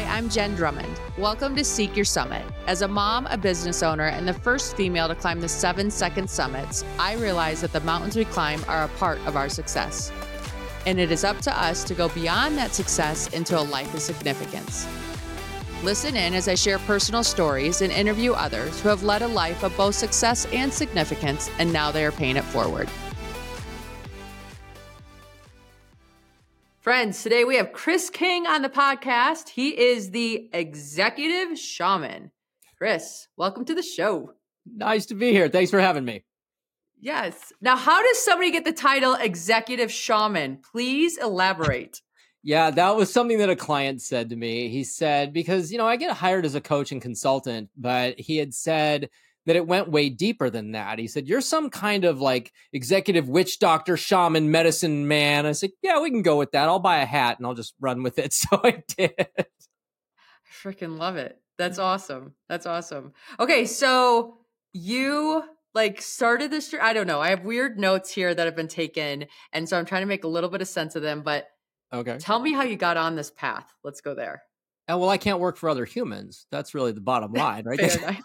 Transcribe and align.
Hi, 0.00 0.16
I'm 0.16 0.30
Jenn 0.30 0.54
Drummond. 0.54 0.98
Welcome 1.18 1.54
to 1.56 1.62
Seek 1.62 1.94
Your 1.94 2.06
Summit. 2.06 2.42
As 2.66 2.80
a 2.80 2.88
mom, 2.88 3.26
a 3.26 3.36
business 3.36 3.82
owner, 3.82 4.06
and 4.06 4.26
the 4.26 4.32
first 4.32 4.74
female 4.74 5.08
to 5.08 5.14
climb 5.14 5.42
the 5.42 5.48
seven 5.48 5.90
second 5.90 6.30
summits, 6.30 6.86
I 6.98 7.16
realize 7.16 7.60
that 7.60 7.74
the 7.74 7.80
mountains 7.80 8.16
we 8.16 8.24
climb 8.24 8.64
are 8.66 8.84
a 8.84 8.88
part 8.88 9.18
of 9.26 9.36
our 9.36 9.50
success. 9.50 10.10
And 10.86 10.98
it 10.98 11.12
is 11.12 11.22
up 11.22 11.40
to 11.42 11.62
us 11.62 11.84
to 11.84 11.92
go 11.92 12.08
beyond 12.08 12.56
that 12.56 12.74
success 12.74 13.28
into 13.34 13.60
a 13.60 13.60
life 13.60 13.92
of 13.92 14.00
significance. 14.00 14.88
Listen 15.82 16.16
in 16.16 16.32
as 16.32 16.48
I 16.48 16.54
share 16.54 16.78
personal 16.78 17.22
stories 17.22 17.82
and 17.82 17.92
interview 17.92 18.32
others 18.32 18.80
who 18.80 18.88
have 18.88 19.02
led 19.02 19.20
a 19.20 19.28
life 19.28 19.62
of 19.62 19.76
both 19.76 19.96
success 19.96 20.46
and 20.46 20.72
significance, 20.72 21.50
and 21.58 21.70
now 21.70 21.90
they 21.90 22.06
are 22.06 22.12
paying 22.12 22.38
it 22.38 22.44
forward. 22.44 22.88
Friends, 26.90 27.22
today 27.22 27.44
we 27.44 27.54
have 27.54 27.72
Chris 27.72 28.10
King 28.10 28.48
on 28.48 28.62
the 28.62 28.68
podcast. 28.68 29.50
He 29.50 29.80
is 29.80 30.10
the 30.10 30.50
executive 30.52 31.56
shaman. 31.56 32.32
Chris, 32.76 33.28
welcome 33.36 33.64
to 33.66 33.76
the 33.76 33.82
show. 33.82 34.32
Nice 34.66 35.06
to 35.06 35.14
be 35.14 35.30
here. 35.30 35.48
Thanks 35.48 35.70
for 35.70 35.78
having 35.78 36.04
me. 36.04 36.24
Yes. 37.00 37.52
Now, 37.60 37.76
how 37.76 38.02
does 38.02 38.24
somebody 38.24 38.50
get 38.50 38.64
the 38.64 38.72
title 38.72 39.14
executive 39.14 39.92
shaman? 39.92 40.62
Please 40.72 41.16
elaborate. 41.16 42.02
yeah, 42.42 42.72
that 42.72 42.96
was 42.96 43.12
something 43.12 43.38
that 43.38 43.50
a 43.50 43.54
client 43.54 44.02
said 44.02 44.30
to 44.30 44.36
me. 44.36 44.68
He 44.68 44.82
said, 44.82 45.32
because, 45.32 45.70
you 45.70 45.78
know, 45.78 45.86
I 45.86 45.94
get 45.94 46.16
hired 46.16 46.44
as 46.44 46.56
a 46.56 46.60
coach 46.60 46.90
and 46.90 47.00
consultant, 47.00 47.70
but 47.76 48.18
he 48.18 48.38
had 48.38 48.52
said, 48.52 49.10
that 49.50 49.56
it 49.56 49.66
went 49.66 49.90
way 49.90 50.08
deeper 50.08 50.48
than 50.48 50.70
that. 50.70 51.00
He 51.00 51.08
said, 51.08 51.26
You're 51.26 51.40
some 51.40 51.70
kind 51.70 52.04
of 52.04 52.20
like 52.20 52.52
executive 52.72 53.28
witch 53.28 53.58
doctor, 53.58 53.96
shaman, 53.96 54.52
medicine 54.52 55.08
man. 55.08 55.44
I 55.44 55.50
said, 55.50 55.70
Yeah, 55.82 56.00
we 56.00 56.08
can 56.08 56.22
go 56.22 56.38
with 56.38 56.52
that. 56.52 56.68
I'll 56.68 56.78
buy 56.78 56.98
a 56.98 57.04
hat 57.04 57.38
and 57.38 57.46
I'll 57.48 57.54
just 57.54 57.74
run 57.80 58.04
with 58.04 58.16
it. 58.20 58.32
So 58.40 58.60
I 58.62 58.84
did. 58.96 59.12
I 59.18 59.44
freaking 60.62 60.98
love 60.98 61.16
it. 61.16 61.36
That's 61.58 61.80
awesome. 61.80 62.34
That's 62.48 62.64
awesome. 62.64 63.12
Okay, 63.40 63.66
so 63.66 64.38
you 64.72 65.42
like 65.74 66.00
started 66.00 66.52
this 66.52 66.72
I 66.80 66.92
don't 66.92 67.08
know. 67.08 67.20
I 67.20 67.30
have 67.30 67.44
weird 67.44 67.76
notes 67.76 68.12
here 68.12 68.32
that 68.32 68.46
have 68.46 68.54
been 68.54 68.68
taken 68.68 69.26
and 69.52 69.68
so 69.68 69.76
I'm 69.76 69.84
trying 69.84 70.02
to 70.02 70.06
make 70.06 70.22
a 70.22 70.28
little 70.28 70.48
bit 70.48 70.62
of 70.62 70.68
sense 70.68 70.94
of 70.94 71.02
them, 71.02 71.22
but 71.22 71.48
Okay. 71.92 72.18
Tell 72.18 72.38
me 72.38 72.52
how 72.52 72.62
you 72.62 72.76
got 72.76 72.96
on 72.96 73.16
this 73.16 73.32
path. 73.32 73.66
Let's 73.82 74.00
go 74.00 74.14
there. 74.14 74.42
Oh, 74.90 74.98
well, 74.98 75.08
I 75.08 75.18
can't 75.18 75.38
work 75.38 75.56
for 75.56 75.68
other 75.68 75.84
humans. 75.84 76.46
That's 76.50 76.74
really 76.74 76.92
the 76.92 77.00
bottom 77.00 77.32
line, 77.34 77.64
right? 77.64 77.80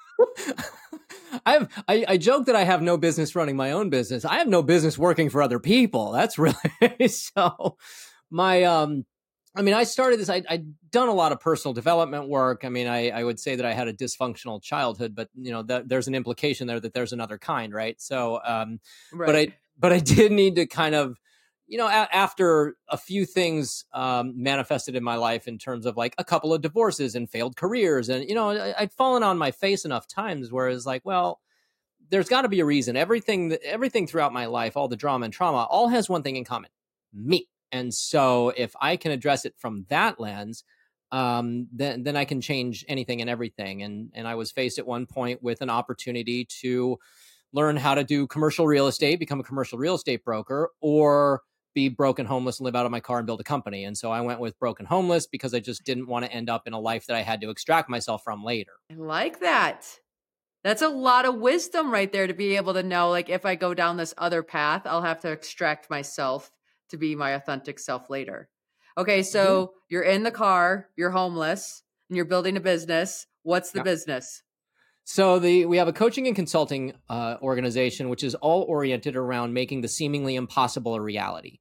I 1.45 1.51
have 1.53 1.83
I, 1.87 2.05
I 2.07 2.17
joke 2.17 2.45
that 2.47 2.55
I 2.55 2.63
have 2.63 2.81
no 2.81 2.97
business 2.97 3.35
running 3.35 3.55
my 3.55 3.71
own 3.71 3.89
business. 3.89 4.25
I 4.25 4.39
have 4.39 4.47
no 4.47 4.63
business 4.63 4.97
working 4.97 5.29
for 5.29 5.41
other 5.41 5.59
people. 5.59 6.11
That's 6.11 6.37
really 6.39 7.07
so 7.07 7.77
my 8.29 8.63
um 8.63 9.05
I 9.57 9.61
mean, 9.61 9.73
I 9.73 9.85
started 9.85 10.19
this. 10.19 10.29
I, 10.29 10.43
I'd 10.49 10.73
done 10.91 11.07
a 11.07 11.13
lot 11.13 11.31
of 11.31 11.39
personal 11.39 11.73
development 11.73 12.27
work. 12.27 12.65
I 12.65 12.69
mean, 12.69 12.87
I, 12.87 13.09
I 13.09 13.23
would 13.23 13.39
say 13.39 13.55
that 13.55 13.65
I 13.65 13.73
had 13.73 13.87
a 13.87 13.93
dysfunctional 13.93 14.61
childhood, 14.61 15.15
but 15.15 15.29
you 15.33 15.51
know, 15.51 15.63
that, 15.63 15.87
there's 15.87 16.09
an 16.09 16.15
implication 16.15 16.67
there 16.67 16.79
that 16.79 16.93
there's 16.93 17.13
another 17.13 17.37
kind, 17.37 17.73
right? 17.73 17.99
So, 18.01 18.41
um, 18.43 18.81
right. 19.13 19.25
but 19.25 19.35
I, 19.35 19.47
but 19.79 19.93
I 19.93 19.99
did 19.99 20.33
need 20.33 20.55
to 20.55 20.65
kind 20.65 20.93
of 20.93 21.17
you 21.67 21.77
know, 21.77 21.87
a- 21.87 22.09
after 22.13 22.75
a 22.89 22.97
few 22.97 23.25
things 23.25 23.85
um, 23.93 24.33
manifested 24.41 24.95
in 24.95 25.03
my 25.03 25.15
life 25.15 25.47
in 25.47 25.57
terms 25.57 25.85
of 25.85 25.97
like 25.97 26.15
a 26.17 26.23
couple 26.23 26.53
of 26.53 26.61
divorces 26.61 27.15
and 27.15 27.29
failed 27.29 27.55
careers, 27.57 28.09
and 28.09 28.27
you 28.27 28.35
know, 28.35 28.51
I- 28.51 28.75
would 28.81 28.91
fallen 28.93 29.23
on 29.23 29.37
my 29.37 29.51
face 29.51 29.85
enough 29.85 30.07
times 30.07 30.51
where 30.51 30.69
it's 30.69 30.85
like, 30.85 31.03
well, 31.05 31.39
there's 32.09 32.29
got 32.29 32.43
to 32.43 32.49
be 32.49 32.59
a 32.59 32.65
reason. 32.65 32.95
Everything, 32.95 33.57
everything 33.63 34.07
throughout 34.07 34.33
my 34.33 34.45
life, 34.45 34.77
all 34.77 34.87
the 34.87 34.95
drama 34.95 35.25
and 35.25 35.33
trauma, 35.33 35.63
all 35.69 35.87
has 35.89 36.09
one 36.09 36.23
thing 36.23 36.35
in 36.35 36.43
common: 36.45 36.69
me. 37.13 37.47
And 37.71 37.93
so, 37.93 38.53
if 38.55 38.73
I 38.79 38.95
can 38.97 39.11
address 39.11 39.45
it 39.45 39.55
from 39.57 39.85
that 39.89 40.19
lens, 40.19 40.63
um, 41.11 41.67
then 41.73 42.03
then 42.03 42.15
I 42.15 42.25
can 42.25 42.41
change 42.41 42.85
anything 42.87 43.21
and 43.21 43.29
everything. 43.29 43.81
And 43.83 44.11
and 44.13 44.27
I 44.27 44.35
was 44.35 44.51
faced 44.51 44.79
at 44.79 44.87
one 44.87 45.05
point 45.07 45.41
with 45.43 45.61
an 45.61 45.69
opportunity 45.69 46.45
to 46.61 46.97
learn 47.53 47.77
how 47.77 47.95
to 47.95 48.03
do 48.03 48.27
commercial 48.27 48.67
real 48.67 48.87
estate, 48.87 49.19
become 49.19 49.39
a 49.39 49.43
commercial 49.43 49.77
real 49.77 49.95
estate 49.95 50.23
broker, 50.23 50.71
or 50.81 51.41
be 51.75 51.89
broken 51.89 52.25
homeless 52.25 52.59
and 52.59 52.65
live 52.65 52.75
out 52.75 52.85
of 52.85 52.91
my 52.91 53.01
car 53.01 53.19
and 53.19 53.27
build 53.27 53.41
a 53.41 53.43
company. 53.43 53.83
And 53.83 53.95
so 53.95 54.09
I 54.09 54.21
went 54.21 54.39
with 54.39 54.57
broken 54.57 54.87
homeless 54.87 55.27
because 55.27 55.53
I 55.53 55.59
just 55.59 55.83
didn't 55.83 56.07
want 56.07 56.25
to 56.25 56.31
end 56.31 56.49
up 56.49 56.63
in 56.65 56.73
a 56.73 56.79
life 56.79 57.05
that 57.05 57.15
I 57.15 57.21
had 57.21 57.41
to 57.41 57.49
extract 57.51 57.89
myself 57.89 58.23
from 58.23 58.43
later. 58.43 58.71
I 58.91 58.95
like 58.95 59.41
that. 59.41 59.85
That's 60.63 60.81
a 60.81 60.89
lot 60.89 61.25
of 61.25 61.35
wisdom 61.35 61.91
right 61.91 62.11
there 62.11 62.25
to 62.25 62.33
be 62.33 62.55
able 62.55 62.73
to 62.73 62.81
know 62.81 63.11
like 63.11 63.29
if 63.29 63.45
I 63.45 63.53
go 63.53 63.75
down 63.75 63.97
this 63.97 64.15
other 64.17 64.41
path, 64.41 64.83
I'll 64.85 65.03
have 65.03 65.19
to 65.19 65.31
extract 65.31 65.91
myself 65.91 66.49
to 66.89 66.97
be 66.97 67.13
my 67.15 67.31
authentic 67.31 67.77
self 67.77 68.09
later. 68.09 68.49
Okay, 68.97 69.21
so 69.21 69.45
mm-hmm. 69.45 69.71
you're 69.89 70.03
in 70.03 70.23
the 70.23 70.31
car, 70.31 70.87
you're 70.95 71.11
homeless, 71.11 71.83
and 72.09 72.15
you're 72.15 72.25
building 72.25 72.57
a 72.57 72.61
business. 72.61 73.27
What's 73.43 73.71
the 73.71 73.83
business? 73.83 74.41
So 75.05 75.37
the 75.37 75.65
we 75.65 75.77
have 75.77 75.87
a 75.87 75.93
coaching 75.93 76.25
and 76.25 76.35
consulting 76.35 76.93
uh, 77.09 77.37
organization, 77.41 78.09
which 78.09 78.23
is 78.23 78.33
all 78.33 78.63
oriented 78.63 79.15
around 79.15 79.53
making 79.53 79.81
the 79.81 79.87
seemingly 79.87 80.35
impossible 80.35 80.95
a 80.95 81.01
reality. 81.01 81.59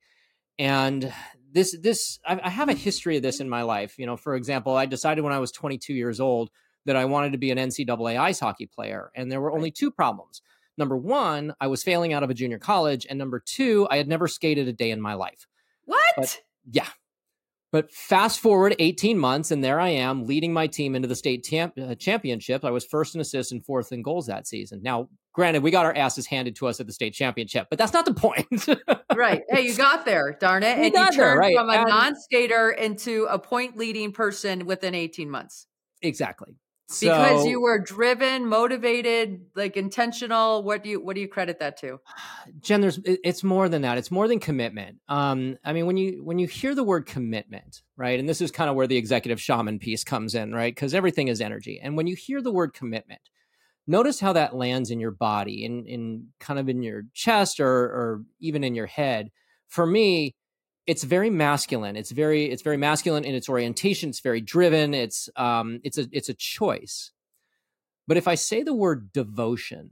And 0.58 1.12
this 1.52 1.76
this 1.78 2.18
I, 2.26 2.40
I 2.42 2.48
have 2.48 2.70
a 2.70 2.74
history 2.74 3.18
of 3.18 3.22
this 3.22 3.40
in 3.40 3.48
my 3.50 3.60
life. 3.60 3.98
You 3.98 4.06
know, 4.06 4.16
for 4.16 4.34
example, 4.34 4.74
I 4.74 4.86
decided 4.86 5.22
when 5.22 5.34
I 5.34 5.40
was 5.40 5.52
22 5.52 5.92
years 5.92 6.20
old 6.20 6.50
that 6.86 6.96
I 6.96 7.04
wanted 7.04 7.32
to 7.32 7.38
be 7.38 7.50
an 7.50 7.58
NCAA 7.58 8.18
ice 8.18 8.40
hockey 8.40 8.66
player, 8.66 9.10
and 9.14 9.30
there 9.30 9.42
were 9.42 9.52
only 9.52 9.70
two 9.70 9.90
problems. 9.90 10.40
Number 10.78 10.96
one, 10.96 11.54
I 11.60 11.66
was 11.66 11.82
failing 11.82 12.14
out 12.14 12.22
of 12.22 12.30
a 12.30 12.34
junior 12.34 12.58
college, 12.58 13.06
and 13.08 13.18
number 13.18 13.42
two, 13.44 13.86
I 13.90 13.98
had 13.98 14.08
never 14.08 14.26
skated 14.26 14.68
a 14.68 14.72
day 14.72 14.90
in 14.90 15.02
my 15.02 15.14
life. 15.14 15.46
What? 15.84 16.14
But, 16.16 16.40
yeah, 16.70 16.88
but 17.74 17.90
fast 17.90 18.38
forward 18.38 18.76
18 18.78 19.18
months, 19.18 19.50
and 19.50 19.64
there 19.64 19.80
I 19.80 19.88
am 19.88 20.26
leading 20.26 20.52
my 20.52 20.68
team 20.68 20.94
into 20.94 21.08
the 21.08 21.16
state 21.16 21.42
tam- 21.42 21.72
uh, 21.76 21.96
championship. 21.96 22.64
I 22.64 22.70
was 22.70 22.84
first 22.84 23.16
in 23.16 23.20
assists 23.20 23.50
and 23.50 23.66
fourth 23.66 23.90
in 23.90 24.00
goals 24.00 24.28
that 24.28 24.46
season. 24.46 24.80
Now, 24.80 25.08
granted, 25.32 25.64
we 25.64 25.72
got 25.72 25.84
our 25.84 25.92
asses 25.92 26.24
handed 26.24 26.54
to 26.54 26.68
us 26.68 26.78
at 26.78 26.86
the 26.86 26.92
state 26.92 27.14
championship, 27.14 27.66
but 27.70 27.80
that's 27.80 27.92
not 27.92 28.04
the 28.04 28.14
point. 28.14 28.46
right. 29.16 29.42
Hey, 29.48 29.62
you 29.62 29.74
got 29.74 30.04
there, 30.04 30.36
darn 30.40 30.62
it. 30.62 30.78
and 30.78 30.84
you 30.84 30.92
turned 30.92 31.18
there, 31.18 31.36
right. 31.36 31.56
from 31.56 31.68
a 31.68 31.84
non 31.84 32.14
skater 32.14 32.70
into 32.70 33.26
a 33.28 33.40
point 33.40 33.76
leading 33.76 34.12
person 34.12 34.66
within 34.66 34.94
18 34.94 35.28
months. 35.28 35.66
Exactly 36.00 36.54
because 37.00 37.46
you 37.46 37.60
were 37.60 37.78
driven 37.78 38.46
motivated 38.46 39.46
like 39.54 39.76
intentional 39.76 40.62
what 40.62 40.82
do 40.82 40.90
you 40.90 41.04
what 41.04 41.14
do 41.14 41.20
you 41.20 41.28
credit 41.28 41.58
that 41.60 41.76
to? 41.78 41.98
Jenn 42.60 42.80
there's 42.80 42.98
it's 43.04 43.42
more 43.44 43.68
than 43.68 43.82
that. 43.82 43.98
It's 43.98 44.10
more 44.10 44.28
than 44.28 44.40
commitment. 44.40 44.98
Um 45.08 45.56
i 45.64 45.72
mean 45.72 45.86
when 45.86 45.96
you 45.96 46.24
when 46.24 46.38
you 46.38 46.46
hear 46.46 46.74
the 46.74 46.84
word 46.84 47.06
commitment 47.06 47.82
right 47.96 48.18
and 48.18 48.28
this 48.28 48.40
is 48.40 48.50
kind 48.50 48.70
of 48.70 48.76
where 48.76 48.86
the 48.86 48.96
executive 48.96 49.40
shaman 49.40 49.78
piece 49.78 50.04
comes 50.04 50.34
in 50.34 50.52
right 50.52 50.74
because 50.74 50.94
everything 50.94 51.28
is 51.28 51.40
energy. 51.40 51.80
And 51.82 51.96
when 51.96 52.06
you 52.06 52.16
hear 52.16 52.42
the 52.42 52.52
word 52.52 52.74
commitment 52.74 53.20
notice 53.86 54.20
how 54.20 54.32
that 54.32 54.54
lands 54.54 54.90
in 54.90 55.00
your 55.00 55.10
body 55.10 55.64
in 55.64 55.86
in 55.86 56.28
kind 56.40 56.58
of 56.58 56.68
in 56.68 56.82
your 56.82 57.02
chest 57.12 57.60
or 57.60 57.68
or 57.68 58.22
even 58.40 58.64
in 58.64 58.74
your 58.74 58.86
head. 58.86 59.30
For 59.68 59.86
me 59.86 60.34
it's 60.86 61.04
very 61.04 61.30
masculine. 61.30 61.96
It's 61.96 62.10
very 62.10 62.50
it's 62.50 62.62
very 62.62 62.76
masculine 62.76 63.24
in 63.24 63.34
its 63.34 63.48
orientation. 63.48 64.10
It's 64.10 64.20
very 64.20 64.40
driven. 64.40 64.94
It's 64.94 65.28
um 65.36 65.80
it's 65.82 65.98
a 65.98 66.06
it's 66.12 66.28
a 66.28 66.34
choice. 66.34 67.12
But 68.06 68.16
if 68.16 68.28
I 68.28 68.34
say 68.34 68.62
the 68.62 68.74
word 68.74 69.12
devotion, 69.12 69.90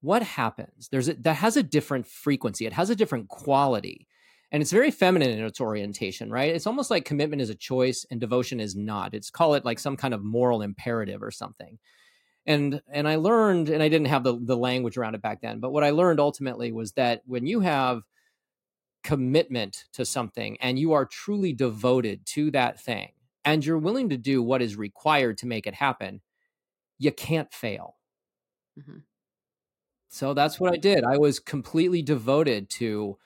what 0.00 0.22
happens? 0.22 0.88
There's 0.90 1.08
a, 1.08 1.14
that 1.14 1.36
has 1.36 1.56
a 1.56 1.62
different 1.62 2.06
frequency. 2.06 2.66
It 2.66 2.72
has 2.72 2.90
a 2.90 2.96
different 2.96 3.28
quality. 3.28 4.06
And 4.50 4.60
it's 4.60 4.72
very 4.72 4.90
feminine 4.90 5.30
in 5.30 5.44
its 5.44 5.60
orientation, 5.60 6.30
right? 6.30 6.54
It's 6.54 6.66
almost 6.66 6.90
like 6.90 7.06
commitment 7.06 7.40
is 7.40 7.48
a 7.48 7.54
choice 7.54 8.04
and 8.10 8.20
devotion 8.20 8.60
is 8.60 8.76
not. 8.76 9.14
It's 9.14 9.30
call 9.30 9.54
it 9.54 9.64
like 9.64 9.78
some 9.78 9.96
kind 9.96 10.12
of 10.12 10.22
moral 10.22 10.60
imperative 10.60 11.22
or 11.22 11.30
something. 11.30 11.78
And 12.44 12.82
and 12.90 13.06
I 13.06 13.16
learned, 13.16 13.68
and 13.68 13.82
I 13.82 13.88
didn't 13.88 14.08
have 14.08 14.24
the, 14.24 14.38
the 14.42 14.56
language 14.56 14.96
around 14.96 15.14
it 15.14 15.22
back 15.22 15.40
then, 15.42 15.60
but 15.60 15.70
what 15.70 15.84
I 15.84 15.90
learned 15.90 16.18
ultimately 16.18 16.72
was 16.72 16.92
that 16.92 17.22
when 17.24 17.46
you 17.46 17.60
have 17.60 18.02
commitment 19.02 19.84
to 19.92 20.04
something 20.04 20.56
and 20.60 20.78
you 20.78 20.92
are 20.92 21.04
truly 21.04 21.52
devoted 21.52 22.24
to 22.26 22.50
that 22.50 22.80
thing 22.80 23.10
and 23.44 23.64
you're 23.64 23.78
willing 23.78 24.08
to 24.10 24.16
do 24.16 24.42
what 24.42 24.62
is 24.62 24.76
required 24.76 25.38
to 25.38 25.46
make 25.46 25.66
it 25.66 25.74
happen, 25.74 26.20
you 26.98 27.10
can't 27.10 27.52
fail. 27.52 27.96
Mm-hmm. 28.78 28.98
So 30.08 30.34
that's 30.34 30.60
what 30.60 30.72
I 30.72 30.76
did. 30.76 31.04
I 31.04 31.16
was 31.16 31.40
completely 31.40 32.02
devoted 32.02 32.68
to 32.70 33.16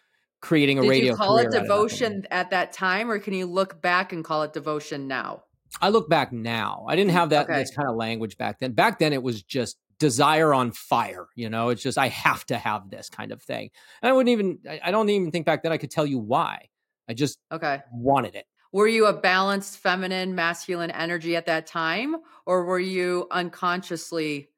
creating 0.40 0.78
a 0.78 0.82
did 0.82 0.88
radio. 0.88 1.04
Did 1.06 1.10
you 1.10 1.16
call 1.16 1.38
it 1.38 1.50
devotion 1.50 2.26
at 2.30 2.50
that 2.50 2.72
time, 2.72 3.10
or 3.10 3.18
can 3.18 3.34
you 3.34 3.46
look 3.46 3.82
back 3.82 4.12
and 4.12 4.24
call 4.24 4.44
it 4.44 4.52
devotion 4.52 5.08
now? 5.08 5.42
I 5.80 5.88
look 5.88 6.08
back 6.08 6.32
now. 6.32 6.86
I 6.88 6.94
didn't 6.94 7.10
have 7.10 7.30
that 7.30 7.50
okay. 7.50 7.58
this 7.58 7.74
kind 7.74 7.88
of 7.88 7.96
language 7.96 8.38
back 8.38 8.60
then. 8.60 8.72
Back 8.72 9.00
then, 9.00 9.12
it 9.12 9.22
was 9.22 9.42
just 9.42 9.78
desire 9.98 10.52
on 10.52 10.72
fire. 10.72 11.28
You 11.34 11.50
know, 11.50 11.70
it's 11.70 11.82
just 11.82 11.98
I 11.98 12.08
have 12.08 12.44
to 12.46 12.58
have 12.58 12.90
this 12.90 13.08
kind 13.08 13.32
of 13.32 13.43
thing. 13.43 13.70
And 14.02 14.10
I 14.10 14.12
wouldn't 14.12 14.31
even 14.31 14.58
I 14.82 14.90
don't 14.90 15.08
even 15.08 15.31
think 15.31 15.46
back 15.46 15.62
then 15.62 15.72
I 15.72 15.78
could 15.78 15.90
tell 15.90 16.06
you 16.06 16.19
why. 16.19 16.69
I 17.08 17.14
just 17.14 17.38
okay 17.52 17.81
wanted 17.93 18.34
it. 18.34 18.46
Were 18.72 18.88
you 18.88 19.06
a 19.06 19.12
balanced 19.12 19.78
feminine 19.78 20.34
masculine 20.34 20.90
energy 20.90 21.37
at 21.37 21.46
that 21.46 21.66
time 21.66 22.16
or 22.44 22.64
were 22.64 22.81
you 22.81 23.26
unconsciously 23.31 24.50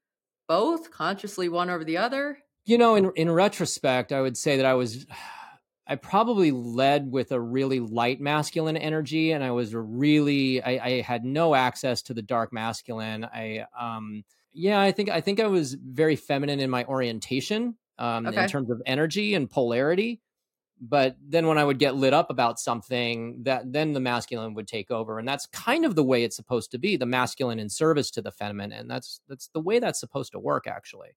both, 0.48 0.90
consciously 0.90 1.48
one 1.48 1.70
over 1.70 1.84
the 1.84 1.98
other? 1.98 2.38
You 2.64 2.78
know, 2.78 2.96
in 2.96 3.12
in 3.16 3.30
retrospect, 3.30 4.12
I 4.12 4.20
would 4.20 4.36
say 4.36 4.56
that 4.56 4.66
I 4.66 4.74
was 4.74 5.06
I 5.86 5.96
probably 5.96 6.50
led 6.50 7.10
with 7.10 7.32
a 7.32 7.40
really 7.40 7.80
light 7.80 8.20
masculine 8.20 8.76
energy, 8.76 9.32
and 9.32 9.42
I 9.42 9.52
was 9.52 9.74
really 9.74 10.62
I, 10.62 10.70
I 10.84 11.00
had 11.00 11.24
no 11.24 11.54
access 11.54 12.02
to 12.02 12.14
the 12.14 12.22
dark 12.22 12.52
masculine. 12.52 13.24
I 13.24 13.64
um 13.78 14.24
yeah, 14.52 14.80
I 14.80 14.92
think 14.92 15.10
I 15.10 15.20
think 15.20 15.40
I 15.40 15.46
was 15.46 15.74
very 15.74 16.16
feminine 16.16 16.60
in 16.60 16.70
my 16.70 16.84
orientation 16.84 17.76
um, 17.98 18.26
okay. 18.26 18.42
in 18.42 18.48
terms 18.48 18.70
of 18.70 18.82
energy 18.86 19.34
and 19.34 19.50
polarity. 19.50 20.20
But 20.80 21.16
then 21.20 21.48
when 21.48 21.58
I 21.58 21.64
would 21.64 21.80
get 21.80 21.96
lit 21.96 22.14
up 22.14 22.30
about 22.30 22.60
something, 22.60 23.42
that 23.42 23.72
then 23.72 23.94
the 23.94 24.00
masculine 24.00 24.54
would 24.54 24.68
take 24.68 24.92
over, 24.92 25.18
and 25.18 25.26
that's 25.26 25.46
kind 25.46 25.84
of 25.84 25.96
the 25.96 26.04
way 26.04 26.22
it's 26.22 26.36
supposed 26.36 26.70
to 26.70 26.78
be: 26.78 26.96
the 26.96 27.06
masculine 27.06 27.58
in 27.58 27.68
service 27.68 28.10
to 28.12 28.22
the 28.22 28.30
feminine, 28.30 28.72
and 28.72 28.90
that's 28.90 29.20
that's 29.28 29.48
the 29.48 29.60
way 29.60 29.80
that's 29.80 29.98
supposed 29.98 30.32
to 30.32 30.38
work, 30.38 30.66
actually. 30.68 31.16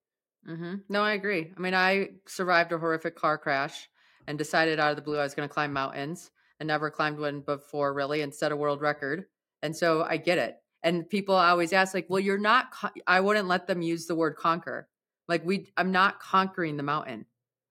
Mm-hmm. 0.50 0.76
No, 0.90 1.04
I 1.04 1.14
agree. 1.14 1.52
I 1.56 1.60
mean, 1.60 1.76
I 1.76 2.10
survived 2.28 2.72
a 2.72 2.80
horrific 2.80 3.16
car 3.16 3.38
crash 3.38 3.88
and 4.28 4.38
decided 4.38 4.80
out 4.80 4.90
of 4.90 4.96
the 4.96 5.04
blue 5.04 5.20
I 5.20 5.24
was 5.24 5.36
going 5.36 5.48
to 5.48 5.54
climb 5.54 5.74
mountains 5.74 6.32
and 6.60 6.68
never 6.68 6.90
climbed 6.90 7.20
one 7.20 7.42
before, 7.42 7.94
really, 7.94 8.22
and 8.22 8.34
set 8.34 8.52
a 8.52 8.56
world 8.56 8.82
record. 8.82 9.26
And 9.62 9.76
so 9.76 10.04
I 10.04 10.18
get 10.18 10.38
it. 10.38 10.58
And 10.84 11.08
people 11.10 11.36
always 11.36 11.74
ask, 11.74 11.94
like, 11.94 12.08
well, 12.10 12.20
you're 12.20 12.38
not, 12.38 12.68
I 13.06 13.20
wouldn't 13.20 13.48
let 13.48 13.68
them 13.68 13.82
use 13.82 14.08
the 14.08 14.16
word 14.16 14.36
conquer. 14.36 14.88
Like, 15.28 15.46
we, 15.46 15.72
I'm 15.78 15.92
not 15.92 16.20
conquering 16.20 16.78
the 16.78 16.84
mountain. 16.84 17.26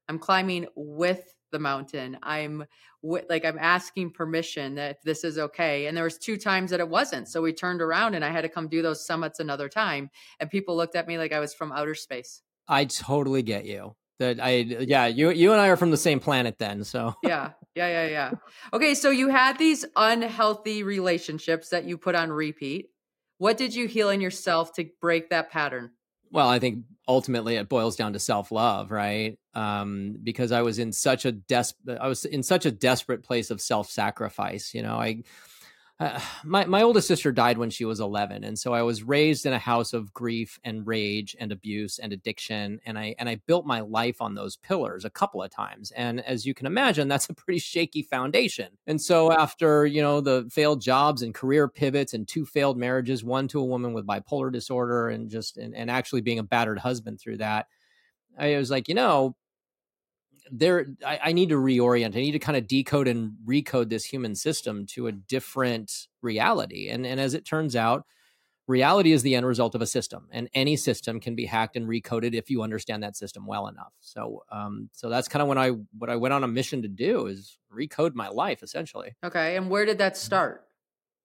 I'm 0.08 0.18
climbing 0.18 0.66
with 0.74 1.22
the 1.52 1.58
mountain. 1.58 2.18
I'm 2.22 2.64
like, 3.02 3.44
I'm 3.44 3.58
asking 3.58 4.12
permission 4.12 4.74
that 4.76 4.98
this 5.04 5.24
is 5.24 5.38
okay. 5.38 5.86
And 5.86 5.96
there 5.96 6.04
was 6.04 6.18
two 6.18 6.36
times 6.36 6.70
that 6.70 6.80
it 6.80 6.88
wasn't. 6.88 7.28
So 7.28 7.42
we 7.42 7.52
turned 7.52 7.80
around 7.80 8.14
and 8.14 8.24
I 8.24 8.30
had 8.30 8.42
to 8.42 8.48
come 8.48 8.68
do 8.68 8.82
those 8.82 9.04
summits 9.04 9.40
another 9.40 9.68
time. 9.68 10.10
And 10.38 10.50
people 10.50 10.76
looked 10.76 10.96
at 10.96 11.08
me 11.08 11.18
like 11.18 11.32
I 11.32 11.40
was 11.40 11.54
from 11.54 11.72
outer 11.72 11.94
space. 11.94 12.42
I 12.68 12.84
totally 12.84 13.42
get 13.42 13.64
you. 13.64 13.96
That 14.18 14.38
I 14.38 14.56
yeah, 14.56 15.06
you 15.06 15.30
you 15.30 15.52
and 15.52 15.60
I 15.60 15.68
are 15.68 15.78
from 15.78 15.90
the 15.90 15.96
same 15.96 16.20
planet 16.20 16.58
then, 16.58 16.84
so. 16.84 17.14
yeah. 17.22 17.52
Yeah, 17.74 17.88
yeah, 17.88 18.06
yeah. 18.08 18.30
Okay, 18.74 18.94
so 18.94 19.10
you 19.10 19.28
had 19.28 19.56
these 19.56 19.86
unhealthy 19.96 20.82
relationships 20.82 21.70
that 21.70 21.84
you 21.84 21.96
put 21.96 22.14
on 22.14 22.30
repeat. 22.30 22.90
What 23.40 23.56
did 23.56 23.74
you 23.74 23.88
heal 23.88 24.10
in 24.10 24.20
yourself 24.20 24.74
to 24.74 24.86
break 25.00 25.30
that 25.30 25.48
pattern? 25.50 25.92
Well, 26.30 26.46
I 26.46 26.58
think 26.58 26.84
ultimately 27.08 27.56
it 27.56 27.70
boils 27.70 27.96
down 27.96 28.12
to 28.12 28.18
self-love, 28.18 28.90
right? 28.90 29.38
Um, 29.54 30.18
because 30.22 30.52
I 30.52 30.60
was 30.60 30.78
in 30.78 30.92
such 30.92 31.24
a 31.24 31.32
des- 31.32 31.72
I 31.98 32.06
was 32.06 32.26
in 32.26 32.42
such 32.42 32.66
a 32.66 32.70
desperate 32.70 33.22
place 33.22 33.50
of 33.50 33.62
self-sacrifice, 33.62 34.74
you 34.74 34.82
know. 34.82 34.96
I 34.96 35.22
my 36.44 36.64
my 36.64 36.82
oldest 36.82 37.06
sister 37.08 37.32
died 37.32 37.58
when 37.58 37.70
she 37.70 37.84
was 37.84 38.00
11 38.00 38.44
and 38.44 38.58
so 38.58 38.72
I 38.72 38.82
was 38.82 39.02
raised 39.02 39.46
in 39.46 39.52
a 39.52 39.58
house 39.58 39.92
of 39.92 40.12
grief 40.12 40.58
and 40.64 40.86
rage 40.86 41.36
and 41.38 41.52
abuse 41.52 41.98
and 41.98 42.12
addiction 42.12 42.80
and 42.86 42.98
I 42.98 43.14
and 43.18 43.28
I 43.28 43.40
built 43.46 43.66
my 43.66 43.80
life 43.80 44.20
on 44.20 44.34
those 44.34 44.56
pillars 44.56 45.04
a 45.04 45.10
couple 45.10 45.42
of 45.42 45.50
times 45.50 45.90
and 45.92 46.20
as 46.24 46.46
you 46.46 46.54
can 46.54 46.66
imagine 46.66 47.08
that's 47.08 47.28
a 47.28 47.34
pretty 47.34 47.58
shaky 47.58 48.02
foundation. 48.02 48.68
And 48.86 49.00
so 49.00 49.32
after, 49.32 49.86
you 49.86 50.02
know, 50.02 50.20
the 50.20 50.48
failed 50.50 50.80
jobs 50.80 51.22
and 51.22 51.34
career 51.34 51.68
pivots 51.68 52.14
and 52.14 52.26
two 52.26 52.46
failed 52.46 52.78
marriages, 52.78 53.22
one 53.22 53.48
to 53.48 53.60
a 53.60 53.64
woman 53.64 53.92
with 53.92 54.06
bipolar 54.06 54.52
disorder 54.52 55.08
and 55.08 55.28
just 55.28 55.56
and, 55.58 55.74
and 55.74 55.90
actually 55.90 56.22
being 56.22 56.38
a 56.38 56.42
battered 56.42 56.78
husband 56.78 57.20
through 57.20 57.38
that, 57.38 57.66
I 58.38 58.56
was 58.56 58.70
like, 58.70 58.88
you 58.88 58.94
know, 58.94 59.36
there 60.50 60.86
I, 61.06 61.20
I, 61.24 61.32
need 61.32 61.50
to 61.50 61.56
reorient. 61.56 62.16
I 62.16 62.20
need 62.20 62.32
to 62.32 62.38
kind 62.38 62.56
of 62.56 62.66
decode 62.66 63.08
and 63.08 63.32
recode 63.46 63.88
this 63.88 64.04
human 64.04 64.34
system 64.34 64.86
to 64.86 65.06
a 65.06 65.12
different 65.12 66.08
reality. 66.22 66.88
And 66.88 67.06
and 67.06 67.20
as 67.20 67.34
it 67.34 67.44
turns 67.44 67.76
out 67.76 68.04
reality 68.66 69.12
is 69.12 69.22
the 69.22 69.34
end 69.34 69.46
result 69.46 69.74
of 69.74 69.82
a 69.82 69.86
system 69.86 70.28
and 70.30 70.48
any 70.54 70.76
system 70.76 71.18
can 71.18 71.34
be 71.34 71.44
hacked 71.44 71.76
and 71.76 71.88
recoded 71.88 72.34
if 72.34 72.50
you 72.50 72.62
understand 72.62 73.02
that 73.02 73.16
system 73.16 73.46
well 73.46 73.66
enough. 73.66 73.92
So 74.00 74.44
um 74.50 74.88
so 74.92 75.08
that's 75.08 75.28
kind 75.28 75.42
of 75.42 75.48
when 75.48 75.58
i 75.58 75.70
what 75.98 76.10
i 76.10 76.16
went 76.16 76.34
on 76.34 76.44
a 76.44 76.48
mission 76.48 76.82
to 76.82 76.88
do 76.88 77.26
is 77.26 77.58
recode 77.74 78.14
my 78.14 78.28
life 78.28 78.62
essentially. 78.62 79.16
Okay 79.24 79.56
and 79.56 79.70
where 79.70 79.84
did 79.84 79.98
that 79.98 80.16
start? 80.16 80.66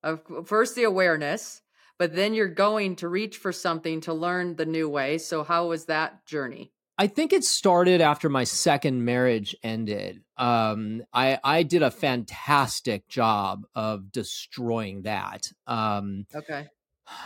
Uh, 0.03 0.17
first 0.45 0.75
the 0.75 0.83
awareness 0.83 1.61
but 1.97 2.13
then 2.13 2.33
you're 2.33 2.47
going 2.47 2.97
to 2.97 3.07
reach 3.07 3.37
for 3.37 3.51
something 3.51 4.01
to 4.01 4.13
learn 4.13 4.57
the 4.57 4.65
new 4.65 4.89
way. 4.89 5.17
So 5.17 5.43
how 5.43 5.67
was 5.67 5.85
that 5.85 6.25
journey 6.25 6.73
I 6.97 7.07
think 7.07 7.33
it 7.33 7.43
started 7.43 7.99
after 7.99 8.29
my 8.29 8.45
second 8.45 9.03
marriage 9.03 9.55
ended. 9.63 10.21
Um, 10.37 11.03
I 11.13 11.39
I 11.43 11.63
did 11.63 11.83
a 11.83 11.91
fantastic 11.91 13.07
job 13.07 13.65
of 13.75 14.11
destroying 14.11 15.01
that. 15.03 15.51
Um, 15.67 16.25
okay. 16.33 16.67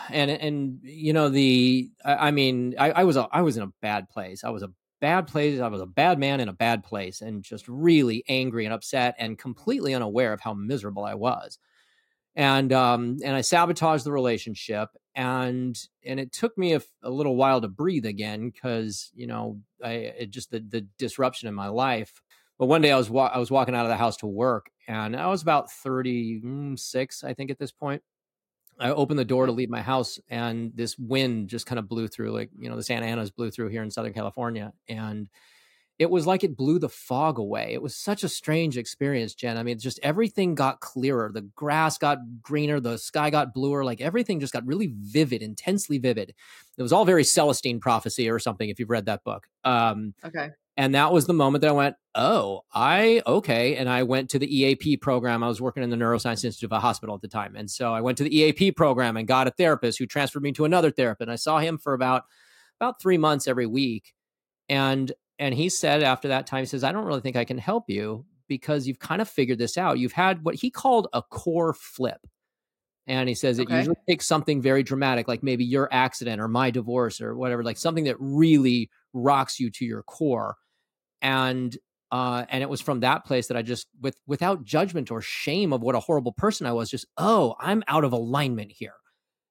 And 0.09 0.31
and 0.31 0.79
you 0.83 1.13
know 1.13 1.29
the 1.29 1.91
I, 2.03 2.27
I 2.27 2.31
mean 2.31 2.75
I, 2.79 2.91
I 2.91 3.03
was 3.03 3.15
a, 3.15 3.27
I 3.31 3.41
was 3.41 3.57
in 3.57 3.63
a 3.63 3.71
bad 3.81 4.09
place. 4.09 4.43
I 4.43 4.49
was 4.49 4.63
a 4.63 4.71
bad 5.01 5.27
place. 5.27 5.59
I 5.59 5.67
was 5.67 5.81
a 5.81 5.85
bad 5.85 6.19
man 6.19 6.39
in 6.39 6.49
a 6.49 6.53
bad 6.53 6.83
place, 6.83 7.21
and 7.21 7.43
just 7.43 7.67
really 7.67 8.23
angry 8.27 8.65
and 8.65 8.73
upset, 8.73 9.15
and 9.19 9.37
completely 9.37 9.93
unaware 9.93 10.33
of 10.33 10.41
how 10.41 10.53
miserable 10.53 11.05
I 11.05 11.13
was 11.13 11.59
and 12.35 12.71
um, 12.71 13.17
and 13.23 13.35
I 13.35 13.41
sabotaged 13.41 14.05
the 14.05 14.11
relationship, 14.11 14.89
and 15.15 15.77
and 16.05 16.19
it 16.19 16.31
took 16.31 16.57
me 16.57 16.73
a, 16.73 16.81
a 17.03 17.09
little 17.09 17.35
while 17.35 17.61
to 17.61 17.67
breathe 17.67 18.05
again 18.05 18.49
because 18.49 19.11
you 19.15 19.27
know 19.27 19.61
I 19.83 19.91
it 19.91 20.31
just 20.31 20.51
the 20.51 20.59
the 20.59 20.81
disruption 20.97 21.47
in 21.47 21.55
my 21.55 21.67
life. 21.67 22.21
But 22.57 22.67
one 22.67 22.81
day 22.81 22.91
I 22.91 22.97
was 22.97 23.09
wa- 23.09 23.31
I 23.33 23.39
was 23.39 23.51
walking 23.51 23.75
out 23.75 23.85
of 23.85 23.89
the 23.89 23.97
house 23.97 24.17
to 24.17 24.27
work, 24.27 24.69
and 24.87 25.15
I 25.15 25.27
was 25.27 25.41
about 25.41 25.71
thirty 25.71 26.41
six, 26.75 27.23
I 27.23 27.33
think, 27.33 27.51
at 27.51 27.59
this 27.59 27.71
point. 27.71 28.03
I 28.79 28.91
opened 28.91 29.19
the 29.19 29.25
door 29.25 29.45
to 29.45 29.51
leave 29.51 29.69
my 29.69 29.81
house, 29.81 30.19
and 30.29 30.71
this 30.75 30.97
wind 30.97 31.49
just 31.49 31.65
kind 31.65 31.79
of 31.79 31.89
blew 31.89 32.07
through, 32.07 32.31
like 32.31 32.49
you 32.57 32.69
know, 32.69 32.77
the 32.77 32.83
Santa 32.83 33.05
Anas 33.07 33.29
blew 33.29 33.51
through 33.51 33.69
here 33.69 33.83
in 33.83 33.91
Southern 33.91 34.13
California, 34.13 34.71
and 34.87 35.29
it 35.99 36.09
was 36.09 36.25
like 36.25 36.45
it 36.45 36.55
blew 36.55 36.79
the 36.79 36.87
fog 36.87 37.37
away. 37.37 37.73
It 37.73 37.81
was 37.81 37.93
such 37.93 38.23
a 38.23 38.29
strange 38.29 38.77
experience, 38.77 39.35
Jenn. 39.35 39.57
I 39.57 39.63
mean, 39.63 39.77
just 39.77 39.99
everything 40.01 40.55
got 40.55 40.79
clearer. 40.79 41.29
The 41.31 41.41
grass 41.41 41.97
got 41.97 42.19
greener, 42.41 42.79
the 42.79 42.97
sky 42.97 43.29
got 43.29 43.53
bluer, 43.53 43.83
like 43.83 43.99
everything 43.99 44.39
just 44.39 44.53
got 44.53 44.65
really 44.65 44.93
vivid, 44.97 45.41
intensely 45.41 45.97
vivid. 45.97 46.33
It 46.77 46.81
was 46.81 46.93
all 46.93 47.03
very 47.03 47.25
Celestine 47.25 47.81
prophecy 47.81 48.29
or 48.29 48.39
something, 48.39 48.69
if 48.69 48.79
you've 48.79 48.89
read 48.89 49.07
that 49.07 49.25
book. 49.25 49.47
Um, 49.65 50.13
okay. 50.23 50.51
And 50.77 50.95
that 50.95 51.11
was 51.11 51.27
the 51.27 51.33
moment 51.33 51.63
that 51.63 51.71
I 51.71 51.73
went, 51.73 51.97
oh, 52.15 52.61
I, 52.73 53.21
okay. 53.27 53.75
And 53.75 53.89
I 53.89 54.03
went 54.03 54.29
to 54.29 54.39
the 54.39 54.47
EAP 54.47 54.95
program. 54.97 55.43
I 55.43 55.49
was 55.49 55.59
working 55.59 55.83
in 55.83 55.89
the 55.89 55.97
Neuroscience 55.97 56.45
Institute 56.45 56.71
of 56.71 56.77
a 56.77 56.79
hospital 56.79 57.13
at 57.13 57.21
the 57.21 57.27
time. 57.27 57.57
And 57.57 57.69
so 57.69 57.93
I 57.93 57.99
went 57.99 58.17
to 58.19 58.23
the 58.23 58.33
EAP 58.33 58.71
program 58.71 59.17
and 59.17 59.27
got 59.27 59.47
a 59.47 59.51
therapist 59.51 59.99
who 59.99 60.05
transferred 60.05 60.43
me 60.43 60.53
to 60.53 60.63
another 60.63 60.91
therapist. 60.91 61.23
And 61.23 61.31
I 61.33 61.35
saw 61.35 61.59
him 61.59 61.77
for 61.77 61.93
about, 61.93 62.23
about 62.79 63.01
three 63.01 63.17
months 63.17 63.45
every 63.45 63.65
week. 63.65 64.13
And 64.69 65.11
and 65.39 65.55
he 65.55 65.69
said 65.69 66.03
after 66.03 66.27
that 66.27 66.45
time, 66.45 66.63
he 66.63 66.65
says, 66.65 66.83
I 66.83 66.91
don't 66.91 67.05
really 67.05 67.21
think 67.21 67.37
I 67.37 67.45
can 67.45 67.57
help 67.57 67.85
you 67.89 68.25
because 68.49 68.87
you've 68.87 68.99
kind 68.99 69.21
of 69.21 69.29
figured 69.29 69.57
this 69.57 69.77
out. 69.77 69.97
You've 69.97 70.11
had 70.11 70.43
what 70.43 70.55
he 70.55 70.69
called 70.69 71.07
a 71.13 71.21
core 71.21 71.73
flip. 71.73 72.19
And 73.07 73.27
he 73.27 73.33
says 73.33 73.59
okay. 73.59 73.73
it 73.73 73.77
usually 73.77 73.95
takes 74.07 74.27
something 74.27 74.61
very 74.61 74.83
dramatic, 74.83 75.27
like 75.27 75.41
maybe 75.41 75.63
your 75.63 75.87
accident 75.91 76.41
or 76.41 76.47
my 76.47 76.69
divorce 76.69 77.21
or 77.21 77.35
whatever, 77.35 77.63
like 77.63 77.77
something 77.77 78.03
that 78.03 78.17
really 78.19 78.89
rocks 79.13 79.59
you 79.59 79.71
to 79.71 79.85
your 79.85 80.03
core. 80.03 80.57
And 81.21 81.75
uh, 82.11 82.45
and 82.49 82.63
it 82.63 82.69
was 82.69 82.81
from 82.81 83.01
that 83.01 83.23
place 83.23 83.47
that 83.47 83.57
I 83.57 83.61
just, 83.61 83.87
with 84.01 84.19
without 84.25 84.63
judgment 84.63 85.11
or 85.11 85.21
shame 85.21 85.71
of 85.71 85.81
what 85.81 85.95
a 85.95 85.99
horrible 85.99 86.31
person 86.31 86.65
I 86.65 86.73
was, 86.73 86.89
just 86.89 87.05
oh, 87.17 87.55
I'm 87.59 87.83
out 87.87 88.03
of 88.03 88.13
alignment 88.13 88.71
here 88.71 88.93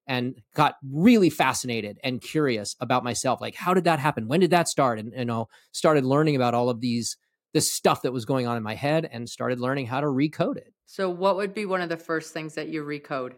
and 0.09 0.41
got 0.55 0.77
really 0.91 1.31
fascinated 1.31 2.01
and 2.03 2.21
curious 2.21 2.75
about 2.81 3.05
myself 3.05 3.41
like 3.41 3.55
how 3.55 3.75
did 3.75 3.85
that 3.85 4.01
happen? 4.01 4.27
When 4.27 4.41
did 4.41 4.51
that 4.51 4.67
start? 4.67 4.99
And 4.99 5.13
you 5.17 5.25
know 5.25 5.49
started 5.73 6.05
learning 6.05 6.35
about 6.35 6.55
all 6.55 6.71
of 6.71 6.81
these 6.81 7.17
this 7.55 7.71
stuff 7.71 8.03
that 8.03 8.13
was 8.13 8.25
going 8.25 8.47
on 8.47 8.57
in 8.57 8.63
my 8.63 8.75
head 8.75 9.09
and 9.11 9.29
started 9.29 9.61
learning 9.61 9.87
how 9.87 10.01
to 10.01 10.07
recode 10.07 10.57
it. 10.57 10.73
So 10.87 11.09
what 11.09 11.37
would 11.37 11.55
be 11.55 11.67
one 11.67 11.81
of 11.81 11.89
the 11.89 11.97
first 11.97 12.33
things 12.33 12.55
that 12.55 12.69
you 12.69 12.83
recode? 12.83 13.33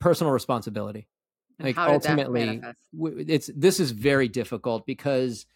Personal 0.00 0.32
responsibility. 0.32 1.06
And 1.58 1.68
like 1.68 1.78
ultimately 1.78 2.60
it's 3.28 3.48
this 3.54 3.78
is 3.78 3.92
very 3.92 4.26
difficult 4.26 4.86
because 4.86 5.46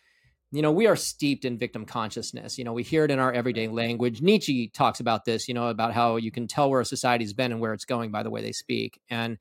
you 0.52 0.62
know 0.62 0.70
we 0.70 0.86
are 0.86 0.96
steeped 0.96 1.44
in 1.44 1.58
victim 1.58 1.86
consciousness. 1.86 2.58
You 2.58 2.64
know 2.64 2.72
we 2.74 2.82
hear 2.82 3.04
it 3.04 3.10
in 3.10 3.18
our 3.18 3.32
everyday 3.32 3.68
language. 3.68 4.20
Nietzsche 4.20 4.68
talks 4.68 5.00
about 5.00 5.24
this 5.24 5.48
you 5.48 5.54
know 5.54 5.68
about 5.68 5.94
how 5.94 6.16
you 6.16 6.30
can 6.30 6.46
tell 6.46 6.70
where 6.70 6.80
a 6.80 6.84
society's 6.84 7.32
been 7.32 7.52
and 7.52 7.60
where 7.60 7.72
it's 7.72 7.86
going 7.86 8.10
by 8.10 8.22
the 8.22 8.30
way 8.30 8.42
they 8.42 8.52
speak. 8.52 9.00
And 9.10 9.38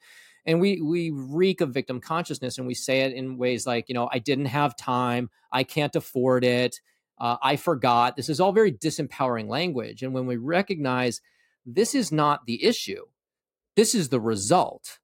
and 0.48 0.62
we 0.62 0.82
we 0.82 1.12
reek 1.12 1.60
of 1.62 1.74
victim 1.74 2.00
consciousness 2.00 2.58
and 2.58 2.66
we 2.66 2.74
say 2.74 3.02
it 3.02 3.14
in 3.14 3.38
ways 3.38 3.68
like 3.68 3.86
you 3.90 3.94
know 3.94 4.10
i 4.12 4.18
didn't 4.18 4.46
have 4.46 4.76
time. 4.76 5.30
I 5.52 5.64
can't 5.64 5.96
afford 5.96 6.44
it. 6.44 6.80
Uh, 7.20 7.38
i 7.44 7.58
forgot. 7.58 8.16
This 8.16 8.30
is 8.30 8.40
all 8.40 8.54
very 8.54 8.72
disempowering 8.72 9.48
language 9.50 10.02
and 10.02 10.14
when 10.14 10.26
we 10.26 10.38
recognize 10.38 11.22
this 11.66 11.94
is 11.94 12.12
not 12.12 12.46
the 12.48 12.64
issue 12.64 13.04
this 13.76 13.94
is 13.94 14.10
the 14.10 14.22
result. 14.22 15.00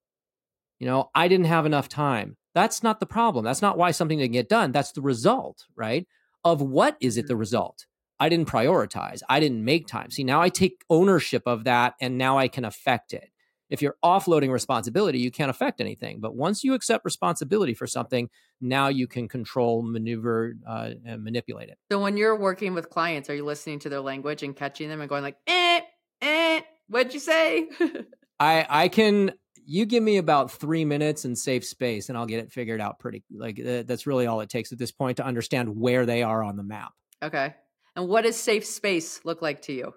You 0.80 0.88
know 0.88 1.12
i 1.14 1.28
didn't 1.28 1.46
have 1.46 1.66
enough 1.66 1.90
time. 1.90 2.38
That's 2.56 2.82
not 2.82 3.00
the 3.00 3.06
problem. 3.06 3.44
That's 3.46 3.62
not 3.62 3.78
why 3.78 3.92
something 3.92 4.20
didn't 4.20 4.34
get 4.34 4.50
done. 4.50 4.72
That's 4.72 4.94
the 4.94 5.02
result 5.02 5.66
right? 5.76 6.08
Of 6.46 6.62
what 6.62 6.98
is 7.02 7.18
it 7.18 7.28
the 7.28 7.34
mm-hmm. 7.34 7.40
result? 7.40 7.86
I 8.20 8.30
didn't 8.30 8.48
prioritize. 8.48 9.22
I 9.28 9.40
didn't 9.42 9.66
make 9.66 9.88
time. 9.88 10.10
See 10.10 10.24
now 10.24 10.42
i 10.42 10.48
take 10.48 10.86
ownership 10.90 11.44
of 11.46 11.66
that 11.66 11.96
and 12.00 12.18
now 12.18 12.38
i 12.38 12.48
can 12.48 12.64
affect 12.64 13.12
it 13.14 13.33
if 13.74 13.82
you're 13.82 13.96
offloading 14.06 14.52
responsibility, 14.52 15.18
you 15.18 15.32
can't 15.32 15.50
affect 15.50 15.82
anything. 15.82 16.20
But 16.20 16.36
once 16.36 16.64
you 16.64 16.76
accept 16.76 17.04
responsibility 17.04 17.74
for 17.74 17.88
something, 17.88 18.30
now 18.62 18.88
you 18.88 19.08
can 19.08 19.28
control, 19.28 19.82
maneuver, 19.82 20.54
uh, 20.66 20.92
and 21.04 21.24
manipulate 21.24 21.70
it. 21.70 21.80
So 21.92 22.00
when 22.00 22.16
you're 22.16 22.38
working 22.38 22.76
with 22.76 22.92
clients, 22.92 23.32
are 23.32 23.36
you 23.36 23.44
listening 23.44 23.80
to 23.80 23.90
their 23.90 24.00
language 24.00 24.44
and 24.44 24.56
catching 24.56 24.90
them 24.90 25.02
and 25.02 25.10
going 25.10 25.24
like, 25.24 25.38
eh, 25.48 25.82
eh, 26.22 26.62
what'd 26.88 27.16
you 27.16 27.20
say? 27.20 27.68
I 28.40 28.68
I 28.70 28.88
can 28.90 29.34
you 29.66 29.88
give 29.88 30.04
me 30.04 30.18
about 30.18 30.52
three 30.52 30.86
minutes 30.86 31.26
and 31.26 31.38
safe 31.38 31.64
space 31.64 32.10
and 32.10 32.18
i'll 32.18 32.26
get 32.26 32.40
it 32.40 32.52
figured 32.52 32.82
out 32.82 33.00
pretty 33.00 33.24
like 33.32 33.58
uh, 33.58 33.84
that's 33.84 34.06
really 34.06 34.28
all 34.28 34.42
it 34.42 34.50
takes 34.50 34.74
at 34.74 34.78
this 34.78 34.92
point 34.92 35.16
to 35.16 35.26
understand 35.26 35.70
where 35.74 36.06
they 36.06 36.22
are 36.22 36.44
on 36.44 36.58
the 36.58 36.64
map 36.64 36.92
okay 37.24 37.56
and 37.96 38.10
what 38.10 38.24
does 38.24 38.36
safe 38.36 38.66
space 38.66 39.22
look 39.24 39.42
like 39.42 39.62
to 39.62 39.72
you 39.72 39.94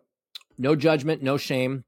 no 0.56 0.76
judgment 0.76 1.21
no 1.21 1.37
shame 1.37 1.83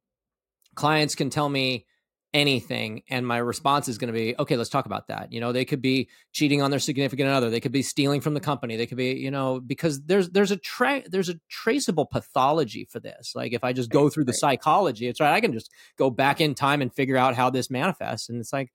clients 0.78 1.16
can 1.16 1.28
tell 1.28 1.48
me 1.48 1.84
anything 2.32 3.02
and 3.08 3.26
my 3.26 3.38
response 3.38 3.88
is 3.88 3.98
going 3.98 4.06
to 4.06 4.12
be 4.12 4.34
okay 4.38 4.56
let's 4.56 4.70
talk 4.70 4.86
about 4.86 5.08
that. 5.08 5.32
You 5.32 5.40
know 5.40 5.50
they 5.50 5.64
could 5.64 5.82
be 5.82 6.08
cheating 6.32 6.62
on 6.62 6.70
their 6.70 6.78
significant 6.78 7.28
other 7.28 7.50
they 7.50 7.58
could 7.58 7.72
be 7.72 7.82
stealing 7.82 8.20
from 8.20 8.34
the 8.34 8.40
company 8.40 8.76
they 8.76 8.86
could 8.86 8.98
be 8.98 9.14
you 9.14 9.30
know 9.30 9.58
because 9.58 10.02
there's 10.04 10.30
there's 10.30 10.52
a 10.52 10.56
tra- 10.56 11.02
there's 11.08 11.30
a 11.30 11.40
traceable 11.48 12.06
pathology 12.06 12.84
for 12.84 13.00
this. 13.00 13.32
Like 13.34 13.52
if 13.54 13.64
i 13.64 13.72
just 13.72 13.90
go 13.90 14.08
through 14.08 14.26
the 14.26 14.32
psychology 14.32 15.08
it's 15.08 15.20
right 15.20 15.32
i 15.32 15.40
can 15.40 15.52
just 15.52 15.72
go 15.96 16.10
back 16.10 16.40
in 16.40 16.54
time 16.54 16.80
and 16.80 16.94
figure 16.94 17.16
out 17.16 17.34
how 17.34 17.50
this 17.50 17.70
manifests 17.70 18.28
and 18.28 18.38
it's 18.38 18.52
like 18.52 18.70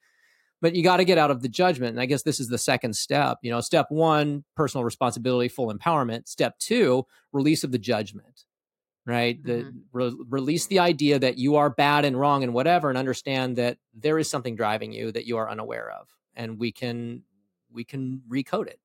but 0.61 0.75
you 0.75 0.83
got 0.83 0.97
to 0.97 1.05
get 1.05 1.17
out 1.17 1.31
of 1.31 1.41
the 1.41 1.49
judgment 1.49 1.91
and 1.91 2.01
i 2.01 2.05
guess 2.05 2.23
this 2.23 2.39
is 2.41 2.49
the 2.49 2.57
second 2.57 2.95
step 2.95 3.37
you 3.43 3.51
know 3.51 3.61
step 3.61 3.85
1 3.89 4.43
personal 4.57 4.83
responsibility 4.83 5.47
full 5.47 5.71
empowerment. 5.73 6.27
Step 6.27 6.57
2 6.59 7.05
release 7.31 7.63
of 7.63 7.71
the 7.71 7.79
judgment 7.79 8.43
right? 9.05 9.37
Mm-hmm. 9.37 9.47
The 9.47 9.73
re- 9.91 10.25
release 10.29 10.67
the 10.67 10.79
idea 10.79 11.19
that 11.19 11.37
you 11.37 11.55
are 11.55 11.69
bad 11.69 12.05
and 12.05 12.19
wrong 12.19 12.43
and 12.43 12.53
whatever, 12.53 12.89
and 12.89 12.97
understand 12.97 13.55
that 13.57 13.77
there 13.93 14.19
is 14.19 14.29
something 14.29 14.55
driving 14.55 14.91
you 14.91 15.11
that 15.11 15.25
you 15.25 15.37
are 15.37 15.49
unaware 15.49 15.91
of, 15.91 16.07
and 16.35 16.59
we 16.59 16.71
can 16.71 17.23
we 17.71 17.83
can 17.83 18.21
recode 18.29 18.67
it. 18.67 18.79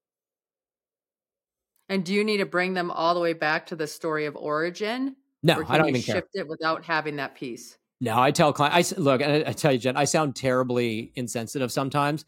And 1.89 2.05
do 2.05 2.13
you 2.13 2.25
need 2.25 2.39
to 2.39 2.47
bring 2.47 2.75
them 2.75 2.91
all 2.91 3.15
the 3.15 3.21
way 3.21 3.33
back 3.33 3.67
to 3.67 3.77
the 3.77 3.87
story 3.87 4.27
of 4.27 4.37
origin? 4.37 5.17
No, 5.43 5.65
I 5.69 5.79
don't 5.79 5.89
even 5.89 6.01
shift 6.01 6.29
care. 6.35 6.43
it 6.43 6.49
without 6.49 6.85
having 6.85 7.17
that 7.17 7.35
piece. 7.35 7.79
No, 8.01 8.19
I 8.19 8.31
tell 8.31 8.53
clients. 8.53 8.93
I 8.93 8.97
look, 9.01 9.23
I, 9.23 9.45
I 9.47 9.53
tell 9.53 9.73
you, 9.73 9.79
Jenn, 9.79 9.97
I 9.97 10.05
sound 10.05 10.37
terribly 10.37 11.13
insensitive 11.15 11.73
sometimes 11.73 12.25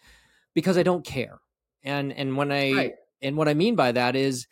because 0.54 0.78
I 0.78 0.82
don't 0.82 1.04
care. 1.04 1.40
And 1.82 2.12
and 2.12 2.36
when 2.36 2.52
I 2.52 2.72
right. 2.72 2.92
and 3.22 3.36
what 3.36 3.48
I 3.48 3.54
mean 3.54 3.76
by 3.76 3.92
that 3.92 4.16
is 4.16 4.46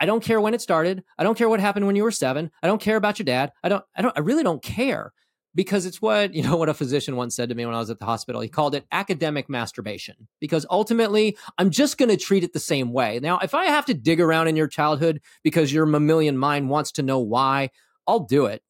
I 0.00 0.06
don't 0.06 0.24
care 0.24 0.40
when 0.40 0.54
it 0.54 0.62
started. 0.62 1.04
I 1.18 1.22
don't 1.22 1.36
care 1.36 1.48
what 1.48 1.60
happened 1.60 1.86
when 1.86 1.96
you 1.96 2.02
were 2.02 2.10
seven. 2.10 2.50
I 2.62 2.66
don't 2.66 2.80
care 2.80 2.96
about 2.96 3.18
your 3.18 3.24
dad. 3.24 3.52
I 3.62 3.68
don't, 3.68 3.84
I 3.94 4.02
don't, 4.02 4.16
I 4.16 4.20
really 4.20 4.42
don't 4.42 4.62
care 4.62 5.12
because 5.54 5.84
it's 5.84 6.00
what, 6.00 6.32
you 6.34 6.42
know, 6.42 6.56
what 6.56 6.68
a 6.68 6.74
physician 6.74 7.16
once 7.16 7.34
said 7.34 7.48
to 7.48 7.54
me 7.54 7.66
when 7.66 7.74
I 7.74 7.78
was 7.78 7.90
at 7.90 7.98
the 7.98 8.04
hospital. 8.04 8.40
He 8.40 8.48
called 8.48 8.74
it 8.74 8.86
academic 8.92 9.48
masturbation 9.48 10.28
because 10.40 10.64
ultimately 10.70 11.36
I'm 11.58 11.70
just 11.70 11.98
going 11.98 12.08
to 12.08 12.16
treat 12.16 12.44
it 12.44 12.52
the 12.52 12.60
same 12.60 12.92
way. 12.92 13.20
Now, 13.20 13.38
if 13.38 13.52
I 13.54 13.66
have 13.66 13.86
to 13.86 13.94
dig 13.94 14.20
around 14.20 14.48
in 14.48 14.56
your 14.56 14.68
childhood 14.68 15.20
because 15.42 15.72
your 15.72 15.86
mammalian 15.86 16.38
mind 16.38 16.70
wants 16.70 16.92
to 16.92 17.02
know 17.02 17.18
why, 17.18 17.70
I'll 18.06 18.20
do 18.20 18.46
it. 18.46 18.62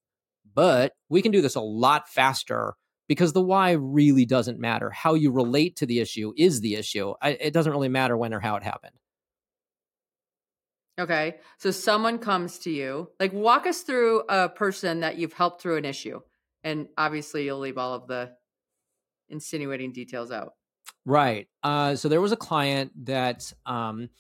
But 0.53 0.95
we 1.09 1.23
can 1.23 1.33
do 1.33 1.43
this 1.43 1.55
a 1.55 1.61
lot 1.61 2.09
faster 2.09 2.75
because 3.09 3.33
the 3.33 3.43
why 3.43 3.73
really 3.73 4.25
doesn't 4.25 4.59
matter. 4.59 4.91
How 4.91 5.15
you 5.15 5.31
relate 5.31 5.77
to 5.77 5.87
the 5.87 6.01
issue 6.01 6.33
is 6.37 6.61
the 6.61 6.75
issue. 6.75 7.15
I, 7.21 7.31
it 7.31 7.53
doesn't 7.53 7.73
really 7.73 7.89
matter 7.89 8.17
when 8.17 8.35
or 8.35 8.41
how 8.41 8.57
it 8.57 8.63
happened. 8.63 8.95
Okay. 10.99 11.37
So 11.59 11.71
someone 11.71 12.19
comes 12.19 12.59
to 12.61 12.71
you, 12.71 13.11
like 13.19 13.33
walk 13.33 13.67
us 13.67 13.83
through 13.83 14.23
a 14.29 14.49
person 14.49 15.01
that 15.01 15.17
you've 15.17 15.33
helped 15.33 15.63
through 15.63 15.77
an 15.77 15.85
issue. 15.85 16.21
And 16.63 16.89
obviously 16.99 17.45
you'll 17.45 17.61
leave 17.61 17.79
all 17.79 17.95
of 17.95 18.07
the 18.07 18.33
insinuating 19.29 19.93
details 19.93 20.31
out. 20.31 20.55
Right. 21.07 21.49
Uh, 21.63 21.97
so 21.97 22.09
there 22.09 22.21
was 22.21 22.33
a 22.33 22.37
client 22.37 22.93
that 23.07 23.53
um, 23.65 24.11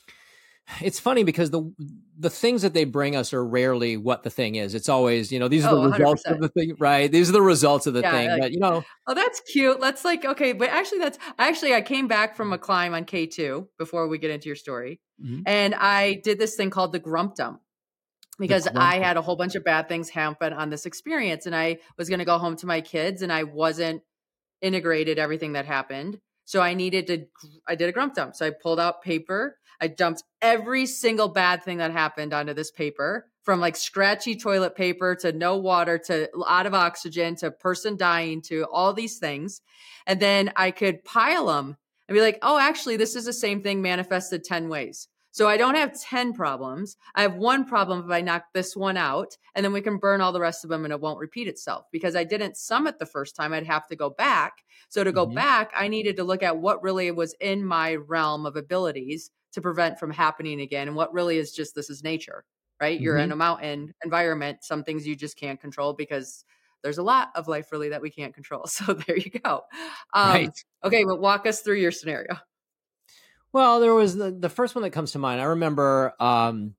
it's 0.81 1.01
funny 1.01 1.25
because 1.25 1.51
the 1.51 1.73
the 2.19 2.31
things 2.31 2.63
that 2.63 2.75
they 2.75 2.85
bring 2.85 3.17
us 3.17 3.33
are 3.33 3.45
rarely 3.45 3.97
what 3.97 4.23
the 4.23 4.31
thing 4.31 4.57
is. 4.57 4.75
It's 4.75 4.89
always, 4.89 5.33
you 5.33 5.39
know, 5.39 5.49
these 5.49 5.65
are 5.65 5.75
oh, 5.75 5.83
the 5.83 5.91
results 5.91 6.23
100%. 6.27 6.33
of 6.33 6.41
the 6.41 6.49
thing, 6.51 6.75
right? 6.79 7.11
These 7.11 7.31
are 7.31 7.33
the 7.33 7.43
results 7.43 7.87
of 7.87 7.95
the 7.95 8.01
yeah, 8.01 8.13
thing. 8.13 8.29
Like, 8.31 8.41
but 8.41 8.53
you 8.53 8.59
know, 8.61 8.85
oh, 9.07 9.15
that's 9.15 9.41
cute. 9.41 9.81
Let's 9.81 10.05
like, 10.05 10.25
okay, 10.25 10.53
but 10.53 10.69
actually, 10.69 10.99
that's 10.99 11.19
actually 11.39 11.75
I 11.75 11.81
came 11.81 12.09
back 12.09 12.37
from 12.37 12.53
a 12.53 12.59
climb 12.59 12.95
on 12.95 13.05
K 13.05 13.27
two 13.27 13.69
before 13.79 14.09
we 14.09 14.19
get 14.19 14.31
into 14.31 14.49
your 14.49 14.57
story, 14.57 15.01
mm-hmm. 15.23 15.43
and 15.47 15.75
I 15.75 16.21
did 16.23 16.39
this 16.39 16.57
thing 16.57 16.71
called 16.71 16.93
the 16.93 16.99
grump 16.99 17.37
dump 17.37 17.61
because 18.39 18.67
I 18.75 18.99
had 18.99 19.17
a 19.17 19.23
whole 19.23 19.37
bunch 19.37 19.55
of 19.55 19.65
bad 19.65 19.89
things 19.89 20.09
happen 20.09 20.53
on 20.53 20.71
this 20.71 20.87
experience, 20.87 21.47
and 21.47 21.55
I 21.55 21.79
was 21.99 22.09
going 22.09 22.21
to 22.21 22.25
go 22.25 22.39
home 22.39 22.57
to 22.57 22.67
my 22.67 22.81
kids, 22.81 23.23
and 23.23 23.33
I 23.33 23.45
wasn't 23.45 24.03
integrated 24.63 25.19
everything 25.19 25.55
that 25.55 25.67
happened. 25.67 26.19
So 26.45 26.61
I 26.61 26.75
needed 26.75 27.07
to, 27.07 27.27
I 27.69 27.77
did 27.77 27.89
a 27.89 27.93
grump 27.93 28.15
dump. 28.15 28.35
So 28.35 28.45
I 28.45 28.51
pulled 28.51 28.81
out 28.81 29.03
paper 29.03 29.57
I 29.81 29.89
dumped 29.89 30.23
every 30.43 30.87
single 30.87 31.29
bad 31.29 31.63
thing 31.63 31.79
that 31.79 31.93
happened 31.93 32.33
onto 32.33 32.55
this 32.55 32.71
paper 32.71 33.27
from 33.43 33.61
like 33.61 33.77
scratchy 33.77 34.37
toilet 34.37 34.77
paper 34.77 35.15
to 35.17 35.33
no 35.33 35.57
water 35.57 35.99
to 35.99 36.29
out 36.47 36.67
of 36.67 36.75
oxygen 36.75 37.35
to 37.37 37.51
person 37.51 37.97
dying 37.97 38.43
to 38.43 38.65
all 38.71 38.93
these 38.93 39.19
things. 39.19 39.63
And 40.07 40.21
then 40.21 40.53
I 40.57 40.71
could 40.71 41.05
pile 41.05 41.47
them 41.47 41.77
and 42.09 42.15
be 42.15 42.21
like, 42.21 42.39
oh, 42.43 42.59
actually, 42.59 42.97
this 42.97 43.17
is 43.17 43.25
the 43.25 43.33
same 43.33 43.63
thing 43.63 43.81
manifested 43.81 44.45
10 44.45 44.69
ways. 44.69 45.09
So 45.33 45.49
I 45.49 45.57
don't 45.57 45.77
have 45.77 45.99
10 45.99 46.33
problems. 46.33 46.97
I 47.15 47.23
have 47.23 47.37
one 47.37 47.65
problem 47.65 48.05
if 48.05 48.11
I 48.11 48.21
knock 48.21 48.47
this 48.53 48.77
one 48.77 48.97
out, 48.97 49.37
and 49.55 49.65
then 49.65 49.73
we 49.73 49.81
can 49.81 49.99
burn 49.99 50.21
all 50.21 50.33
the 50.33 50.41
rest 50.41 50.65
of 50.65 50.71
them 50.71 50.85
and 50.85 50.93
it 50.93 51.01
won't 51.01 51.21
repeat 51.21 51.47
itself. 51.47 51.87
Because 51.93 52.17
I 52.17 52.25
didn't 52.25 52.57
summit 52.57 52.99
the 52.99 53.07
first 53.07 53.37
time, 53.37 53.53
I'd 53.53 53.67
have 53.67 53.87
to 53.89 53.97
go 53.97 54.11
back. 54.11 54.65
So 54.89 55.05
to 55.05 55.13
go 55.13 55.27
mm-hmm. 55.27 55.37
back, 55.37 55.73
I 55.77 55.87
needed 55.87 56.17
to 56.17 56.25
look 56.25 56.43
at 56.43 56.59
what 56.59 56.83
really 56.83 57.13
was 57.13 57.37
in 57.41 57.65
my 57.65 57.95
realm 57.95 58.45
of 58.45 58.57
abilities 58.57 59.31
to 59.53 59.61
prevent 59.61 59.99
from 59.99 60.11
happening 60.11 60.61
again 60.61 60.89
and 60.89 60.97
what 60.97 61.13
really 61.13 61.39
is 61.39 61.53
just 61.53 61.75
this 61.75 61.91
is 61.91 62.03
nature 62.03 62.45
right 62.81 62.97
mm-hmm. 62.97 63.05
you're 63.05 63.17
in 63.17 63.27
mm-hmm. 63.27 63.33
a 63.33 63.37
mountain 63.37 63.95
environment 64.05 64.59
some 64.63 64.85
things 64.85 65.07
you 65.07 65.17
just 65.17 65.37
can't 65.37 65.61
control 65.61 65.93
because 65.93 66.45
there's 66.83 66.99
a 66.99 67.03
lot 67.03 67.29
of 67.35 67.49
life 67.49 67.73
really 67.73 67.91
that 67.91 68.03
we 68.03 68.11
can't 68.11 68.35
control 68.35 68.67
so 68.67 68.93
there 68.93 69.17
you 69.17 69.31
go 69.31 69.63
um, 70.15 70.33
right. 70.33 70.65
okay 70.85 71.05
but 71.05 71.21
walk 71.21 71.47
us 71.47 71.61
through 71.61 71.77
your 71.77 71.93
scenario 71.93 72.37
well 73.53 73.81
there 73.81 73.95
was 73.95 74.17
the, 74.17 74.31
the 74.31 74.49
first 74.49 74.75
one 74.75 74.83
that 74.83 74.91
comes 74.91 75.13
to 75.13 75.19
mind 75.19 75.41
i 75.41 75.45
remember 75.45 76.13
um, 76.21 76.75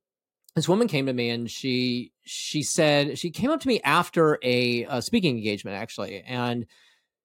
this 0.55 0.67
woman 0.67 0.87
came 0.87 1.05
to 1.05 1.13
me 1.13 1.29
and 1.29 1.49
she 1.49 2.11
she 2.23 2.63
said 2.63 3.17
she 3.17 3.31
came 3.31 3.51
up 3.51 3.61
to 3.61 3.67
me 3.67 3.79
after 3.83 4.37
a, 4.43 4.83
a 4.89 5.01
speaking 5.01 5.37
engagement 5.37 5.77
actually 5.77 6.21
and 6.21 6.65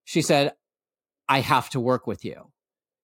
she 0.05 0.23
said 0.23 0.53
i 1.29 1.41
have 1.41 1.71
to 1.71 1.81
work 1.81 2.07
with 2.07 2.25
you 2.25 2.51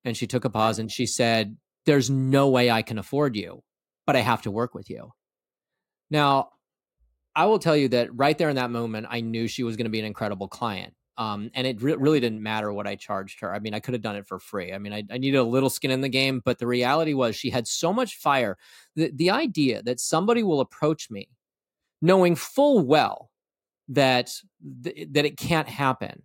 and 0.04 0.16
she 0.16 0.26
took 0.26 0.44
a 0.44 0.50
pause 0.50 0.78
and 0.78 0.90
she 0.90 1.06
said 1.06 1.56
there's 1.86 2.10
no 2.10 2.48
way 2.48 2.70
I 2.70 2.82
can 2.82 2.98
afford 2.98 3.36
you, 3.36 3.62
but 4.06 4.16
I 4.16 4.20
have 4.20 4.42
to 4.42 4.50
work 4.50 4.74
with 4.74 4.90
you. 4.90 5.12
Now, 6.10 6.50
I 7.34 7.46
will 7.46 7.58
tell 7.58 7.76
you 7.76 7.88
that 7.88 8.14
right 8.14 8.36
there 8.36 8.50
in 8.50 8.56
that 8.56 8.70
moment, 8.70 9.06
I 9.08 9.20
knew 9.20 9.48
she 9.48 9.62
was 9.62 9.76
going 9.76 9.86
to 9.86 9.90
be 9.90 9.98
an 9.98 10.04
incredible 10.04 10.48
client. 10.48 10.94
Um, 11.18 11.50
and 11.54 11.66
it 11.66 11.82
re- 11.82 11.94
really 11.94 12.20
didn't 12.20 12.42
matter 12.42 12.72
what 12.72 12.86
I 12.86 12.96
charged 12.96 13.40
her. 13.40 13.54
I 13.54 13.58
mean, 13.58 13.74
I 13.74 13.80
could 13.80 13.94
have 13.94 14.02
done 14.02 14.16
it 14.16 14.26
for 14.26 14.38
free. 14.38 14.72
I 14.72 14.78
mean, 14.78 14.92
I, 14.92 15.04
I, 15.10 15.18
needed 15.18 15.36
a 15.36 15.44
little 15.44 15.68
skin 15.68 15.90
in 15.90 16.00
the 16.00 16.08
game, 16.08 16.40
but 16.42 16.58
the 16.58 16.66
reality 16.66 17.12
was 17.12 17.36
she 17.36 17.50
had 17.50 17.68
so 17.68 17.92
much 17.92 18.16
fire. 18.16 18.56
The, 18.96 19.12
the 19.14 19.30
idea 19.30 19.82
that 19.82 20.00
somebody 20.00 20.42
will 20.42 20.60
approach 20.60 21.10
me 21.10 21.28
knowing 22.00 22.34
full 22.34 22.80
well 22.80 23.30
that 23.88 24.32
th- 24.82 25.08
that 25.12 25.24
it 25.24 25.36
can't 25.36 25.68
happen 25.68 26.22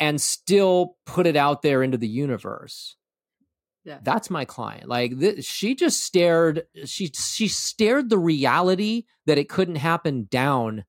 and 0.00 0.20
still 0.20 0.96
put 1.06 1.26
it 1.26 1.36
out 1.36 1.62
there 1.62 1.82
into 1.82 1.98
the 1.98 2.08
universe 2.08 2.96
yeah. 3.84 3.98
That's 4.02 4.30
my 4.30 4.44
client. 4.44 4.88
Like 4.88 5.12
she 5.40 5.74
just 5.74 6.02
stared 6.02 6.66
she 6.86 7.10
she 7.14 7.48
stared 7.48 8.08
the 8.08 8.18
reality 8.18 9.04
that 9.26 9.38
it 9.38 9.48
couldn't 9.48 9.76
happen 9.76 10.26
down 10.30 10.84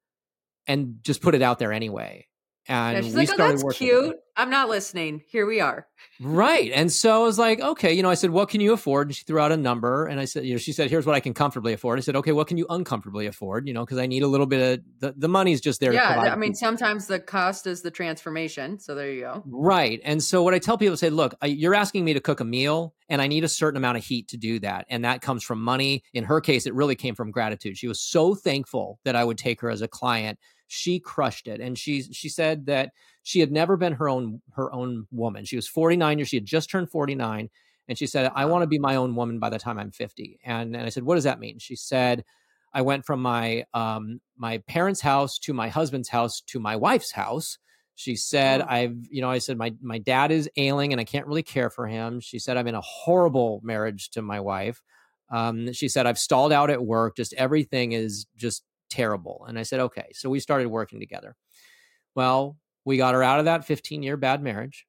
and 0.68 1.00
just 1.02 1.22
put 1.22 1.36
it 1.36 1.42
out 1.42 1.60
there 1.60 1.74
anyway. 1.74 2.28
And 2.68 2.96
yeah, 2.96 3.02
she's 3.02 3.14
we 3.14 3.28
like, 3.28 3.30
oh, 3.32 3.38
that's 3.38 3.78
cute. 3.78 4.18
I'm 4.38 4.50
not 4.50 4.70
listening. 4.70 5.22
Here 5.28 5.46
we 5.46 5.62
are. 5.62 5.88
right. 6.20 6.72
And 6.74 6.92
so 6.92 7.22
I 7.22 7.26
was 7.26 7.40
like, 7.40 7.62
okay, 7.62 7.94
you 7.94 8.04
know, 8.04 8.10
I 8.10 8.16
said, 8.16 8.32
what 8.32 8.50
can 8.50 8.60
you 8.60 8.74
afford? 8.74 9.08
And 9.08 9.16
she 9.16 9.24
threw 9.24 9.40
out 9.40 9.52
a 9.52 9.58
number. 9.58 10.06
And 10.06 10.20
I 10.20 10.26
said, 10.26 10.46
you 10.46 10.54
know, 10.54 10.58
she 10.58 10.74
said, 10.74 10.90
here's 10.90 11.06
what 11.06 11.16
I 11.16 11.20
can 11.20 11.34
comfortably 11.34 11.74
afford. 11.74 12.00
I 12.00 12.02
said, 12.02 12.16
okay, 12.18 12.32
what 12.34 12.48
can 12.48 12.58
you 12.58 12.66
uncomfortably 12.70 13.28
afford? 13.28 13.68
You 13.68 13.74
know, 13.74 13.86
because 13.86 13.98
I 13.98 14.08
need 14.08 14.24
a 14.24 14.28
little 14.28 14.46
bit 14.46 14.80
of 14.80 14.86
the, 15.00 15.14
the 15.18 15.28
money's 15.30 15.62
just 15.62 15.80
there. 15.80 15.94
Yeah. 15.94 16.32
I 16.32 16.36
mean, 16.36 16.54
sometimes 16.54 17.08
the 17.08 17.20
cost 17.20 17.66
is 17.66 17.82
the 17.82 17.92
transformation. 17.92 18.80
So 18.80 18.94
there 18.94 19.12
you 19.12 19.22
go. 19.22 19.44
Right. 19.46 20.02
And 20.04 20.22
so 20.22 20.44
what 20.44 20.54
I 20.54 20.60
tell 20.60 20.78
people 20.78 20.94
is 20.94 21.00
say, 21.00 21.10
look, 21.10 21.34
I, 21.42 21.48
you're 21.48 21.76
asking 21.76 22.04
me 22.04 22.14
to 22.14 22.20
cook 22.20 22.42
a 22.42 22.46
meal 22.46 22.94
and 23.10 23.22
I 23.22 23.28
need 23.28 23.44
a 23.44 23.50
certain 23.50 23.78
amount 23.78 23.98
of 23.98 24.04
heat 24.04 24.28
to 24.30 24.38
do 24.38 24.60
that. 24.60 24.86
And 24.90 25.06
that 25.06 25.22
comes 25.22 25.44
from 25.44 25.62
money. 25.62 26.04
In 26.14 26.26
her 26.26 26.42
case, 26.42 26.66
it 26.66 26.74
really 26.74 26.96
came 26.96 27.16
from 27.16 27.32
gratitude. 27.32 27.78
She 27.78 27.88
was 27.88 28.02
so 28.02 28.36
thankful 28.36 29.00
that 29.06 29.16
I 29.16 29.24
would 29.24 29.38
take 29.38 29.62
her 29.62 29.70
as 29.70 29.82
a 29.82 29.88
client 29.88 30.40
she 30.68 31.00
crushed 31.00 31.48
it 31.48 31.62
and 31.62 31.78
she 31.78 32.02
she 32.02 32.30
said 32.30 32.66
that 32.66 32.92
she 33.24 33.40
had 33.40 33.52
never 33.52 33.78
been 33.78 33.94
her 33.94 34.10
own 34.10 34.42
her 34.54 34.72
own 34.74 35.08
woman 35.12 35.46
she 35.46 35.56
was 35.56 35.68
49 35.68 36.18
years 36.18 36.30
she 36.30 36.38
had 36.38 36.46
just 36.46 36.70
turned 36.70 36.90
49 36.90 37.50
and 37.88 37.98
she 37.98 38.08
said 38.08 38.32
i 38.36 38.46
want 38.46 38.64
to 38.64 38.68
be 38.68 38.80
my 38.80 38.96
own 38.96 39.16
woman 39.16 39.40
by 39.40 39.50
the 39.50 39.60
time 39.60 39.78
i'm 39.78 39.92
50 39.92 40.40
and, 40.44 40.76
and 40.76 40.86
i 40.86 40.90
said 40.90 41.04
what 41.04 41.16
does 41.16 41.24
that 41.26 41.40
mean 41.40 41.60
she 41.60 41.76
said 41.76 42.24
i 42.74 42.82
went 42.82 43.06
from 43.06 43.22
my 43.22 43.64
um 43.74 44.20
my 44.38 44.58
parents 44.68 45.02
house 45.02 45.38
to 45.40 45.54
my 45.54 45.70
husband's 45.70 46.10
house 46.10 46.42
to 46.48 46.60
my 46.60 46.76
wife's 46.76 47.12
house 47.12 47.58
She 47.96 48.16
said, 48.18 48.62
Oh. 48.62 48.66
I've, 48.68 48.98
you 49.10 49.22
know, 49.22 49.30
I 49.30 49.40
said, 49.40 49.58
my, 49.58 49.74
my 49.82 50.00
dad 50.00 50.32
is 50.32 50.50
ailing 50.58 50.92
and 50.92 51.00
I 51.00 51.06
can't 51.06 51.28
really 51.28 51.44
care 51.44 51.70
for 51.70 51.88
him. 51.88 52.20
She 52.20 52.40
said, 52.40 52.58
I'm 52.58 52.68
in 52.68 52.76
a 52.76 52.82
horrible 52.82 53.62
marriage 53.64 54.10
to 54.12 54.22
my 54.22 54.42
wife. 54.42 54.82
Um, 55.32 55.72
she 55.74 55.88
said, 55.88 56.06
I've 56.06 56.20
stalled 56.20 56.52
out 56.52 56.70
at 56.70 56.84
work. 56.84 57.16
Just 57.16 57.34
everything 57.36 57.94
is 57.94 58.26
just 58.36 58.64
terrible. 58.90 59.46
And 59.48 59.58
I 59.58 59.64
said, 59.64 59.80
okay. 59.82 60.08
So 60.14 60.30
we 60.30 60.40
started 60.40 60.68
working 60.68 61.00
together. 61.00 61.36
Well, 62.16 62.58
we 62.86 62.98
got 62.98 63.14
her 63.14 63.24
out 63.24 63.40
of 63.40 63.46
that 63.46 63.66
15 63.66 64.04
year 64.04 64.18
bad 64.18 64.42
marriage. 64.42 64.86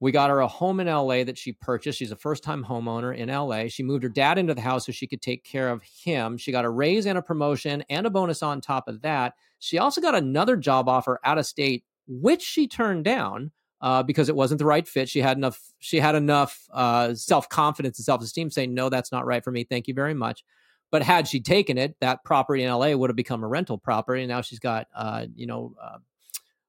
We 0.00 0.12
got 0.12 0.30
her 0.30 0.38
a 0.38 0.46
home 0.46 0.78
in 0.78 0.86
LA 0.86 1.24
that 1.24 1.36
she 1.36 1.52
purchased. 1.52 1.98
She's 1.98 2.12
a 2.12 2.16
first 2.16 2.44
time 2.44 2.64
homeowner 2.64 3.16
in 3.16 3.28
LA. 3.28 3.66
She 3.66 3.82
moved 3.82 4.04
her 4.04 4.08
dad 4.08 4.38
into 4.38 4.54
the 4.54 4.60
house 4.60 4.86
so 4.86 4.92
she 4.92 5.08
could 5.08 5.20
take 5.20 5.42
care 5.42 5.70
of 5.70 5.82
him. 5.82 6.36
She 6.36 6.52
got 6.52 6.64
a 6.64 6.70
raise 6.70 7.04
and 7.04 7.18
a 7.18 7.22
promotion 7.22 7.82
and 7.90 8.06
a 8.06 8.10
bonus 8.10 8.42
on 8.42 8.60
top 8.60 8.86
of 8.86 9.02
that. 9.02 9.34
She 9.58 9.78
also 9.78 10.00
got 10.00 10.14
another 10.14 10.56
job 10.56 10.88
offer 10.88 11.18
out 11.24 11.38
of 11.38 11.46
state, 11.46 11.84
which 12.06 12.42
she 12.42 12.68
turned 12.68 13.04
down 13.04 13.50
uh, 13.80 14.04
because 14.04 14.28
it 14.28 14.36
wasn't 14.36 14.58
the 14.58 14.64
right 14.66 14.86
fit. 14.86 15.08
She 15.08 15.20
had 15.20 15.36
enough. 15.36 15.60
She 15.80 15.98
had 15.98 16.14
enough 16.14 16.68
uh, 16.72 17.14
self 17.14 17.48
confidence 17.48 17.98
and 17.98 18.04
self 18.04 18.22
esteem, 18.22 18.50
saying, 18.50 18.74
"No, 18.74 18.88
that's 18.88 19.12
not 19.12 19.26
right 19.26 19.42
for 19.42 19.50
me. 19.50 19.64
Thank 19.64 19.88
you 19.88 19.94
very 19.94 20.14
much." 20.14 20.44
But 20.90 21.02
had 21.02 21.28
she 21.28 21.40
taken 21.40 21.76
it, 21.76 21.96
that 22.00 22.24
property 22.24 22.62
in 22.62 22.70
LA 22.70 22.92
would 22.94 23.10
have 23.10 23.16
become 23.16 23.44
a 23.44 23.48
rental 23.48 23.76
property. 23.76 24.22
And 24.22 24.30
now 24.30 24.40
she's 24.40 24.58
got, 24.58 24.86
uh, 24.94 25.26
you 25.34 25.46
know, 25.46 25.74
uh, 25.82 25.98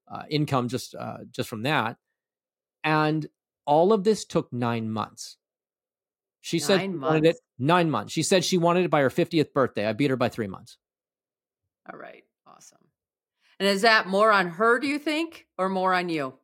uh, 0.08 0.22
income 0.28 0.68
just 0.68 0.94
uh, 0.94 1.18
just 1.30 1.48
from 1.48 1.62
that. 1.62 1.96
And 2.84 3.26
all 3.64 3.92
of 3.92 4.04
this 4.04 4.24
took 4.24 4.52
nine 4.52 4.90
months. 4.90 5.36
She 6.40 6.58
said 6.58 6.80
she 6.80 6.88
wanted 6.88 7.26
it 7.26 7.36
nine 7.58 7.90
months. 7.90 8.12
She 8.12 8.22
said 8.22 8.44
she 8.44 8.58
wanted 8.58 8.84
it 8.84 8.90
by 8.90 9.00
her 9.00 9.10
50th 9.10 9.52
birthday. 9.52 9.86
I 9.86 9.92
beat 9.92 10.10
her 10.10 10.16
by 10.16 10.30
three 10.30 10.46
months. 10.46 10.78
All 11.90 11.98
right. 11.98 12.24
Awesome. 12.46 12.78
And 13.58 13.68
is 13.68 13.82
that 13.82 14.06
more 14.06 14.32
on 14.32 14.48
her, 14.48 14.80
do 14.80 14.86
you 14.86 14.98
think, 14.98 15.46
or 15.58 15.68
more 15.68 15.92
on 15.92 16.08
you? 16.08 16.34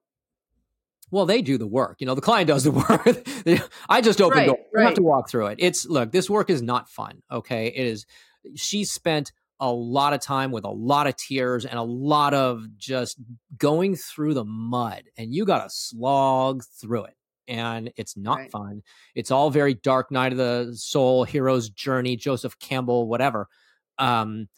Well, 1.10 1.26
they 1.26 1.40
do 1.42 1.56
the 1.56 1.66
work. 1.66 1.96
You 2.00 2.06
know, 2.06 2.14
the 2.14 2.20
client 2.20 2.48
does 2.48 2.64
the 2.64 2.70
work. 3.46 3.68
I 3.88 4.00
just 4.00 4.20
open 4.20 4.38
Right, 4.38 4.46
doors. 4.46 4.58
You 4.74 4.80
have 4.82 4.94
to 4.94 5.02
walk 5.02 5.28
through 5.30 5.46
it. 5.46 5.58
It's 5.60 5.86
look, 5.86 6.10
this 6.12 6.28
work 6.28 6.50
is 6.50 6.62
not 6.62 6.88
fun. 6.88 7.22
Okay. 7.30 7.68
It 7.68 7.86
is 7.86 8.06
she 8.54 8.84
spent 8.84 9.32
a 9.58 9.72
lot 9.72 10.12
of 10.12 10.20
time 10.20 10.50
with 10.52 10.64
a 10.64 10.70
lot 10.70 11.06
of 11.06 11.16
tears 11.16 11.64
and 11.64 11.78
a 11.78 11.82
lot 11.82 12.34
of 12.34 12.62
just 12.76 13.18
going 13.56 13.96
through 13.96 14.34
the 14.34 14.44
mud. 14.44 15.04
And 15.16 15.32
you 15.34 15.44
gotta 15.46 15.70
slog 15.70 16.62
through 16.80 17.04
it. 17.04 17.14
And 17.48 17.92
it's 17.96 18.16
not 18.16 18.38
Right. 18.38 18.50
fun. 18.50 18.82
It's 19.14 19.30
all 19.30 19.50
very 19.50 19.74
dark 19.74 20.10
night 20.10 20.32
of 20.32 20.38
the 20.38 20.72
soul, 20.74 21.24
hero's 21.24 21.70
journey, 21.70 22.16
Joseph 22.16 22.58
Campbell, 22.58 23.08
whatever. 23.08 23.48
Um, 23.98 24.48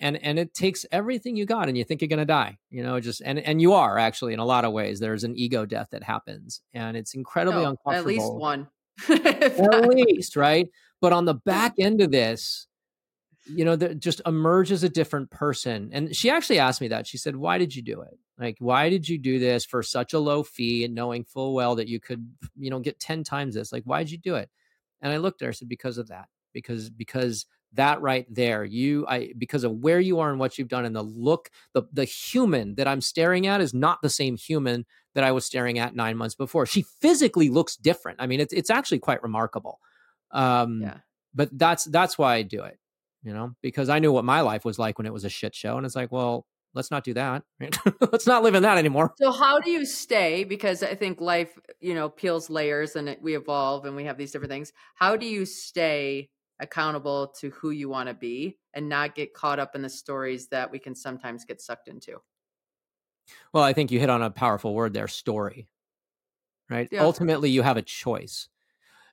and 0.00 0.22
and 0.22 0.38
it 0.38 0.54
takes 0.54 0.86
everything 0.92 1.36
you 1.36 1.46
got 1.46 1.68
and 1.68 1.76
you 1.76 1.84
think 1.84 2.00
you're 2.00 2.08
going 2.08 2.18
to 2.18 2.24
die 2.24 2.56
you 2.70 2.82
know 2.82 2.98
just 3.00 3.20
and 3.24 3.38
and 3.38 3.60
you 3.60 3.72
are 3.72 3.98
actually 3.98 4.32
in 4.32 4.38
a 4.38 4.44
lot 4.44 4.64
of 4.64 4.72
ways. 4.72 5.00
There's 5.00 5.24
an 5.24 5.36
ego 5.36 5.66
death 5.66 5.88
that 5.92 6.02
happens 6.02 6.62
and 6.74 6.96
it's 6.96 7.14
incredibly 7.14 7.62
No, 7.62 7.70
uncomfortable 7.70 7.98
at 7.98 8.06
least 8.06 8.34
one. 8.34 8.68
At 9.10 9.86
least 9.86 10.36
right? 10.36 10.68
But 11.00 11.12
on 11.12 11.26
the 11.26 11.34
back 11.34 11.74
end 11.78 12.00
of 12.00 12.10
this 12.10 12.66
you 13.46 13.64
know 13.64 13.76
there 13.76 13.94
just 13.94 14.20
emerges 14.26 14.82
a 14.82 14.88
different 14.88 15.30
person 15.30 15.90
and 15.92 16.14
she 16.14 16.30
actually 16.30 16.58
asked 16.58 16.80
me 16.80 16.88
that. 16.88 17.06
She 17.06 17.18
said 17.18 17.36
why 17.36 17.58
did 17.58 17.74
you 17.74 17.82
do 17.82 18.00
it? 18.00 18.18
Like 18.38 18.56
why 18.58 18.90
did 18.90 19.08
you 19.08 19.18
do 19.18 19.38
this 19.38 19.64
for 19.64 19.82
such 19.82 20.12
a 20.12 20.18
low 20.18 20.42
fee 20.42 20.84
and 20.84 20.94
knowing 20.94 21.24
full 21.24 21.54
well 21.54 21.76
that 21.76 21.88
you 21.88 22.00
could 22.00 22.28
you 22.56 22.70
know 22.70 22.80
get 22.80 22.98
10 23.00 23.24
times 23.24 23.54
this? 23.54 23.72
Like 23.72 23.84
why 23.84 24.02
did 24.02 24.10
you 24.10 24.18
do 24.18 24.36
it? 24.36 24.50
And 25.02 25.12
i 25.12 25.18
looked 25.18 25.42
at 25.42 25.46
her 25.46 25.50
and 25.50 25.56
said 25.56 25.68
because 25.68 25.98
of 25.98 26.08
that. 26.08 26.26
Because 26.52 26.88
because 26.90 27.46
that 27.72 28.00
right 28.00 28.26
there 28.32 28.64
you 28.64 29.06
i 29.06 29.32
because 29.36 29.64
of 29.64 29.72
where 29.72 30.00
you 30.00 30.18
are 30.18 30.30
and 30.30 30.38
what 30.38 30.58
you've 30.58 30.68
done 30.68 30.84
and 30.84 30.96
the 30.96 31.02
look 31.02 31.50
the 31.74 31.82
the 31.92 32.04
human 32.04 32.74
that 32.76 32.88
i'm 32.88 33.00
staring 33.00 33.46
at 33.46 33.60
is 33.60 33.74
not 33.74 34.00
the 34.02 34.08
same 34.08 34.36
human 34.36 34.84
that 35.14 35.24
i 35.24 35.32
was 35.32 35.44
staring 35.44 35.78
at 35.78 35.94
nine 35.94 36.16
months 36.16 36.34
before 36.34 36.64
she 36.66 36.82
physically 36.82 37.48
looks 37.48 37.76
different 37.76 38.20
i 38.20 38.26
mean 38.26 38.40
it's, 38.40 38.52
it's 38.52 38.70
actually 38.70 38.98
quite 38.98 39.22
remarkable 39.22 39.80
um 40.30 40.80
yeah. 40.82 40.98
but 41.34 41.48
that's 41.52 41.84
that's 41.84 42.16
why 42.16 42.36
i 42.36 42.42
do 42.42 42.62
it 42.62 42.78
you 43.22 43.32
know 43.32 43.54
because 43.62 43.88
i 43.88 43.98
knew 43.98 44.12
what 44.12 44.24
my 44.24 44.40
life 44.40 44.64
was 44.64 44.78
like 44.78 44.98
when 44.98 45.06
it 45.06 45.12
was 45.12 45.24
a 45.24 45.30
shit 45.30 45.54
show 45.54 45.76
and 45.76 45.84
it's 45.84 45.96
like 45.96 46.10
well 46.10 46.46
let's 46.74 46.90
not 46.90 47.04
do 47.04 47.14
that 47.14 47.42
right? 47.60 47.76
let's 48.12 48.26
not 48.26 48.42
live 48.42 48.54
in 48.54 48.62
that 48.62 48.78
anymore 48.78 49.12
So 49.18 49.32
how 49.32 49.60
do 49.60 49.70
you 49.70 49.86
stay? 49.86 50.44
Because 50.44 50.82
I 50.82 50.94
think 50.94 51.20
life, 51.20 51.58
you 51.80 51.94
know, 51.94 52.10
peels 52.10 52.50
layers 52.50 52.96
and 52.96 53.08
it, 53.08 53.22
we 53.22 53.34
evolve 53.34 53.86
and 53.86 53.96
we 53.96 54.04
have 54.04 54.18
these 54.18 54.30
different 54.30 54.50
things. 54.50 54.72
How 54.94 55.16
do 55.16 55.26
you 55.26 55.46
stay 55.46 56.28
accountable 56.60 57.28
to 57.38 57.50
who 57.50 57.70
you 57.70 57.88
want 57.88 58.08
to 58.08 58.14
be 58.14 58.58
and 58.74 58.88
not 58.88 59.14
get 59.14 59.34
caught 59.34 59.58
up 59.58 59.74
in 59.74 59.82
the 59.82 59.88
stories 59.88 60.48
that 60.48 60.70
we 60.70 60.78
can 60.78 60.94
sometimes 60.94 61.44
get 61.44 61.60
sucked 61.60 61.88
into? 61.88 62.20
Well, 63.52 63.64
I 63.64 63.72
think 63.72 63.90
you 63.90 63.98
hit 63.98 64.10
on 64.10 64.22
a 64.22 64.30
powerful 64.30 64.74
word 64.74 64.92
there 64.92 65.08
story. 65.08 65.68
Right? 66.68 66.88
Yeah. 66.90 67.04
Ultimately, 67.04 67.50
you 67.50 67.62
have 67.62 67.76
a 67.76 67.82
choice. 67.82 68.48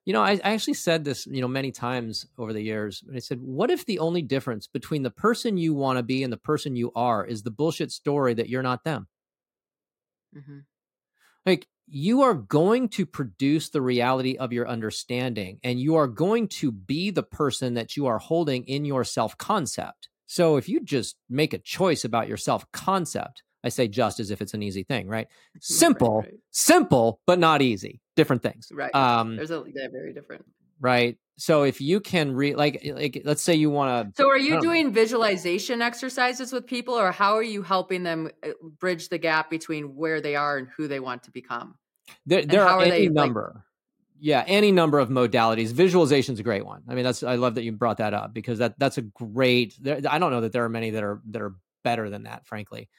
You 0.05 0.13
know, 0.13 0.21
I, 0.21 0.31
I 0.43 0.53
actually 0.53 0.73
said 0.73 1.05
this, 1.05 1.25
you 1.27 1.39
know, 1.41 1.47
many 1.47 1.71
times 1.71 2.25
over 2.37 2.51
the 2.51 2.61
years. 2.61 3.03
I 3.15 3.19
said, 3.19 3.39
what 3.39 3.71
if 3.71 3.85
the 3.85 3.99
only 3.99 4.21
difference 4.21 4.67
between 4.67 5.03
the 5.03 5.11
person 5.11 5.57
you 5.57 5.73
want 5.73 5.97
to 5.97 6.03
be 6.03 6.23
and 6.23 6.33
the 6.33 6.37
person 6.37 6.75
you 6.75 6.91
are 6.95 7.25
is 7.25 7.43
the 7.43 7.51
bullshit 7.51 7.91
story 7.91 8.33
that 8.33 8.49
you're 8.49 8.63
not 8.63 8.83
them? 8.83 9.07
hmm 10.33 10.59
Like, 11.45 11.67
you 11.87 12.21
are 12.21 12.33
going 12.33 12.87
to 12.89 13.05
produce 13.05 13.69
the 13.69 13.81
reality 13.81 14.37
of 14.37 14.53
your 14.53 14.67
understanding 14.67 15.59
and 15.63 15.79
you 15.79 15.95
are 15.95 16.07
going 16.07 16.47
to 16.47 16.71
be 16.71 17.11
the 17.11 17.23
person 17.23 17.73
that 17.73 17.97
you 17.97 18.07
are 18.07 18.19
holding 18.19 18.63
in 18.65 18.85
your 18.85 19.03
self 19.03 19.37
concept. 19.37 20.09
So, 20.25 20.55
if 20.57 20.69
you 20.69 20.79
just 20.79 21.17
make 21.29 21.53
a 21.53 21.57
choice 21.59 22.05
about 22.05 22.27
your 22.27 22.37
self 22.37 22.65
concept, 22.71 23.43
I 23.65 23.69
say 23.69 23.87
just 23.87 24.19
as 24.19 24.31
if 24.31 24.41
it's 24.41 24.53
an 24.53 24.63
easy 24.63 24.83
thing, 24.83 25.07
right? 25.15 25.27
Simple, 25.59 26.21
Right. 26.21 26.33
simple, 26.51 27.19
but 27.27 27.39
not 27.39 27.61
easy. 27.61 28.01
Different 28.15 28.41
things. 28.43 28.69
right. 28.71 28.93
Um, 28.95 29.35
There's 29.35 29.51
a 29.51 29.63
they're 29.73 29.91
very 29.91 30.13
different. 30.13 30.45
Right. 30.83 31.17
So 31.37 31.63
if 31.63 31.81
you 31.81 31.99
can 31.99 32.31
re 32.33 32.53
like 32.55 32.81
like 32.85 33.23
let's 33.25 33.41
say 33.41 33.55
you 33.55 33.71
want 33.71 34.13
to 34.15 34.21
So 34.21 34.29
are 34.29 34.37
you 34.37 34.51
don't 34.51 34.57
know. 34.57 34.69
doing 34.69 34.93
visualization 34.93 35.81
exercises 35.81 36.53
with 36.53 36.67
people 36.67 36.93
or 36.93 37.11
how 37.11 37.33
are 37.35 37.41
you 37.43 37.63
helping 37.63 38.03
them 38.03 38.29
uh, 38.43 38.49
bridge 38.79 39.09
the 39.09 39.17
gap 39.17 39.49
between 39.49 39.95
where 39.95 40.21
they 40.21 40.35
are 40.35 40.57
and 40.59 40.67
who 40.77 40.87
they 40.87 40.99
want 40.99 41.23
to 41.23 41.31
become? 41.31 41.75
there, 42.27 42.45
there 42.45 42.61
are 42.63 42.77
are 42.79 42.81
any 42.83 42.91
they, 42.91 43.03
like- 43.07 43.13
number. 43.13 43.65
yeah, 44.19 44.43
any 44.45 44.71
number 44.71 44.99
of 44.99 45.09
modalities. 45.09 45.71
Visualization 45.71 46.33
is 46.33 46.39
a 46.39 46.43
great 46.43 46.65
one. 46.65 46.83
I 46.87 46.93
mean, 46.93 47.03
that's 47.03 47.23
I 47.23 47.35
love 47.35 47.55
that 47.55 47.63
you 47.63 47.71
brought 47.71 47.97
that 47.97 48.13
up 48.13 48.31
because 48.33 48.59
that 48.59 48.77
that's 48.77 48.99
a 48.99 49.01
great. 49.01 49.75
There, 49.81 49.99
I 50.07 50.19
don't 50.19 50.29
know 50.31 50.41
that 50.41 50.51
there 50.51 50.63
are 50.65 50.69
many 50.69 50.91
that 50.91 51.03
are 51.03 51.19
that 51.31 51.41
are 51.41 51.55
better 51.83 52.09
than 52.11 52.23
that, 52.23 52.45
frankly. 52.45 52.89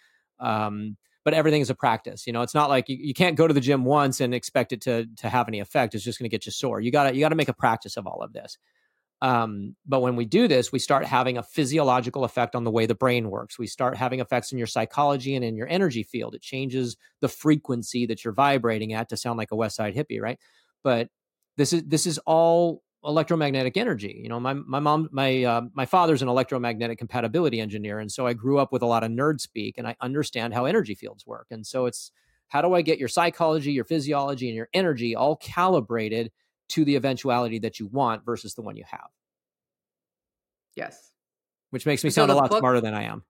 Um, 0.41 0.97
but 1.25 1.35
everything 1.35 1.61
is 1.61 1.71
a 1.71 1.75
practice. 1.75 2.27
You 2.27 2.33
know, 2.33 2.43
it's 2.43 2.55
not 2.55 2.69
like 2.69 2.89
you, 2.89 2.97
you 3.01 3.15
can't 3.15 3.37
go 3.37 3.49
to 3.49 3.55
the 3.55 3.61
gym 3.61 3.85
once 3.85 4.21
and 4.21 4.35
expect 4.35 4.73
it 4.73 4.81
to 4.83 5.07
to 5.17 5.29
have 5.29 5.49
any 5.49 5.61
effect. 5.61 5.95
It's 5.95 6.05
just 6.05 6.19
going 6.19 6.29
to 6.29 6.35
get 6.35 6.47
you 6.47 6.53
sore. 6.53 6.81
You 6.81 6.91
got 6.91 7.11
to 7.11 7.15
you 7.15 7.21
got 7.21 7.31
to 7.31 7.37
make 7.37 7.49
a 7.49 7.55
practice 7.55 7.97
of 7.97 8.07
all 8.07 8.23
of 8.23 8.33
this. 8.33 8.59
Um, 9.23 9.75
but 9.87 10.01
when 10.01 10.17
we 10.17 10.27
do 10.27 10.49
this, 10.49 10.71
we 10.71 10.79
start 10.79 11.07
having 11.07 11.39
a 11.39 11.43
physiological 11.43 12.25
effect 12.25 12.55
on 12.55 12.65
the 12.65 12.71
way 12.71 12.85
the 12.85 12.95
brain 12.95 13.31
works. 13.31 13.59
We 13.59 13.67
start 13.67 13.97
having 13.97 14.21
effects 14.21 14.53
in 14.53 14.59
your 14.59 14.67
psychology 14.67 15.35
and 15.35 15.43
in 15.43 15.57
your 15.57 15.69
energy 15.69 16.03
field. 16.03 16.35
It 16.35 16.43
changes 16.43 16.99
the 17.23 17.29
frequency 17.29 18.05
that 18.07 18.23
you're 18.23 18.35
vibrating 18.35 18.93
at 18.93 19.09
to 19.09 19.17
sound 19.17 19.39
like 19.39 19.51
a 19.51 19.57
West 19.57 19.77
Side 19.77 19.95
hippie, 19.95 20.21
right? 20.21 20.39
But 20.83 21.09
this 21.57 21.73
is 21.73 21.85
this 21.85 22.07
is 22.07 22.19
all 22.27 22.83
electromagnetic 23.05 23.77
energy. 23.77 24.21
You 24.23 24.29
know, 24.29 24.41
my 24.41 24.55
my 24.55 24.81
mom, 24.81 25.09
my 25.13 25.45
uh, 25.45 25.61
my 25.75 25.87
father's 25.87 26.23
an 26.23 26.29
electromagnetic 26.29 26.99
compatibility 26.99 27.61
engineer, 27.61 27.99
and 27.99 28.11
so 28.11 28.27
I 28.27 28.33
grew 28.33 28.59
up 28.59 28.73
with 28.73 28.83
a 28.83 28.87
lot 28.87 29.05
of 29.05 29.11
nerd 29.11 29.41
speak, 29.41 29.79
and 29.79 29.87
I 29.87 29.97
understand 30.01 30.55
how 30.55 30.65
energy 30.65 30.95
fields 30.95 31.27
work. 31.27 31.47
And 31.51 31.67
so 31.67 31.87
it's 31.87 32.11
how 32.49 32.63
do 32.63 32.75
I 32.75 32.83
get 32.83 32.99
your 32.99 33.09
psychology, 33.09 33.73
your 33.73 33.85
physiology, 33.85 34.49
and 34.49 34.57
your 34.57 34.69
energy 34.75 35.15
all 35.17 35.37
calibrated 35.37 36.31
to 36.71 36.85
the 36.85 36.97
eventuality 36.97 37.59
that 37.61 37.79
you 37.81 37.87
want 37.89 38.25
versus 38.25 38.55
the 38.55 38.63
one 38.63 38.77
you 38.77 38.85
have, 38.87 39.09
Yes. 40.77 41.13
which 41.71 41.87
makes 41.87 42.03
me 42.05 42.11
So 42.11 42.23
sound 42.23 42.31
a 42.31 42.35
lot 42.35 42.51
book- 42.51 42.59
smarter 42.61 42.81
than 42.81 42.95
I 42.95 43.05
am. 43.05 43.25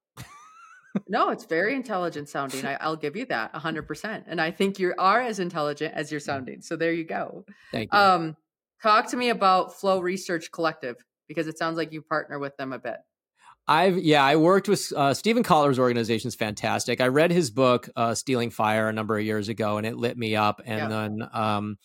No, 1.09 1.31
it's 1.31 1.45
very 1.45 1.75
intelligent 1.75 2.29
sounding. 2.29 2.65
I, 2.65 2.75
I'll 2.81 2.95
give 2.95 3.17
you 3.17 3.25
that 3.27 3.53
100%. 3.53 4.25
And 4.29 4.41
I 4.41 4.53
think 4.53 4.79
you 4.79 4.95
are 4.97 5.21
as 5.21 5.41
intelligent 5.41 5.93
as 5.93 6.13
you're 6.13 6.21
sounding. 6.21 6.61
So 6.63 6.77
there 6.77 6.93
you 6.93 7.03
go. 7.03 7.45
Thank 7.73 7.93
you. 7.93 7.99
Um, 7.99 8.37
talk 8.83 9.11
to 9.11 9.17
me 9.17 9.29
about 9.31 9.75
Flow 9.75 10.01
Research 10.01 10.51
Collective 10.53 10.97
because 11.29 11.47
it 11.47 11.59
sounds 11.59 11.77
like 11.77 11.93
you 11.93 12.03
partner 12.03 12.39
with 12.39 12.57
them 12.57 12.73
a 12.73 12.79
bit. 12.79 12.97
I've 13.67 13.97
yeah, 13.99 14.23
I 14.23 14.37
worked 14.37 14.69
with 14.69 14.93
uh, 14.95 15.15
Steven 15.15 15.43
Kotler's 15.43 15.79
organization 15.79 16.29
is 16.29 16.35
fantastic. 16.35 17.01
I 17.01 17.09
read 17.09 17.31
his 17.31 17.51
book 17.51 17.89
uh, 17.97 18.15
"Stealing 18.15 18.51
Fire" 18.51 18.89
a 18.89 18.93
number 18.93 19.19
of 19.19 19.25
years 19.25 19.49
ago, 19.49 19.79
and 19.79 19.87
it 19.87 19.97
lit 19.97 20.19
me 20.19 20.37
up. 20.37 20.61
And 20.67 20.79
Yeah. 20.79 20.89
then, 20.89 21.29
um, 21.33 21.79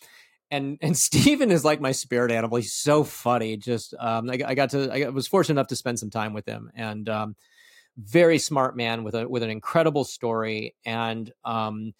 and 0.51 0.77
and 0.81 0.97
Steven 0.97 1.51
is 1.51 1.63
like 1.63 1.79
my 1.79 1.93
spirit 1.93 2.31
animal. 2.31 2.57
He's 2.57 2.73
so 2.73 3.05
funny. 3.05 3.55
Just 3.55 3.93
um, 3.97 4.29
I, 4.29 4.39
I 4.45 4.55
got 4.55 4.71
to 4.71 4.91
I 4.91 5.09
was 5.09 5.27
fortunate 5.27 5.53
enough 5.53 5.67
to 5.67 5.77
spend 5.77 5.99
some 5.99 6.09
time 6.09 6.33
with 6.33 6.45
him, 6.45 6.69
and 6.75 7.07
um, 7.07 7.35
very 7.97 8.39
smart 8.39 8.75
man 8.75 9.05
with 9.05 9.15
a 9.15 9.27
with 9.29 9.43
an 9.43 9.49
incredible 9.49 10.03
story. 10.03 10.75
And 10.85 11.31
um, 11.45 11.93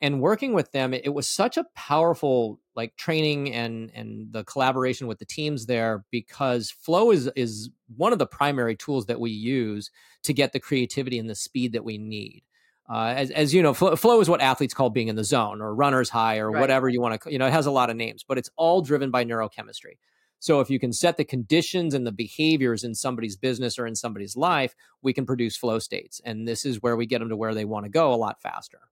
and 0.00 0.22
working 0.22 0.54
with 0.54 0.72
them, 0.72 0.94
it, 0.94 1.02
it 1.04 1.10
was 1.14 1.28
such 1.28 1.58
a 1.58 1.66
powerful 1.74 2.58
like 2.76 2.94
training 2.96 3.52
and 3.52 3.90
and 3.94 4.32
the 4.32 4.44
collaboration 4.44 5.06
with 5.06 5.18
the 5.18 5.24
teams 5.24 5.66
there 5.66 6.04
because 6.10 6.70
flow 6.70 7.10
is 7.10 7.28
is 7.34 7.70
one 7.96 8.12
of 8.12 8.18
the 8.18 8.26
primary 8.26 8.76
tools 8.76 9.06
that 9.06 9.18
we 9.18 9.30
use 9.30 9.90
to 10.22 10.32
get 10.32 10.52
the 10.52 10.60
creativity 10.60 11.18
and 11.18 11.28
the 11.28 11.34
speed 11.34 11.72
that 11.72 11.84
we 11.84 11.98
need 11.98 12.42
Uh, 12.88 13.14
as, 13.16 13.30
as 13.32 13.52
you 13.52 13.62
know, 13.62 13.74
flow, 13.74 13.96
flow, 13.96 14.20
is 14.20 14.28
what 14.28 14.40
athletes 14.40 14.74
call 14.74 14.90
being 14.90 15.08
in 15.08 15.16
the 15.16 15.24
zone 15.24 15.60
or 15.60 15.74
runner's 15.74 16.08
high 16.08 16.38
or 16.38 16.50
right. 16.50 16.60
whatever 16.60 16.88
you 16.88 17.00
want 17.00 17.20
to, 17.20 17.32
you 17.32 17.38
know, 17.38 17.46
it 17.46 17.52
has 17.52 17.66
a 17.66 17.70
lot 17.70 17.90
of 17.90 17.96
names, 17.96 18.24
but 18.26 18.38
it's 18.38 18.50
all 18.56 18.80
driven 18.80 19.10
by 19.10 19.24
neurochemistry. 19.24 19.98
So 20.38 20.60
if 20.60 20.70
you 20.70 20.78
can 20.78 20.92
set 20.92 21.16
the 21.16 21.24
conditions 21.24 21.94
and 21.94 22.06
the 22.06 22.12
behaviors 22.12 22.84
in 22.84 22.94
somebody's 22.94 23.36
business 23.36 23.78
or 23.78 23.86
in 23.86 23.96
somebody's 23.96 24.36
life, 24.36 24.76
we 25.02 25.12
can 25.12 25.26
produce 25.26 25.56
flow 25.56 25.80
states. 25.80 26.20
And 26.24 26.46
this 26.46 26.64
is 26.64 26.80
where 26.80 26.96
we 26.96 27.06
get 27.06 27.18
them 27.18 27.30
to 27.30 27.36
where 27.36 27.54
they 27.54 27.64
want 27.64 27.86
to 27.86 27.90
go 27.90 28.12
a 28.12 28.14
lot 28.14 28.40
faster. 28.40 28.82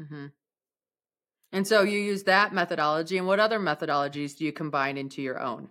Mm-hmm. 0.00 0.26
And 1.54 1.66
so 1.66 1.82
you 1.82 2.00
use 2.00 2.24
that 2.24 2.52
methodology. 2.52 3.16
And 3.16 3.28
what 3.28 3.38
other 3.38 3.60
methodologies 3.60 4.36
do 4.36 4.44
you 4.44 4.52
combine 4.52 4.98
into 4.98 5.22
your 5.22 5.40
own? 5.40 5.70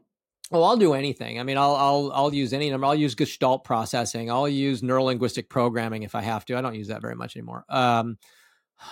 Oh, 0.49 0.63
I'll 0.63 0.77
do 0.77 0.93
anything. 0.93 1.39
I 1.39 1.43
mean, 1.43 1.57
I'll 1.57 1.75
I'll 1.75 2.11
I'll 2.13 2.33
use 2.33 2.53
any 2.53 2.69
number. 2.69 2.85
I'll 2.85 2.95
use 2.95 3.15
Gestalt 3.15 3.63
processing. 3.63 4.31
I'll 4.31 4.47
use 4.47 4.81
neurolinguistic 4.81 5.49
programming 5.49 6.03
if 6.03 6.15
I 6.15 6.21
have 6.21 6.45
to. 6.45 6.57
I 6.57 6.61
don't 6.61 6.75
use 6.75 6.87
that 6.87 7.01
very 7.01 7.15
much 7.15 7.35
anymore. 7.35 7.65
Um, 7.67 8.17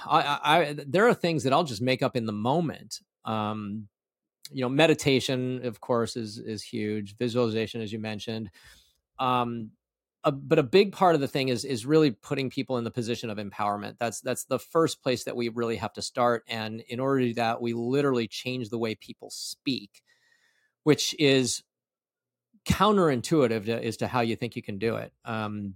I, 0.06 0.40
I 0.44 0.76
there 0.86 1.08
are 1.08 1.14
things 1.14 1.44
that 1.44 1.54
I'll 1.54 1.64
just 1.64 1.82
make 1.82 2.04
up 2.04 2.16
in 2.16 2.26
the 2.26 2.34
moment. 2.34 3.00
Um, 3.24 3.88
you 4.52 4.62
know, 4.62 4.70
meditation, 4.70 5.66
of 5.66 5.80
course, 5.80 6.18
is 6.18 6.40
is 6.40 6.62
huge. 6.62 7.16
Visualization, 7.18 7.82
as 7.82 7.94
you 7.94 8.00
mentioned. 8.00 8.50
Um, 9.18 9.72
a, 10.24 10.32
but 10.32 10.60
a 10.60 10.64
big 10.64 10.92
part 10.92 11.16
of 11.16 11.22
the 11.22 11.28
thing 11.28 11.50
is 11.50 11.66
is 11.66 11.86
really 11.86 12.12
putting 12.12 12.50
people 12.50 12.78
in 12.78 12.84
the 12.84 12.92
position 12.92 13.30
of 13.30 13.38
empowerment. 13.38 13.96
That's 14.00 14.22
that's 14.22 14.46
the 14.46 14.60
first 14.60 15.02
place 15.02 15.24
that 15.24 15.36
we 15.36 15.50
really 15.50 15.78
have 15.78 15.94
to 15.94 16.02
start. 16.02 16.44
And 16.48 16.82
in 16.82 17.00
order 17.00 17.22
to 17.22 17.28
do 17.28 17.34
that, 17.36 17.62
we 17.62 17.74
literally 17.74 18.28
change 18.28 18.70
the 18.70 18.78
way 18.78 18.96
people 18.96 19.30
speak 19.30 20.04
which 20.84 21.16
is 21.20 21.64
counterintuitive 22.66 23.66
to, 23.66 23.86
as 23.86 23.98
to 23.98 24.08
how 24.08 24.22
you 24.22 24.36
think 24.36 24.56
you 24.56 24.62
can 24.62 24.78
do 24.78 24.96
it. 24.96 25.12
Um, 25.26 25.76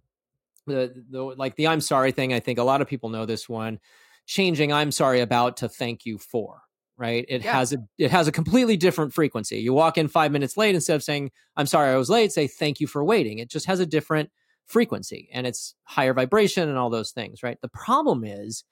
the, 0.67 1.03
the 1.09 1.21
like 1.21 1.55
the 1.55 1.67
I'm 1.67 1.81
sorry 1.81 2.11
thing. 2.11 2.33
I 2.33 2.39
think 2.39 2.57
a 2.57 2.63
lot 2.63 2.81
of 2.81 2.87
people 2.87 3.09
know 3.09 3.25
this 3.25 3.47
one. 3.47 3.79
Changing 4.25 4.73
I'm 4.73 4.91
sorry 4.91 5.21
about 5.21 5.57
to 5.57 5.69
thank 5.69 6.05
you 6.05 6.17
for. 6.17 6.61
Right. 6.97 7.25
It 7.27 7.43
yeah. 7.43 7.53
has 7.53 7.73
a 7.73 7.77
it 7.97 8.11
has 8.11 8.27
a 8.29 8.31
completely 8.31 8.77
different 8.77 9.13
frequency. 9.13 9.57
You 9.57 9.73
walk 9.73 9.97
in 9.97 10.07
five 10.07 10.31
minutes 10.31 10.55
late 10.55 10.75
instead 10.75 10.95
of 10.95 11.03
saying 11.03 11.31
I'm 11.57 11.65
sorry 11.65 11.91
I 11.91 11.97
was 11.97 12.09
late. 12.09 12.31
Say 12.31 12.47
thank 12.47 12.79
you 12.79 12.87
for 12.87 13.03
waiting. 13.03 13.39
It 13.39 13.49
just 13.49 13.65
has 13.65 13.81
a 13.81 13.85
different 13.85 14.29
frequency 14.65 15.29
and 15.33 15.45
it's 15.45 15.75
higher 15.83 16.13
vibration 16.13 16.69
and 16.69 16.77
all 16.77 16.89
those 16.89 17.11
things. 17.11 17.43
Right. 17.43 17.57
The 17.61 17.67
problem 17.67 18.23
is 18.23 18.63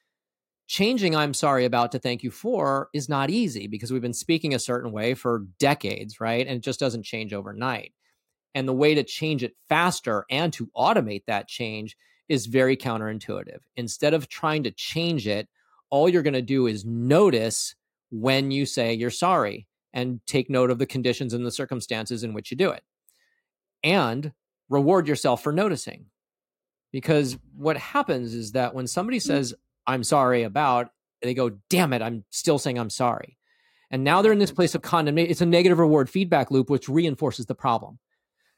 changing 0.68 1.16
I'm 1.16 1.34
sorry 1.34 1.66
about 1.66 1.92
to 1.92 2.00
thank 2.00 2.24
you 2.24 2.32
for 2.32 2.90
is 2.94 3.10
not 3.10 3.30
easy 3.30 3.68
because 3.68 3.92
we've 3.92 4.02
been 4.02 4.14
speaking 4.14 4.54
a 4.54 4.60
certain 4.60 4.92
way 4.92 5.14
for 5.14 5.46
decades, 5.60 6.22
right? 6.22 6.48
And 6.48 6.58
it 6.58 6.64
just 6.64 6.80
doesn't 6.80 7.04
change 7.04 7.34
overnight. 7.34 7.92
And 8.56 8.68
the 8.68 8.74
way 8.74 8.96
to 8.96 9.04
change 9.04 9.44
it 9.44 9.56
faster 9.68 10.26
and 10.30 10.54
to 10.54 10.70
automate 10.78 11.24
that 11.28 11.48
change 11.48 11.98
is 12.30 12.46
very 12.46 12.78
counterintuitive. 12.78 13.60
Instead 13.76 14.14
of 14.14 14.30
trying 14.30 14.64
to 14.64 14.72
change 14.72 15.28
it, 15.28 15.50
all 15.90 16.08
you're 16.08 16.24
going 16.24 16.34
to 16.34 16.42
do 16.42 16.68
is 16.68 16.86
notice 16.86 17.76
when 18.14 18.52
you 18.52 18.66
say 18.66 18.94
you're 18.94 19.10
sorry 19.10 19.66
and 19.92 20.20
take 20.28 20.50
note 20.50 20.70
of 20.70 20.78
the 20.78 20.86
conditions 20.86 21.34
and 21.34 21.44
the 21.44 21.52
circumstances 21.52 22.24
in 22.24 22.34
which 22.34 22.52
you 22.52 22.58
do 22.58 22.70
it. 22.70 22.84
And 23.84 24.34
reward 24.70 25.08
yourself 25.08 25.42
for 25.42 25.52
noticing. 25.52 26.06
Because 26.92 27.38
what 27.58 27.76
happens 27.76 28.36
is 28.36 28.52
that 28.52 28.76
when 28.76 28.86
somebody 28.86 29.18
mm. 29.18 29.24
says, 29.24 29.56
I'm 29.88 30.04
sorry 30.04 30.44
about, 30.44 30.92
they 31.24 31.34
go, 31.34 31.52
damn 31.70 31.92
it, 31.92 32.04
I'm 32.04 32.24
still 32.30 32.60
saying 32.60 32.78
I'm 32.78 32.92
sorry. 32.92 33.38
And 33.90 34.04
now 34.04 34.22
they're 34.22 34.32
in 34.32 34.40
this 34.40 34.52
mm-hmm. 34.52 34.58
place 34.58 34.76
of 34.76 34.84
condemnation. 34.84 35.32
It's 35.32 35.42
a 35.42 35.46
negative 35.46 35.80
reward 35.80 36.10
feedback 36.10 36.52
loop, 36.52 36.70
which 36.70 36.88
reinforces 36.88 37.48
the 37.48 37.56
problem. 37.56 37.98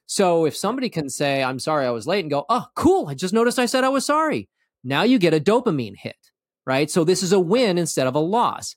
So 0.05 0.45
if 0.45 0.55
somebody 0.55 0.89
can 0.89 1.09
say, 1.09 1.43
I'm 1.43 1.59
sorry 1.59 1.85
I 1.85 1.91
was 1.91 2.07
late 2.07 2.21
and 2.21 2.29
go, 2.29 2.45
oh, 2.49 2.67
cool, 2.75 3.07
I 3.07 3.15
just 3.15 3.33
noticed 3.33 3.57
I 3.57 3.65
said 3.65 3.83
I 3.83 3.89
was 3.89 4.05
sorry. 4.05 4.49
Now 4.83 5.03
you 5.03 5.17
get 5.17 5.33
a 5.33 5.39
dopamine 5.39 5.95
hit, 5.97 6.17
right? 6.65 6.91
So 6.91 7.03
this 7.03 7.23
is 7.23 7.31
a 7.31 7.39
win 7.39 7.77
instead 7.77 8.05
of 8.05 8.15
a 8.15 8.19
loss. 8.19 8.75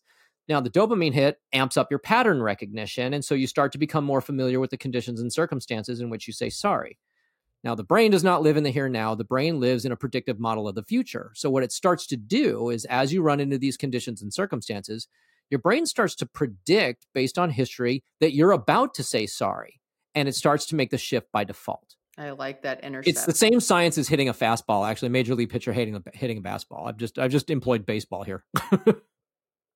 Now, 0.48 0.60
the 0.60 0.70
dopamine 0.70 1.12
hit 1.12 1.40
amps 1.52 1.76
up 1.76 1.90
your 1.90 1.98
pattern 1.98 2.42
recognition. 2.42 3.12
And 3.12 3.24
so 3.24 3.34
you 3.34 3.46
start 3.46 3.72
to 3.72 3.78
become 3.78 4.04
more 4.04 4.20
familiar 4.20 4.60
with 4.60 4.70
the 4.70 4.78
conditions 4.78 5.20
and 5.20 5.32
circumstances 5.32 6.00
in 6.00 6.08
which 6.08 6.26
you 6.26 6.32
say 6.32 6.48
sorry. 6.48 6.98
Now, 7.64 7.74
the 7.74 7.84
brain 7.84 8.12
does 8.12 8.24
not 8.24 8.42
live 8.42 8.56
in 8.56 8.62
the 8.62 8.70
here 8.70 8.86
and 8.86 8.92
now. 8.92 9.14
The 9.14 9.24
brain 9.24 9.60
lives 9.60 9.84
in 9.84 9.92
a 9.92 9.96
predictive 9.96 10.38
model 10.38 10.68
of 10.68 10.74
the 10.74 10.82
future. 10.82 11.32
So, 11.34 11.50
what 11.50 11.64
it 11.64 11.72
starts 11.72 12.06
to 12.06 12.16
do 12.16 12.70
is 12.70 12.84
as 12.84 13.12
you 13.12 13.20
run 13.20 13.40
into 13.40 13.58
these 13.58 13.76
conditions 13.76 14.22
and 14.22 14.32
circumstances, 14.32 15.08
your 15.50 15.58
brain 15.58 15.84
starts 15.84 16.14
to 16.16 16.26
predict 16.26 17.06
based 17.14 17.38
on 17.38 17.50
history 17.50 18.04
that 18.20 18.32
you're 18.32 18.52
about 18.52 18.94
to 18.94 19.02
say 19.02 19.26
sorry. 19.26 19.80
And 20.14 20.28
it 20.28 20.34
starts 20.34 20.66
to 20.66 20.76
make 20.76 20.90
the 20.90 20.98
shift 20.98 21.32
by 21.32 21.44
default. 21.44 21.96
I 22.16 22.30
like 22.30 22.62
that 22.62 22.82
intercept. 22.82 23.08
It's 23.08 23.26
the 23.26 23.34
same 23.34 23.60
science 23.60 23.98
as 23.98 24.08
hitting 24.08 24.28
a 24.28 24.34
fastball. 24.34 24.88
Actually, 24.88 25.10
major 25.10 25.34
league 25.34 25.50
pitcher 25.50 25.72
hitting 25.72 25.96
a 25.96 26.02
hitting 26.14 26.38
a 26.38 26.40
basketball. 26.40 26.86
I've 26.86 26.96
just 26.96 27.18
I've 27.18 27.30
just 27.30 27.50
employed 27.50 27.86
baseball 27.86 28.24
here. 28.24 28.44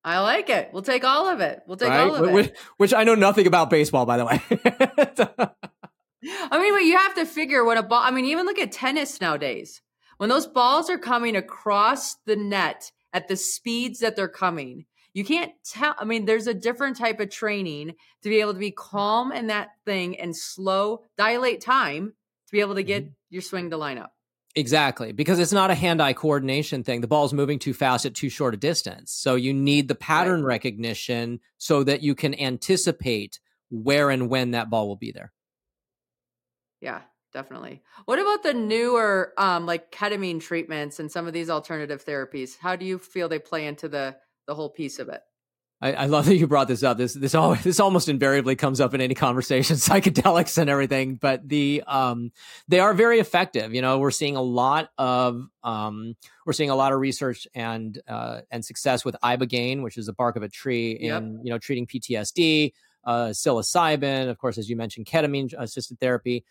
I 0.05 0.21
like 0.21 0.51
it. 0.51 0.71
We'll 0.73 0.83
take 0.83 1.05
all 1.05 1.29
of 1.29 1.41
it. 1.41 1.63
We'll 1.67 1.77
take 1.77 1.91
right? 1.91 2.01
all 2.01 2.15
of 2.17 2.33
which, 2.33 2.47
it. 2.47 2.59
Which 2.77 2.95
I 2.95 3.05
know 3.05 3.15
nothing 3.15 3.47
about 3.47 3.71
baseball, 3.71 4.05
by 4.05 4.17
the 4.17 4.25
way. 4.25 4.43
I 6.51 6.59
mean, 6.59 6.73
but 6.73 6.83
you 6.83 6.97
have 6.97 7.15
to 7.17 7.27
figure 7.27 7.65
when 7.65 7.79
a 7.79 7.83
ball, 7.83 8.03
I 8.03 8.11
mean, 8.11 8.27
even 8.27 8.47
look 8.47 8.59
at 8.59 8.73
tennis 8.73 9.21
nowadays. 9.21 9.81
When 10.19 10.29
those 10.29 10.47
balls 10.47 10.89
are 10.91 10.99
coming 10.99 11.37
across 11.37 12.17
the 12.27 12.37
net 12.37 12.93
at 13.13 13.29
the 13.29 13.37
speeds 13.37 14.01
that 14.01 14.15
they're 14.15 14.29
coming, 14.29 14.87
you 15.15 15.25
can't 15.25 15.53
tell. 15.65 15.95
I 15.99 16.05
mean, 16.05 16.25
there's 16.25 16.47
a 16.47 16.55
different 16.55 16.97
type 16.97 17.21
of 17.21 17.31
training 17.31 17.95
to 18.23 18.29
be 18.29 18.41
able 18.41 18.55
to 18.55 18.59
be 18.59 18.71
calm 18.71 19.33
in 19.33 19.49
that 19.49 19.71
thing 19.85 20.19
and 20.19 20.37
slow, 20.37 21.03
dilate 21.19 21.61
time 21.61 22.15
to 22.47 22.53
be 22.53 22.61
able 22.61 22.77
to 22.77 22.83
get 22.83 23.05
mm-hmm. 23.05 23.13
your 23.31 23.43
swing 23.43 23.71
to 23.71 23.77
line 23.77 23.99
up. 23.99 24.13
Exactly, 24.55 25.13
because 25.13 25.39
it's 25.39 25.53
not 25.53 25.71
a 25.71 25.75
hand-eye 25.75 26.13
coordination 26.13 26.85
thing. 26.85 27.01
The 27.01 27.07
ball's 27.07 27.33
moving 27.33 27.59
too 27.59 27.73
fast 27.73 28.05
at 28.05 28.15
too 28.15 28.29
short 28.29 28.53
a 28.53 28.59
distance. 28.59 29.11
So 29.11 29.35
you 29.35 29.55
need 29.55 29.89
the 29.89 29.95
pattern 29.95 30.41
right. 30.43 30.49
recognition 30.49 31.41
so 31.57 31.83
that 31.85 32.03
you 32.03 32.15
can 32.15 32.39
anticipate 32.39 33.41
where 33.71 34.11
and 34.11 34.29
when 34.29 34.51
that 34.51 34.69
ball 34.69 34.89
will 34.89 34.97
be 34.97 35.11
there. 35.11 35.33
Yeah, 36.83 37.01
definitely. 37.33 37.83
What 38.05 38.19
about 38.19 38.43
the 38.43 38.55
newer 38.55 39.33
um 39.39 39.65
like 39.67 39.91
ketamine 39.91 40.41
treatments 40.41 41.01
and 41.01 41.11
some 41.11 41.27
of 41.27 41.33
these 41.33 41.49
alternative 41.49 42.05
therapies? 42.05 42.59
How 42.59 42.77
do 42.77 42.85
you 42.85 42.99
feel 42.99 43.29
they 43.29 43.39
play 43.39 43.67
into 43.67 43.89
the 43.89 44.17
the 44.47 44.55
whole 44.55 44.71
piece 44.71 44.99
of 44.99 45.09
it? 45.09 45.23
I, 45.83 45.93
I 45.93 46.07
love 46.07 46.27
that 46.27 46.37
you 46.37 46.47
brought 46.47 46.69
this 46.69 46.83
up. 46.83 46.97
This 46.97 47.13
this 47.13 47.35
all 47.35 47.55
this 47.63 47.81
almost 47.81 48.09
invariably 48.09 48.57
comes 48.57 48.81
up 48.81 48.95
in 48.95 49.01
any 49.01 49.15
conversation, 49.15 49.77
psychedelics 49.77 50.57
and 50.57 50.71
everything. 50.71 51.17
But 51.17 51.49
the 51.49 51.83
um 51.87 52.33
they 52.69 52.81
are 52.81 52.95
very 52.95 53.19
effective. 53.19 53.75
You 53.75 53.83
know, 53.83 53.99
we're 53.99 54.11
seeing 54.11 54.37
a 54.37 54.43
lot 54.43 54.91
of 54.97 55.47
um 55.63 56.17
we're 56.47 56.55
seeing 56.55 56.71
a 56.71 56.77
lot 56.77 56.93
of 56.93 57.01
research 57.01 57.47
and 57.55 58.01
uh 58.09 58.41
and 58.51 58.65
success 58.65 59.05
with 59.05 59.17
ibogaine, 59.23 59.83
which 59.83 59.99
is 59.99 60.07
the 60.07 60.15
bark 60.15 60.37
of 60.37 60.43
a 60.43 60.49
tree, 60.49 60.93
in 60.93 61.07
yep. 61.07 61.23
you 61.43 61.51
know 61.51 61.59
treating 61.59 61.87
PTSD. 61.87 62.73
Uh, 63.05 63.31
psilocybin, 63.31 64.31
of 64.31 64.39
course, 64.39 64.59
as 64.59 64.71
you 64.71 64.77
mentioned, 64.77 65.07
ketamine 65.07 65.53
assisted 65.59 65.99
therapy 65.99 66.45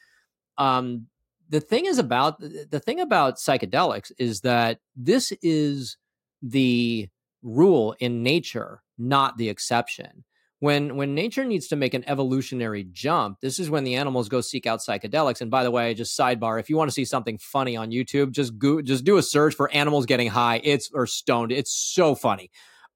um, 0.57 1.07
the 1.49 1.59
thing 1.59 1.85
is 1.85 1.97
about 1.97 2.39
the 2.39 2.79
thing 2.79 2.99
about 3.01 3.37
psychedelics 3.37 4.11
is 4.17 4.41
that 4.41 4.79
this 4.95 5.33
is 5.41 5.97
the 6.41 7.09
rule 7.43 7.95
in 7.99 8.23
nature, 8.23 8.81
not 9.01 9.37
the 9.37 9.49
exception. 9.49 10.23
When 10.59 10.95
when 10.95 11.15
nature 11.15 11.43
needs 11.43 11.67
to 11.69 11.75
make 11.75 11.95
an 11.95 12.03
evolutionary 12.07 12.83
jump, 12.91 13.39
this 13.41 13.57
is 13.57 13.69
when 13.69 13.83
the 13.83 13.95
animals 13.95 14.29
go 14.29 14.41
seek 14.41 14.67
out 14.67 14.79
psychedelics. 14.79 15.41
And 15.41 15.49
by 15.49 15.63
the 15.63 15.71
way, 15.71 15.93
just 15.95 16.17
sidebar, 16.17 16.59
if 16.59 16.69
you 16.69 16.77
want 16.77 16.89
to 16.89 16.93
see 16.93 17.05
something 17.05 17.39
funny 17.39 17.75
on 17.75 17.89
YouTube, 17.89 18.31
just 18.31 18.57
go 18.59 18.81
just 18.81 19.03
do 19.03 19.17
a 19.17 19.23
search 19.23 19.55
for 19.55 19.71
animals 19.71 20.05
getting 20.05 20.29
high. 20.29 20.61
It's 20.63 20.91
or 20.93 21.07
stoned. 21.07 21.51
It's 21.51 21.71
so 21.71 22.13
funny. 22.13 22.51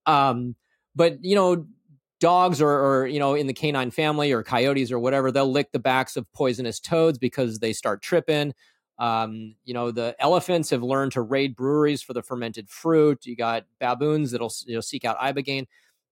Um, 0.05 0.55
but 0.95 1.23
you 1.23 1.35
know, 1.35 1.65
dogs 2.19 2.61
or, 2.61 2.71
or, 2.71 3.07
you 3.07 3.19
know 3.19 3.35
in 3.35 3.47
the 3.47 3.53
canine 3.53 3.91
family 3.91 4.31
or 4.31 4.41
coyotes 4.43 4.91
or 4.91 4.99
whatever 4.99 5.31
they'll 5.31 5.51
lick 5.51 5.71
the 5.71 5.79
backs 5.79 6.15
of 6.15 6.31
poisonous 6.33 6.79
toads 6.79 7.17
because 7.17 7.59
they 7.59 7.73
start 7.73 8.01
tripping 8.01 8.53
um, 8.99 9.55
you 9.65 9.73
know 9.73 9.91
the 9.91 10.15
elephants 10.19 10.69
have 10.69 10.81
learned 10.81 11.11
to 11.11 11.21
raid 11.21 11.55
breweries 11.55 12.01
for 12.01 12.13
the 12.13 12.23
fermented 12.23 12.69
fruit 12.69 13.25
you 13.25 13.35
got 13.35 13.65
baboons 13.79 14.31
that'll 14.31 14.53
you 14.65 14.75
know, 14.75 14.81
seek 14.81 15.03
out 15.03 15.19
ibogaine 15.19 15.65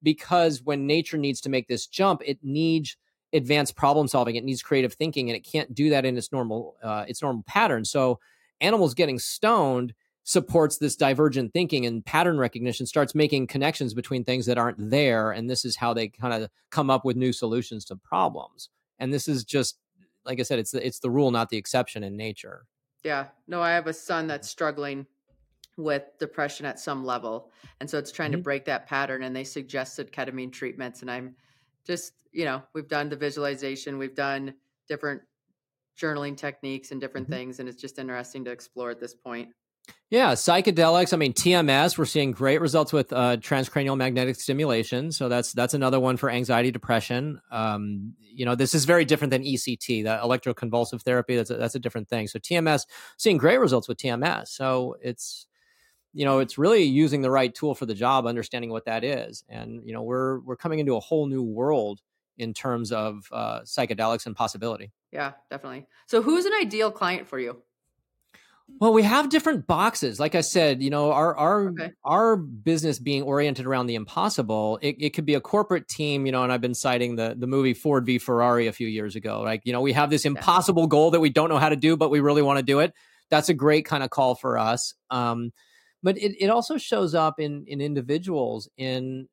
because 0.04 0.62
when 0.62 0.86
nature 0.86 1.18
needs 1.18 1.42
to 1.42 1.50
make 1.50 1.68
this 1.68 1.88
jump 1.88 2.22
it 2.26 2.38
needs 2.44 2.98
advanced 3.34 3.76
problem 3.76 4.08
solving 4.08 4.36
it 4.36 4.44
needs 4.44 4.62
creative 4.62 4.94
thinking 4.94 5.30
and 5.30 5.36
it 5.36 5.42
can't 5.42 5.74
do 5.74 5.90
that 5.90 6.06
in 6.06 6.18
its 6.18 6.32
normal 6.32 6.76
uh, 6.84 7.06
its 7.08 7.22
normal 7.22 7.44
pattern. 7.48 7.84
So 7.84 8.20
animals 8.62 8.94
getting 8.94 9.20
stoned 9.20 9.94
supports 10.24 10.78
this 10.78 10.96
divergent 10.96 11.52
thinking 11.52 11.86
and 11.86 12.06
pattern 12.06 12.38
recognition 12.38 12.86
starts 12.86 13.14
making 13.14 13.48
connections 13.48 13.94
between 13.94 14.24
things 14.24 14.46
that 14.46 14.58
aren't 14.58 14.90
there 14.90 15.32
and 15.32 15.50
this 15.50 15.66
is 15.66 15.76
how 15.76 15.94
they 15.94 16.08
kind 16.08 16.34
of 16.34 16.50
come 16.70 16.90
up 16.90 17.04
with 17.04 17.18
new 17.18 17.34
solutions 17.34 17.84
to 17.86 17.96
problems. 17.96 18.70
And 19.00 19.12
this 19.14 19.28
is 19.28 19.44
just 19.44 19.78
like 20.26 20.40
i 20.40 20.44
said 20.44 20.60
it's 20.60 20.72
the, 20.72 20.86
it's 20.86 21.00
the 21.00 21.12
rule 21.12 21.32
not 21.32 21.50
the 21.50 21.58
exception 21.58 22.04
in 22.04 22.16
nature. 22.16 22.66
Yeah. 23.04 23.28
No 23.48 23.62
i 23.62 23.72
have 23.72 23.88
a 23.88 23.94
son 23.94 24.28
that's 24.28 24.48
struggling 24.48 25.08
with 25.78 26.04
depression 26.20 26.66
at 26.66 26.80
some 26.80 27.06
level 27.06 27.50
and 27.80 27.90
so 27.90 27.98
it's 27.98 28.12
trying 28.12 28.32
mm-hmm. 28.32 28.40
to 28.40 28.44
break 28.44 28.66
that 28.66 28.88
pattern 28.88 29.24
and 29.24 29.36
they 29.36 29.44
suggested 29.44 30.12
ketamine 30.12 30.52
treatments 30.52 31.02
and 31.02 31.10
i'm 31.10 31.36
just 31.86 32.14
you 32.32 32.46
know 32.46 32.62
we've 32.74 32.88
done 32.88 33.10
the 33.10 33.16
visualization 33.16 33.98
we've 33.98 34.16
done 34.16 34.54
different 34.88 35.22
journaling 36.00 36.36
techniques 36.38 36.92
and 36.92 37.02
different 37.02 37.26
mm-hmm. 37.26 37.34
things 37.34 37.60
and 37.60 37.68
it's 37.68 37.82
just 37.82 38.00
interesting 38.00 38.46
to 38.46 38.52
explore 38.52 38.92
at 38.92 39.00
this 39.00 39.16
point 39.16 39.50
Yeah, 40.10 40.34
psychedelics. 40.34 41.14
I 41.14 41.18
mean, 41.18 41.34
TMS. 41.34 41.98
We're 41.98 42.06
seeing 42.06 42.32
great 42.32 42.62
results 42.62 42.94
with 42.94 43.12
uh, 43.12 43.38
transcranial 43.38 43.98
magnetic 43.98 44.40
stimulation. 44.40 45.12
So 45.12 45.28
that's 45.28 45.52
that's 45.52 45.74
another 45.74 46.00
one 46.00 46.18
for 46.18 46.30
anxiety, 46.30 46.72
depression. 46.72 47.42
Um, 47.52 48.14
you 48.20 48.46
know, 48.46 48.56
this 48.56 48.74
is 48.74 48.86
very 48.86 49.06
different 49.06 49.32
than 49.32 49.44
ECT, 49.44 50.04
the 50.04 50.20
electroconvulsive 50.24 51.02
therapy. 51.02 51.36
That's 51.36 51.50
a, 51.50 51.56
that's 51.56 51.76
a 51.76 51.80
different 51.80 52.10
thing. 52.10 52.28
So 52.28 52.40
TMS, 52.40 52.86
seeing 53.18 53.38
great 53.38 53.60
results 53.60 53.88
with 53.88 53.98
TMS. 53.98 54.50
So 54.50 54.96
it's 55.02 55.48
you 56.14 56.26
know, 56.26 56.40
it's 56.40 56.58
really 56.58 56.84
using 56.84 57.22
the 57.22 57.32
right 57.32 57.54
tool 57.54 57.76
for 57.76 57.86
the 57.86 57.96
job, 57.96 58.26
understanding 58.26 58.70
what 58.70 58.86
that 58.86 59.04
is, 59.04 59.44
and 59.50 59.82
you 59.86 59.94
know, 59.94 60.04
we're 60.04 60.40
we're 60.42 60.56
coming 60.56 60.80
into 60.80 60.96
a 60.96 61.00
whole 61.00 61.28
new 61.28 61.44
world 61.44 62.02
in 62.38 62.54
terms 62.54 62.92
of 62.92 63.28
uh, 63.32 63.62
psychedelics 63.62 64.26
and 64.26 64.36
possibility. 64.36 64.92
Yeah, 65.12 65.34
definitely. 65.50 65.88
So, 66.08 66.22
who's 66.22 66.46
an 66.46 66.54
ideal 66.60 66.92
client 66.92 67.28
for 67.28 67.40
you? 67.40 67.62
Well, 68.80 68.94
we 68.94 69.04
have 69.04 69.30
different 69.30 69.68
boxes. 69.68 70.20
Like 70.20 70.36
I 70.36 70.42
said, 70.42 70.82
you 70.82 70.90
know, 70.90 71.12
our 71.12 71.36
our 71.36 71.70
okay. 71.70 71.92
our 72.04 72.36
business 72.36 72.98
being 72.98 73.24
oriented 73.24 73.66
around 73.66 73.88
the 73.88 73.96
impossible, 73.96 74.80
it, 74.82 74.96
it 75.00 75.10
could 75.12 75.26
be 75.26 75.36
a 75.36 75.42
corporate 75.42 75.88
team, 75.88 76.26
you 76.26 76.32
know, 76.32 76.44
and 76.44 76.52
I've 76.52 76.62
been 76.62 76.74
citing 76.74 77.16
the 77.16 77.36
the 77.38 77.48
movie 77.48 77.74
Ford 77.74 78.06
v 78.06 78.18
Ferrari 78.18 78.68
a 78.68 78.74
few 78.74 78.88
years 78.88 79.16
ago. 79.16 79.42
Like, 79.42 79.62
you 79.66 79.74
know, 79.74 79.82
we 79.82 79.94
have 79.94 80.10
this 80.10 80.26
impossible 80.26 80.88
goal 80.88 81.12
that 81.12 81.20
we 81.20 81.30
don't 81.30 81.50
know 81.50 81.60
how 81.60 81.70
to 81.70 81.76
do, 81.76 81.98
but 81.98 82.10
we 82.10 82.20
really 82.20 82.42
want 82.42 82.58
to 82.58 82.64
do 82.64 82.80
it. 82.80 82.94
That's 83.30 83.50
a 83.50 83.54
great 83.54 83.86
kind 83.86 84.04
of 84.04 84.10
call 84.10 84.36
for 84.36 84.58
us. 84.58 84.94
Um, 85.10 85.52
but 86.04 86.18
it, 86.18 86.36
it 86.44 86.50
also 86.50 86.78
shows 86.78 87.16
up 87.16 87.40
in 87.40 87.66
in 87.68 87.82
individuals 87.82 88.70
in 88.78 89.28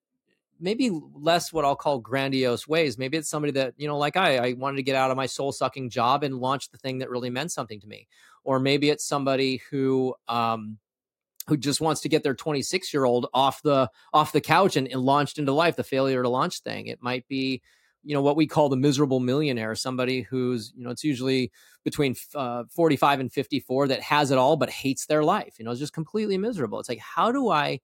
maybe 0.63 0.91
less 1.15 1.53
what 1.53 1.65
I'll 1.65 1.77
call 1.77 1.99
grandiose 1.99 2.69
ways. 2.69 2.99
Maybe 2.99 3.17
it's 3.17 3.31
somebody 3.31 3.51
that, 3.53 3.73
you 3.79 3.89
know, 3.89 3.97
like 3.97 4.19
I, 4.19 4.49
I 4.49 4.53
wanted 4.53 4.77
to 4.77 4.83
get 4.83 4.95
out 4.95 5.11
of 5.11 5.17
my 5.17 5.25
soul 5.25 5.53
sucking 5.53 5.89
job 5.89 6.23
and 6.23 6.37
launch 6.37 6.71
the 6.71 6.77
thing 6.77 6.99
that 6.99 7.09
really 7.09 7.31
meant 7.31 7.51
something 7.51 7.81
to 7.81 7.87
me 7.87 8.07
or 8.45 8.59
maybe 8.59 8.91
it's 8.91 9.05
somebody 9.05 9.63
who 9.71 10.15
um, 10.29 10.79
who 11.47 11.57
just 11.57 11.81
wants 11.81 12.01
to 12.03 12.09
get 12.09 12.23
their 12.23 12.35
26 12.35 12.93
year 12.93 13.05
old 13.05 13.27
off 13.35 13.63
the 13.63 13.91
off 14.13 14.33
the 14.33 14.41
couch 14.41 14.77
and, 14.77 14.89
and, 14.89 15.01
launched 15.01 15.39
into 15.39 15.53
life 15.53 15.77
the 15.77 15.85
failure 15.85 16.23
to 16.23 16.29
launch 16.29 16.61
thing 16.61 16.87
it 16.87 17.03
might 17.03 17.27
be 17.29 17.63
you 18.03 18.15
know 18.15 18.23
what 18.23 18.37
we 18.37 18.47
call 18.47 18.69
the 18.69 18.77
miserable 18.77 19.21
millionaire 19.21 19.75
somebody 19.75 20.23
who's 20.23 20.73
you 20.77 20.85
know 20.85 20.91
it's 20.91 21.05
usually 21.05 21.51
between 21.85 22.15
uh, 22.35 22.65
45 22.71 23.21
and 23.21 23.33
54 23.33 23.89
that 23.89 24.01
has 24.01 24.31
it 24.31 24.39
all 24.39 24.57
but 24.57 24.71
hates 24.71 25.07
their 25.07 25.23
life 25.23 25.55
you 25.59 25.65
know 25.65 25.71
it's 25.71 25.81
just 25.81 25.93
completely 25.93 26.39
miserable 26.39 26.79
it's 26.79 26.89
like 26.89 26.99
how 26.99 27.31
do 27.33 27.51
i 27.51 27.81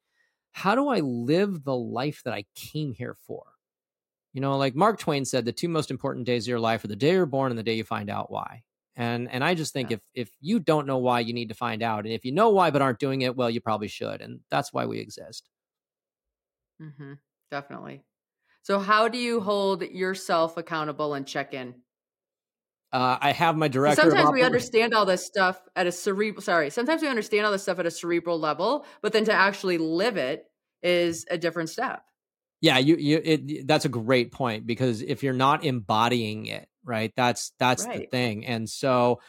how 0.53 0.75
do 0.75 0.89
i 0.89 1.01
live 1.01 1.65
the 1.65 1.77
life 1.77 2.23
that 2.25 2.35
i 2.35 2.45
came 2.55 2.93
here 2.93 3.17
for 3.27 3.45
you 4.33 4.41
know 4.41 4.57
like 4.57 4.75
mark 4.75 4.99
twain 4.99 5.25
said 5.25 5.45
the 5.45 5.53
two 5.53 5.69
most 5.69 5.91
important 5.91 6.27
days 6.27 6.45
of 6.45 6.49
your 6.49 6.61
life 6.61 6.85
are 6.85 6.89
the 6.89 6.97
day 6.97 7.13
you're 7.13 7.27
born 7.27 7.53
and 7.53 7.59
the 7.59 7.63
day 7.63 7.75
you 7.75 7.85
find 7.85 8.11
out 8.11 8.31
why 8.31 8.63
and 8.97 9.31
and 9.31 9.45
I 9.45 9.55
just 9.55 9.73
think 9.73 9.91
yeah. 9.91 9.97
if 9.97 10.29
if 10.29 10.31
you 10.41 10.59
don't 10.59 10.87
know 10.87 10.97
why, 10.97 11.21
you 11.21 11.35
need 11.35 11.51
to 11.51 11.55
find 11.55 11.83
out. 11.83 12.07
And 12.07 12.15
if 12.15 12.25
you 12.25 12.33
know 12.33 12.49
why 12.51 12.71
but 12.71 12.81
aren't 12.81 12.99
doing 12.99 13.23
it, 13.23 13.37
well, 13.37 13.51
you 13.51 13.61
probably 13.61 13.89
should. 13.89 14.23
And 14.23 14.41
that's 14.51 14.73
why 14.73 14.87
we 14.87 14.99
exist. 14.99 15.49
Mm-hmm. 16.81 17.15
Definitely. 17.51 18.03
So, 18.67 18.81
how 18.81 19.07
do 19.07 19.17
you 19.17 19.41
hold 19.41 19.83
yourself 19.83 20.57
accountable 20.57 21.15
and 21.15 21.25
check 21.25 21.55
in? 21.55 21.77
Uh, 22.93 23.17
I 23.21 23.31
have 23.31 23.57
my 23.57 23.69
director. 23.69 24.03
Sometimes 24.03 24.33
we 24.33 24.43
understand 24.43 24.93
all 24.93 25.07
this 25.07 25.25
stuff 25.25 25.63
at 25.77 25.87
a 25.87 25.93
cerebral. 25.93 26.43
Sorry, 26.43 26.71
sometimes 26.71 27.01
we 27.01 27.07
understand 27.07 27.47
all 27.47 27.53
this 27.53 27.63
stuff 27.63 27.79
at 27.79 27.87
a 27.87 27.93
cerebral 27.93 28.41
level, 28.41 28.85
but 29.03 29.13
then 29.13 29.25
to 29.27 29.33
actually 29.33 29.79
live 29.79 30.17
it 30.17 30.47
is 30.83 31.27
a 31.31 31.39
different 31.39 31.71
step. 31.71 32.03
Yeah, 32.61 32.79
you 32.79 32.97
you 32.97 33.21
it, 33.23 33.69
that's 33.69 33.85
a 33.85 33.89
great 33.89 34.33
point 34.33 34.67
because 34.67 35.01
if 35.01 35.23
you're 35.23 35.33
not 35.33 35.65
embodying 35.65 36.47
it, 36.47 36.69
right? 36.85 37.13
That's 37.15 37.53
that's 37.61 37.87
right. 37.87 38.01
the 38.01 38.07
thing. 38.07 38.47
And 38.47 38.69
so 38.69 39.21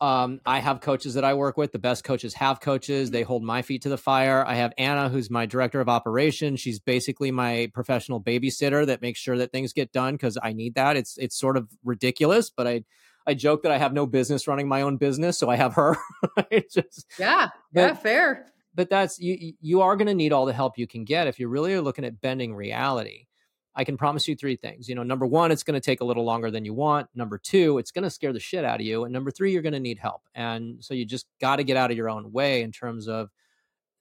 um, 0.00 0.40
I 0.46 0.60
have 0.60 0.80
coaches 0.80 1.14
that 1.14 1.24
I 1.24 1.34
work 1.34 1.56
with. 1.56 1.72
The 1.72 1.78
best 1.78 2.04
coaches 2.04 2.34
have 2.34 2.60
coaches. 2.60 3.10
They 3.10 3.22
hold 3.22 3.42
my 3.42 3.62
feet 3.62 3.82
to 3.82 3.88
the 3.88 3.98
fire. 3.98 4.44
I 4.46 4.54
have 4.54 4.72
Anna, 4.78 5.08
who's 5.08 5.28
my 5.28 5.44
director 5.44 5.80
of 5.80 5.88
operations. 5.88 6.60
She's 6.60 6.78
basically 6.78 7.32
my 7.32 7.70
professional 7.74 8.22
babysitter 8.22 8.86
that 8.86 9.02
makes 9.02 9.18
sure 9.18 9.36
that 9.38 9.50
things 9.50 9.72
get 9.72 9.92
done 9.92 10.14
because 10.14 10.38
I 10.40 10.52
need 10.52 10.76
that. 10.76 10.96
It's 10.96 11.18
it's 11.18 11.36
sort 11.36 11.56
of 11.56 11.68
ridiculous, 11.84 12.48
but 12.48 12.68
I 12.68 12.84
I 13.26 13.34
joke 13.34 13.62
that 13.64 13.72
I 13.72 13.78
have 13.78 13.92
no 13.92 14.06
business 14.06 14.46
running 14.46 14.68
my 14.68 14.82
own 14.82 14.96
business, 14.96 15.36
so 15.36 15.50
I 15.50 15.56
have 15.56 15.74
her. 15.74 15.96
Just, 16.72 17.06
yeah, 17.18 17.48
but, 17.72 17.80
yeah, 17.80 17.94
fair. 17.94 18.46
But 18.74 18.90
that's 18.90 19.18
you. 19.18 19.54
You 19.60 19.82
are 19.82 19.96
going 19.96 20.06
to 20.06 20.14
need 20.14 20.32
all 20.32 20.46
the 20.46 20.52
help 20.52 20.78
you 20.78 20.86
can 20.86 21.04
get 21.04 21.26
if 21.26 21.40
you 21.40 21.48
really 21.48 21.74
are 21.74 21.82
looking 21.82 22.04
at 22.04 22.20
bending 22.20 22.54
reality. 22.54 23.26
I 23.74 23.84
can 23.84 23.96
promise 23.96 24.26
you 24.26 24.34
three 24.34 24.56
things. 24.56 24.88
You 24.88 24.94
know, 24.94 25.02
number 25.02 25.26
one, 25.26 25.52
it's 25.52 25.62
going 25.62 25.80
to 25.80 25.84
take 25.84 26.00
a 26.00 26.04
little 26.04 26.24
longer 26.24 26.50
than 26.50 26.64
you 26.64 26.74
want. 26.74 27.08
Number 27.14 27.38
two, 27.38 27.78
it's 27.78 27.90
going 27.90 28.02
to 28.02 28.10
scare 28.10 28.32
the 28.32 28.40
shit 28.40 28.64
out 28.64 28.80
of 28.80 28.86
you. 28.86 29.04
And 29.04 29.12
number 29.12 29.30
three, 29.30 29.52
you're 29.52 29.62
going 29.62 29.72
to 29.72 29.80
need 29.80 29.98
help. 29.98 30.22
And 30.34 30.82
so 30.82 30.94
you 30.94 31.04
just 31.04 31.26
got 31.40 31.56
to 31.56 31.64
get 31.64 31.76
out 31.76 31.90
of 31.90 31.96
your 31.96 32.10
own 32.10 32.32
way 32.32 32.62
in 32.62 32.72
terms 32.72 33.08
of 33.08 33.30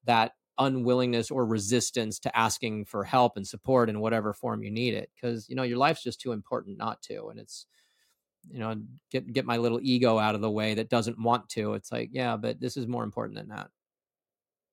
that 0.05 0.33
unwillingness 0.57 1.29
or 1.29 1.45
resistance 1.45 2.17
to 2.19 2.35
asking 2.35 2.85
for 2.85 3.03
help 3.03 3.37
and 3.37 3.47
support 3.47 3.89
in 3.89 3.99
whatever 3.99 4.33
form 4.33 4.63
you 4.63 4.71
need 4.71 4.95
it. 4.95 5.11
Because, 5.13 5.47
you 5.47 5.55
know, 5.55 5.63
your 5.63 5.77
life's 5.77 6.01
just 6.01 6.19
too 6.19 6.31
important 6.31 6.77
not 6.77 7.01
to. 7.03 7.27
And 7.27 7.39
it's, 7.39 7.67
you 8.49 8.59
know, 8.59 8.75
get 9.11 9.31
get 9.31 9.45
my 9.45 9.57
little 9.57 9.79
ego 9.81 10.17
out 10.17 10.33
of 10.33 10.41
the 10.41 10.49
way 10.49 10.73
that 10.73 10.89
doesn't 10.89 11.21
want 11.21 11.49
to. 11.49 11.73
It's 11.73 11.91
like, 11.91 12.09
yeah, 12.13 12.37
but 12.37 12.59
this 12.59 12.77
is 12.77 12.87
more 12.87 13.03
important 13.03 13.37
than 13.37 13.49
that. 13.49 13.69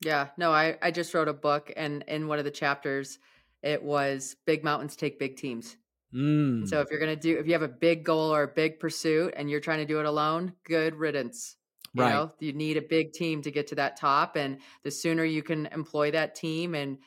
Yeah, 0.00 0.28
no, 0.36 0.52
I 0.52 0.76
I 0.80 0.90
just 0.90 1.12
wrote 1.12 1.28
a 1.28 1.34
book 1.34 1.72
and 1.76 2.04
in 2.08 2.28
one 2.28 2.38
of 2.38 2.44
the 2.44 2.50
chapters 2.50 3.18
it 3.64 3.82
was 3.82 4.36
big 4.46 4.62
mountains 4.62 4.94
take 4.94 5.18
big 5.18 5.36
teams. 5.36 5.76
Mm. 6.14 6.68
So 6.68 6.80
if 6.80 6.90
you're 6.90 7.00
going 7.00 7.16
to 7.16 7.20
do, 7.20 7.38
if 7.38 7.46
you 7.46 7.54
have 7.54 7.62
a 7.62 7.68
big 7.68 8.04
goal 8.04 8.32
or 8.32 8.44
a 8.44 8.48
big 8.48 8.78
pursuit 8.78 9.34
and 9.36 9.50
you're 9.50 9.60
trying 9.60 9.78
to 9.78 9.86
do 9.86 9.98
it 9.98 10.06
alone, 10.06 10.52
good 10.64 10.94
riddance. 10.94 11.56
You 11.94 12.02
right. 12.02 12.12
know, 12.12 12.32
you 12.40 12.52
need 12.52 12.76
a 12.76 12.82
big 12.82 13.12
team 13.12 13.42
to 13.42 13.50
get 13.50 13.68
to 13.68 13.76
that 13.76 13.96
top. 13.96 14.36
And 14.36 14.58
the 14.82 14.90
sooner 14.90 15.24
you 15.24 15.42
can 15.42 15.66
employ 15.66 16.10
that 16.10 16.34
team 16.34 16.74
and 16.74 16.98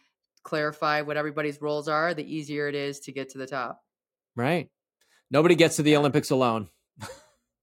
clarify 0.44 1.02
what 1.02 1.16
everybody's 1.16 1.62
roles 1.62 1.88
are, 1.88 2.14
the 2.14 2.26
easier 2.26 2.68
it 2.68 2.76
is 2.76 3.00
to 3.02 3.12
get 3.12 3.30
to 3.30 3.38
the 3.38 3.48
top. 3.48 3.84
Right. 4.36 4.70
Nobody 5.30 5.56
gets 5.56 5.76
to 5.76 5.84
the 5.84 5.96
Olympics 5.96 6.32
alone. 6.32 6.70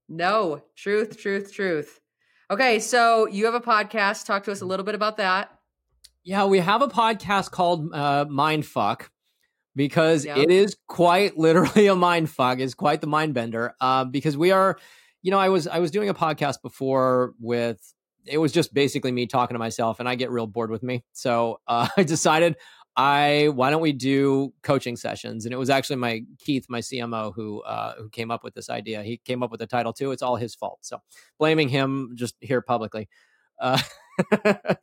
no, 0.09 0.61
truth, 0.75 1.17
truth, 1.17 1.51
truth. 1.51 1.99
Okay. 2.49 2.79
So 2.79 3.27
you 3.27 3.45
have 3.45 3.55
a 3.55 3.61
podcast. 3.61 4.25
Talk 4.25 4.43
to 4.45 4.51
us 4.51 4.61
a 4.61 4.65
little 4.65 4.85
bit 4.85 4.95
about 4.95 5.17
that. 5.17 5.54
Yeah, 6.25 6.45
we 6.45 6.57
have 6.57 6.81
a 6.81 6.87
podcast 6.87 7.51
called 7.51 7.93
uh, 7.93 8.25
Mindfuck 8.25 9.09
because 9.75 10.25
it 10.25 10.49
is 10.49 10.75
quite 10.87 11.37
literally 11.37 11.85
a 11.85 11.95
mind 11.95 12.31
fuck. 12.31 12.59
It's 12.59 12.73
quite 12.73 12.99
the 12.99 13.07
mind 13.07 13.35
bender. 13.35 13.75
Uh, 13.79 14.05
because 14.05 14.35
we 14.35 14.49
are, 14.49 14.79
you 15.21 15.29
know, 15.29 15.37
I 15.37 15.49
was 15.49 15.67
I 15.67 15.77
was 15.77 15.91
doing 15.91 16.09
a 16.09 16.15
podcast 16.15 16.63
before 16.63 17.33
with 17.39 17.79
it 18.25 18.39
was 18.39 18.51
just 18.51 18.73
basically 18.73 19.11
me 19.11 19.27
talking 19.27 19.53
to 19.53 19.59
myself, 19.59 19.99
and 19.99 20.09
I 20.09 20.15
get 20.15 20.31
real 20.31 20.47
bored 20.47 20.71
with 20.71 20.81
me. 20.81 21.03
So 21.13 21.59
uh, 21.67 21.87
I 21.97 22.01
decided 22.01 22.55
I 22.97 23.51
why 23.53 23.69
don't 23.69 23.81
we 23.81 23.91
do 23.91 24.51
coaching 24.63 24.95
sessions? 24.95 25.45
And 25.45 25.53
it 25.53 25.57
was 25.57 25.69
actually 25.69 25.97
my 25.97 26.23
Keith, 26.39 26.65
my 26.69 26.79
CMO, 26.79 27.35
who 27.35 27.61
uh, 27.61 27.93
who 27.99 28.09
came 28.09 28.31
up 28.31 28.43
with 28.43 28.55
this 28.55 28.71
idea. 28.71 29.03
He 29.03 29.17
came 29.17 29.43
up 29.43 29.51
with 29.51 29.59
the 29.59 29.67
title 29.67 29.93
too. 29.93 30.11
It's 30.11 30.23
all 30.23 30.37
his 30.37 30.55
fault. 30.55 30.79
So 30.81 31.03
blaming 31.37 31.69
him 31.69 32.13
just 32.15 32.35
here 32.39 32.61
publicly. 32.61 33.09
Uh, 33.59 33.79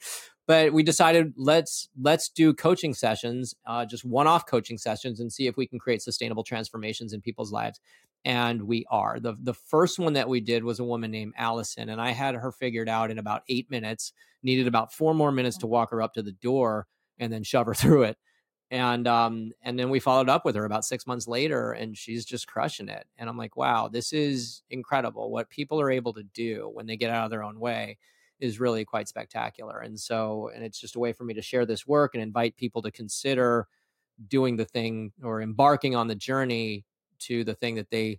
but 0.47 0.73
we 0.73 0.83
decided 0.83 1.33
let's 1.37 1.89
let's 2.01 2.29
do 2.29 2.53
coaching 2.53 2.95
sessions 2.95 3.55
uh, 3.67 3.85
just 3.85 4.05
one-off 4.05 4.47
coaching 4.47 4.79
sessions 4.79 5.21
and 5.21 5.33
see 5.33 5.47
if 5.47 5.57
we 5.57 5.67
can 5.67 5.79
create 5.79 6.03
sustainable 6.03 6.45
transformations 6.45 7.13
in 7.13 7.21
people's 7.21 7.53
lives 7.53 7.81
and 8.25 8.63
we 8.63 8.87
are. 8.91 9.19
The 9.19 9.35
the 9.41 9.55
first 9.55 9.99
one 9.99 10.13
that 10.15 10.29
we 10.29 10.41
did 10.41 10.65
was 10.65 10.79
a 10.79 10.85
woman 10.85 11.11
named 11.11 11.35
allison 11.37 11.89
and 11.89 12.01
i 12.01 12.11
had 12.11 12.35
her 12.35 12.53
figured 12.53 12.89
out 12.89 13.11
in 13.11 13.19
about 13.19 13.43
eight 13.49 13.71
minutes 13.71 14.13
needed 14.43 14.67
about 14.67 14.93
four 14.93 15.15
more 15.15 15.33
minutes 15.33 15.59
to 15.59 15.67
walk 15.67 15.91
her 15.91 16.03
up 16.03 16.15
to 16.15 16.23
the 16.23 16.33
door 16.33 16.87
and 17.19 17.33
then 17.33 17.43
shove 17.43 17.67
her 17.67 17.75
through 17.83 18.05
it. 18.05 18.17
And 18.71 19.07
um 19.07 19.53
and 19.63 19.79
then 19.79 19.91
we 19.91 20.01
followed 20.01 20.29
up 20.29 20.45
with 20.45 20.57
her 20.57 20.65
about 20.65 20.85
six 20.85 21.07
months 21.07 21.29
later 21.29 21.73
and 21.73 21.97
she's 21.97 22.25
just 22.25 22.47
crushing 22.47 22.89
it. 22.89 23.07
And 23.19 23.29
i'm 23.29 23.37
like 23.39 23.57
wow 23.57 23.89
this 23.89 24.13
is 24.13 24.63
incredible 24.71 25.31
what 25.31 25.51
people 25.51 25.81
are 25.81 25.91
able 25.91 26.13
to 26.15 26.23
do 26.23 26.71
when 26.73 26.87
they 26.87 26.97
get 26.97 27.11
out 27.11 27.25
of 27.25 27.31
their 27.31 27.45
own 27.45 27.61
way 27.61 27.99
is 28.43 28.59
really 28.59 28.85
quite 28.85 29.07
spectacular. 29.07 29.79
And 29.79 29.99
so, 29.99 30.51
and 30.53 30.65
it's 30.65 30.79
just 30.79 30.97
a 30.97 30.99
way 30.99 31.13
for 31.13 31.23
me 31.23 31.33
to 31.35 31.41
share 31.41 31.65
this 31.65 31.87
work 31.87 32.15
and 32.15 32.23
invite 32.23 32.57
people 32.57 32.83
to 32.83 32.91
consider 32.91 33.69
doing 34.29 34.57
the 34.57 34.65
thing 34.65 35.13
or 35.23 35.41
embarking 35.41 35.95
on 35.95 36.09
the 36.09 36.17
journey 36.17 36.85
to 37.21 37.45
the 37.45 37.55
thing 37.55 37.77
that 37.77 37.89
they 37.91 38.19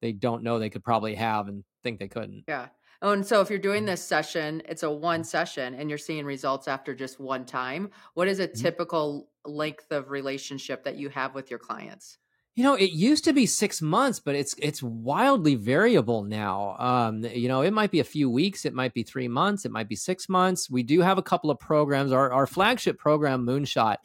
they 0.00 0.12
don't 0.12 0.42
know 0.42 0.58
they 0.58 0.70
could 0.70 0.84
probably 0.84 1.16
have 1.16 1.48
and 1.48 1.64
think 1.82 1.98
they 1.98 2.08
couldn't. 2.08 2.44
Yeah. 2.46 2.68
Oh, 3.02 3.12
and 3.12 3.26
so 3.26 3.40
if 3.40 3.50
you're 3.50 3.58
doing 3.58 3.84
this 3.84 4.02
session, 4.02 4.62
it's 4.68 4.84
a 4.84 4.90
one 4.90 5.24
session 5.24 5.74
and 5.74 5.88
you're 5.88 5.98
seeing 5.98 6.24
results 6.24 6.68
after 6.68 6.94
just 6.94 7.18
one 7.18 7.44
time. 7.44 7.90
What 8.14 8.28
is 8.28 8.38
a 8.38 8.46
mm-hmm. 8.46 8.62
typical 8.62 9.28
length 9.44 9.90
of 9.90 10.10
relationship 10.10 10.84
that 10.84 10.96
you 10.96 11.08
have 11.08 11.34
with 11.34 11.50
your 11.50 11.58
clients? 11.58 12.18
You 12.56 12.62
know, 12.62 12.74
it 12.74 12.92
used 12.92 13.24
to 13.24 13.32
be 13.32 13.46
six 13.46 13.82
months, 13.82 14.20
but 14.20 14.36
it's 14.36 14.54
it's 14.58 14.80
wildly 14.80 15.56
variable 15.56 16.22
now. 16.22 16.76
Um, 16.78 17.24
you 17.24 17.48
know, 17.48 17.62
it 17.62 17.72
might 17.72 17.90
be 17.90 17.98
a 17.98 18.04
few 18.04 18.30
weeks, 18.30 18.64
it 18.64 18.72
might 18.72 18.94
be 18.94 19.02
three 19.02 19.26
months, 19.26 19.64
it 19.64 19.72
might 19.72 19.88
be 19.88 19.96
six 19.96 20.28
months. 20.28 20.70
We 20.70 20.84
do 20.84 21.00
have 21.00 21.18
a 21.18 21.22
couple 21.22 21.50
of 21.50 21.58
programs. 21.58 22.12
Our 22.12 22.32
our 22.32 22.46
flagship 22.46 22.96
program, 22.96 23.44
Moonshot, 23.44 23.96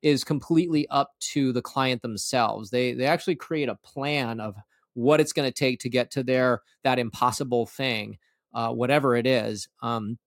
is 0.00 0.24
completely 0.24 0.88
up 0.88 1.12
to 1.32 1.52
the 1.52 1.60
client 1.60 2.00
themselves. 2.00 2.70
They 2.70 2.94
they 2.94 3.04
actually 3.04 3.36
create 3.36 3.68
a 3.68 3.74
plan 3.74 4.40
of 4.40 4.56
what 4.94 5.20
it's 5.20 5.34
going 5.34 5.48
to 5.48 5.54
take 5.54 5.80
to 5.80 5.90
get 5.90 6.10
to 6.12 6.22
their 6.22 6.62
that 6.84 6.98
impossible 6.98 7.66
thing, 7.66 8.16
uh, 8.54 8.72
whatever 8.72 9.16
it 9.16 9.26
is. 9.26 9.68
Um, 9.82 10.18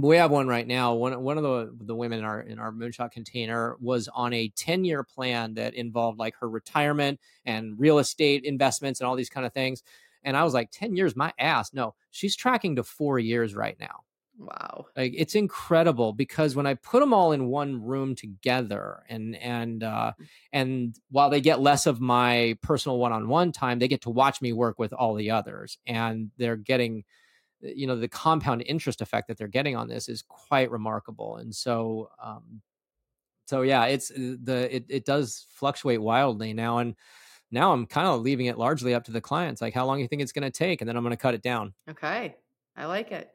we 0.00 0.16
have 0.16 0.30
one 0.30 0.46
right 0.46 0.66
now. 0.66 0.94
One 0.94 1.22
one 1.22 1.38
of 1.38 1.42
the 1.42 1.74
the 1.80 1.94
women 1.94 2.20
in 2.20 2.24
our 2.24 2.40
in 2.40 2.58
our 2.58 2.72
moonshot 2.72 3.10
container 3.10 3.76
was 3.80 4.08
on 4.08 4.32
a 4.32 4.48
10 4.56 4.84
year 4.84 5.02
plan 5.02 5.54
that 5.54 5.74
involved 5.74 6.18
like 6.18 6.34
her 6.40 6.48
retirement 6.48 7.20
and 7.44 7.78
real 7.78 7.98
estate 7.98 8.44
investments 8.44 9.00
and 9.00 9.08
all 9.08 9.16
these 9.16 9.30
kind 9.30 9.46
of 9.46 9.52
things. 9.52 9.82
And 10.22 10.36
I 10.36 10.44
was 10.44 10.54
like, 10.54 10.70
10 10.72 10.96
years, 10.96 11.16
my 11.16 11.32
ass. 11.38 11.72
No, 11.72 11.94
she's 12.10 12.36
tracking 12.36 12.76
to 12.76 12.82
four 12.82 13.18
years 13.18 13.54
right 13.54 13.76
now. 13.78 14.00
Wow. 14.38 14.86
Like 14.96 15.14
it's 15.16 15.34
incredible 15.34 16.12
because 16.12 16.54
when 16.54 16.66
I 16.66 16.74
put 16.74 17.00
them 17.00 17.12
all 17.12 17.32
in 17.32 17.48
one 17.48 17.82
room 17.82 18.14
together 18.14 19.02
and 19.08 19.34
and 19.36 19.82
uh 19.82 20.12
mm. 20.20 20.26
and 20.52 20.96
while 21.10 21.28
they 21.28 21.40
get 21.40 21.60
less 21.60 21.86
of 21.86 22.00
my 22.00 22.56
personal 22.62 22.98
one-on-one 22.98 23.50
time, 23.50 23.80
they 23.80 23.88
get 23.88 24.02
to 24.02 24.10
watch 24.10 24.40
me 24.40 24.52
work 24.52 24.78
with 24.78 24.92
all 24.92 25.14
the 25.14 25.32
others 25.32 25.78
and 25.86 26.30
they're 26.38 26.56
getting 26.56 27.04
you 27.60 27.86
know 27.86 27.96
the 27.96 28.08
compound 28.08 28.62
interest 28.66 29.00
effect 29.00 29.28
that 29.28 29.36
they're 29.36 29.48
getting 29.48 29.76
on 29.76 29.88
this 29.88 30.08
is 30.08 30.22
quite 30.22 30.70
remarkable 30.70 31.36
and 31.36 31.54
so 31.54 32.08
um 32.22 32.60
so 33.46 33.62
yeah 33.62 33.86
it's 33.86 34.10
uh, 34.10 34.36
the 34.42 34.74
it, 34.74 34.84
it 34.88 35.04
does 35.04 35.46
fluctuate 35.50 36.00
wildly 36.00 36.52
now 36.52 36.78
and 36.78 36.94
now 37.50 37.72
i'm 37.72 37.86
kind 37.86 38.06
of 38.06 38.20
leaving 38.20 38.46
it 38.46 38.58
largely 38.58 38.94
up 38.94 39.04
to 39.04 39.12
the 39.12 39.20
clients 39.20 39.60
like 39.60 39.74
how 39.74 39.86
long 39.86 40.00
you 40.00 40.08
think 40.08 40.22
it's 40.22 40.32
going 40.32 40.42
to 40.42 40.50
take 40.50 40.80
and 40.80 40.88
then 40.88 40.96
i'm 40.96 41.02
going 41.02 41.10
to 41.10 41.16
cut 41.16 41.34
it 41.34 41.42
down. 41.42 41.72
Okay 41.90 42.36
i 42.76 42.84
like 42.86 43.10
it. 43.10 43.30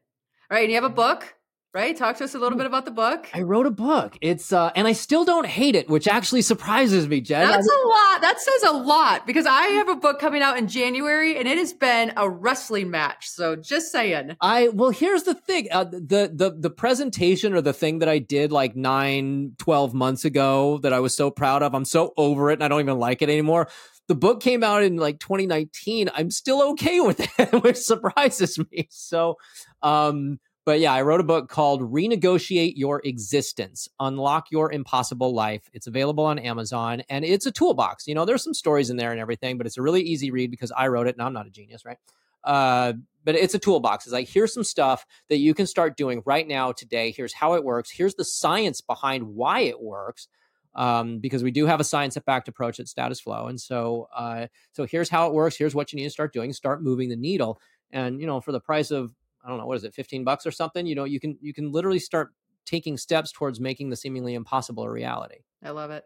All 0.49 0.55
right 0.55 0.63
and 0.63 0.71
you 0.71 0.75
have 0.75 0.83
a 0.83 0.89
book 0.89 1.33
right? 1.73 1.97
Talk 1.97 2.17
to 2.17 2.23
us 2.23 2.35
a 2.35 2.39
little 2.39 2.57
bit 2.57 2.67
about 2.67 2.85
the 2.85 2.91
book. 2.91 3.27
I 3.33 3.41
wrote 3.41 3.65
a 3.65 3.71
book. 3.71 4.17
It's 4.21 4.53
uh 4.53 4.71
and 4.75 4.87
I 4.87 4.93
still 4.93 5.25
don't 5.25 5.47
hate 5.47 5.75
it, 5.75 5.89
which 5.89 6.07
actually 6.07 6.43
surprises 6.43 7.07
me, 7.07 7.19
Jenn. 7.19 7.47
That's 7.47 7.67
a 7.67 7.87
lot. 7.87 8.21
That 8.21 8.39
says 8.39 8.63
a 8.69 8.73
lot 8.73 9.25
because 9.25 9.45
I 9.45 9.63
have 9.63 9.89
a 9.89 9.95
book 9.95 10.19
coming 10.19 10.41
out 10.41 10.57
in 10.57 10.67
January 10.67 11.37
and 11.37 11.47
it 11.47 11.57
has 11.57 11.73
been 11.73 12.13
a 12.15 12.29
wrestling 12.29 12.91
match. 12.91 13.27
So 13.27 13.55
just 13.55 13.91
saying. 13.91 14.35
I 14.39 14.69
well, 14.69 14.91
here's 14.91 15.23
the 15.23 15.33
thing. 15.33 15.67
Uh, 15.71 15.85
the 15.85 16.31
the 16.33 16.55
the 16.57 16.69
presentation 16.69 17.53
or 17.53 17.61
the 17.61 17.73
thing 17.73 17.99
that 17.99 18.09
I 18.09 18.19
did 18.19 18.51
like 18.51 18.75
nine, 18.75 19.53
12 19.57 19.93
months 19.93 20.25
ago 20.25 20.77
that 20.79 20.93
I 20.93 20.99
was 20.99 21.15
so 21.15 21.31
proud 21.31 21.63
of. 21.63 21.73
I'm 21.73 21.85
so 21.85 22.13
over 22.17 22.51
it 22.51 22.53
and 22.53 22.63
I 22.63 22.67
don't 22.67 22.81
even 22.81 22.99
like 22.99 23.21
it 23.21 23.29
anymore 23.29 23.67
the 24.09 24.15
book 24.15 24.41
came 24.41 24.63
out 24.63 24.83
in 24.83 24.97
like 24.97 25.17
2019 25.19 26.09
i'm 26.13 26.29
still 26.29 26.71
okay 26.71 26.99
with 26.99 27.21
it 27.39 27.53
which 27.63 27.77
surprises 27.77 28.59
me 28.69 28.85
so 28.91 29.37
um 29.81 30.39
but 30.65 30.79
yeah, 30.79 30.93
I 30.93 31.01
wrote 31.01 31.19
a 31.19 31.25
book 31.25 31.49
called 31.49 31.81
Renegotiate 31.81 32.73
Your 32.75 33.01
Existence 33.03 33.89
Unlock 33.99 34.51
Your 34.51 34.71
Impossible 34.71 35.33
Life. 35.33 35.69
It's 35.73 35.87
available 35.87 36.25
on 36.25 36.39
Amazon 36.39 37.03
and 37.09 37.25
it's 37.25 37.45
a 37.45 37.51
toolbox. 37.51 38.07
You 38.07 38.15
know, 38.15 38.25
there's 38.25 38.43
some 38.43 38.53
stories 38.53 38.89
in 38.89 38.97
there 38.97 39.11
and 39.11 39.19
everything, 39.19 39.57
but 39.57 39.67
it's 39.67 39.77
a 39.77 39.81
really 39.81 40.01
easy 40.01 40.31
read 40.31 40.51
because 40.51 40.71
I 40.71 40.87
wrote 40.87 41.07
it 41.07 41.15
and 41.15 41.21
I'm 41.21 41.33
not 41.33 41.47
a 41.47 41.49
genius, 41.51 41.83
right? 41.85 41.97
Uh, 42.43 42.93
but 43.25 43.35
it's 43.35 43.53
a 43.53 43.59
toolbox. 43.59 44.05
It's 44.05 44.13
like, 44.13 44.27
here's 44.27 44.53
some 44.53 44.63
stuff 44.63 45.05
that 45.29 45.37
you 45.37 45.53
can 45.53 45.65
start 45.65 45.97
doing 45.97 46.21
right 46.25 46.47
now, 46.47 46.71
today. 46.71 47.11
Here's 47.11 47.33
how 47.33 47.53
it 47.53 47.63
works. 47.63 47.89
Here's 47.89 48.15
the 48.15 48.25
science 48.25 48.81
behind 48.81 49.35
why 49.35 49.61
it 49.61 49.81
works. 49.81 50.27
Um, 50.75 51.19
because 51.19 51.43
we 51.43 51.51
do 51.51 51.67
have 51.67 51.79
a 51.79 51.83
science 51.83 52.17
backed 52.25 52.47
approach 52.47 52.79
at 52.79 52.87
status 52.87 53.19
flow. 53.19 53.45
And 53.45 53.61
so, 53.61 54.07
uh, 54.15 54.47
so 54.71 54.85
here's 54.85 55.07
how 55.07 55.27
it 55.27 55.33
works. 55.33 55.55
Here's 55.55 55.75
what 55.75 55.93
you 55.93 55.97
need 55.97 56.05
to 56.05 56.09
start 56.09 56.33
doing. 56.33 56.51
Start 56.51 56.81
moving 56.81 57.09
the 57.09 57.15
needle. 57.15 57.61
And, 57.91 58.19
you 58.19 58.25
know, 58.25 58.41
for 58.41 58.51
the 58.51 58.59
price 58.59 58.89
of 58.89 59.13
I 59.43 59.49
don't 59.49 59.57
know 59.57 59.65
what 59.65 59.77
is 59.77 59.83
it, 59.83 59.93
15 59.93 60.23
bucks 60.23 60.45
or 60.45 60.51
something, 60.51 60.85
you 60.85 60.95
know, 60.95 61.03
you 61.03 61.19
can 61.19 61.37
you 61.41 61.53
can 61.53 61.71
literally 61.71 61.99
start 61.99 62.31
taking 62.65 62.97
steps 62.97 63.31
towards 63.31 63.59
making 63.59 63.89
the 63.89 63.95
seemingly 63.95 64.35
impossible 64.35 64.83
a 64.83 64.89
reality. 64.89 65.39
I 65.63 65.71
love 65.71 65.91
it. 65.91 66.05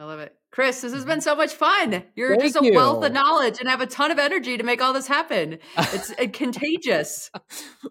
I 0.00 0.04
love 0.04 0.20
it. 0.20 0.32
Chris, 0.52 0.80
this 0.80 0.92
has 0.92 1.04
been 1.04 1.18
mm-hmm. 1.18 1.22
so 1.22 1.34
much 1.34 1.52
fun. 1.54 2.04
You're 2.14 2.36
Thank 2.36 2.42
just 2.54 2.56
a 2.56 2.64
you. 2.64 2.72
wealth 2.72 3.04
of 3.04 3.12
knowledge 3.12 3.58
and 3.58 3.68
have 3.68 3.80
a 3.80 3.86
ton 3.86 4.12
of 4.12 4.18
energy 4.20 4.56
to 4.56 4.62
make 4.62 4.80
all 4.80 4.92
this 4.92 5.08
happen. 5.08 5.58
It's 5.76 6.14
contagious. 6.32 7.32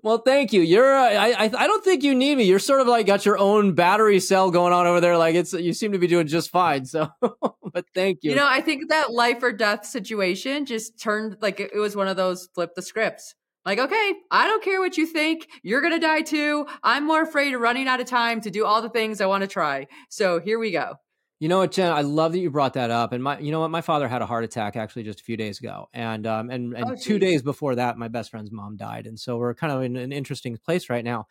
well, 0.04 0.20
thank 0.20 0.54
you. 0.54 0.62
You're 0.62 0.96
uh, 0.96 1.10
I, 1.10 1.32
I 1.32 1.44
I 1.44 1.68
don't 1.68 1.84
think 1.84 2.04
you 2.04 2.16
need 2.16 2.36
me. 2.38 2.46
You're 2.46 2.60
sort 2.60 2.80
of 2.80 2.88
like 2.88 3.08
got 3.08 3.26
your 3.26 3.38
own 3.38 3.74
battery 3.74 4.22
cell 4.22 4.52
going 4.52 4.72
on 4.72 4.88
over 4.88 5.02
there 5.02 5.18
like 5.18 5.36
it's 5.36 5.52
you 5.52 5.74
seem 5.74 5.92
to 5.92 6.00
be 6.00 6.08
doing 6.08 6.28
just 6.28 6.50
fine. 6.50 6.86
So, 6.86 7.10
but 7.22 7.86
thank 7.94 8.20
you. 8.22 8.32
You 8.32 8.38
know, 8.38 8.48
I 8.48 8.62
think 8.62 8.90
that 8.90 9.12
life 9.12 9.44
or 9.44 9.52
death 9.52 9.86
situation 9.86 10.66
just 10.66 10.98
turned 10.98 11.38
like 11.42 11.60
it 11.60 11.76
was 11.76 11.96
one 11.96 12.08
of 12.08 12.16
those 12.16 12.48
flip 12.54 12.74
the 12.76 12.82
scripts. 12.82 13.36
Like, 13.68 13.80
okay, 13.80 14.14
I 14.32 14.48
don't 14.48 14.64
care 14.64 14.80
what 14.80 14.96
you 14.96 15.06
think. 15.06 15.50
You're 15.62 15.82
going 15.82 15.92
to 15.92 16.00
die 16.00 16.22
too. 16.22 16.66
I'm 16.84 17.06
more 17.06 17.22
afraid 17.22 17.54
of 17.54 17.60
running 17.60 17.90
out 17.90 18.00
of 18.00 18.08
time 18.08 18.40
to 18.42 18.50
do 18.50 18.66
all 18.66 18.82
the 18.82 18.90
things 18.90 19.20
I 19.20 19.26
want 19.26 19.42
to 19.42 19.48
try. 19.48 19.88
So 20.08 20.40
here 20.40 20.58
we 20.58 20.72
go. 20.72 20.94
You 21.42 21.50
know 21.50 21.58
what, 21.58 21.74
Jenn? 21.74 21.92
I 21.92 22.00
love 22.00 22.32
that 22.32 22.40
you 22.40 22.50
brought 22.50 22.76
that 22.76 22.92
up. 22.92 23.12
And 23.12 23.22
my, 23.22 23.38
you 23.40 23.52
know 23.52 23.60
what, 23.60 23.70
my 23.70 23.82
father 23.82 24.08
had 24.08 24.22
a 24.22 24.26
heart 24.26 24.46
attack 24.46 24.78
actually 24.78 25.04
just 25.04 25.20
a 25.20 25.24
few 25.24 25.36
days 25.36 25.60
ago, 25.60 25.90
and 25.94 26.26
um, 26.26 26.50
and 26.50 26.74
and 26.74 26.92
oh, 26.92 26.96
two 26.96 27.20
days 27.20 27.44
before 27.44 27.76
that, 27.76 27.98
my 27.98 28.08
best 28.08 28.32
friend's 28.32 28.52
mom 28.52 28.78
died, 28.78 29.06
and 29.06 29.20
so 29.20 29.38
we're 29.38 29.54
kind 29.54 29.72
of 29.72 29.84
in 29.84 29.98
an 29.98 30.12
interesting 30.12 30.58
place 30.58 30.90
right 30.90 31.04
now. 31.04 31.28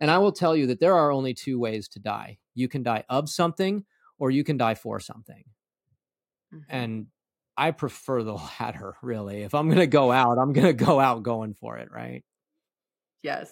And 0.00 0.10
I 0.10 0.18
will 0.18 0.32
tell 0.32 0.56
you 0.56 0.68
that 0.68 0.80
there 0.80 0.94
are 0.94 1.10
only 1.10 1.34
two 1.34 1.58
ways 1.58 1.86
to 1.88 1.98
die: 1.98 2.38
you 2.54 2.66
can 2.66 2.82
die 2.82 3.04
of 3.10 3.28
something, 3.28 3.84
or 4.18 4.30
you 4.30 4.42
can 4.42 4.56
die 4.56 4.74
for 4.74 5.00
something. 5.00 5.44
Mm-hmm. 6.54 6.74
And 6.74 7.06
I 7.56 7.70
prefer 7.70 8.22
the 8.22 8.34
latter, 8.60 8.94
really. 9.02 9.42
If 9.42 9.54
I'm 9.54 9.68
going 9.68 9.80
to 9.80 9.86
go 9.86 10.10
out, 10.10 10.38
I'm 10.38 10.52
going 10.52 10.66
to 10.66 10.72
go 10.84 11.00
out 11.00 11.22
going 11.22 11.54
for 11.54 11.78
it, 11.78 11.90
right? 11.90 12.22
Yes, 13.22 13.50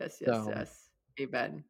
yes, 0.00 0.18
yes, 0.20 0.28
so. 0.28 0.46
yes. 0.48 0.78
Amen. 1.20 1.64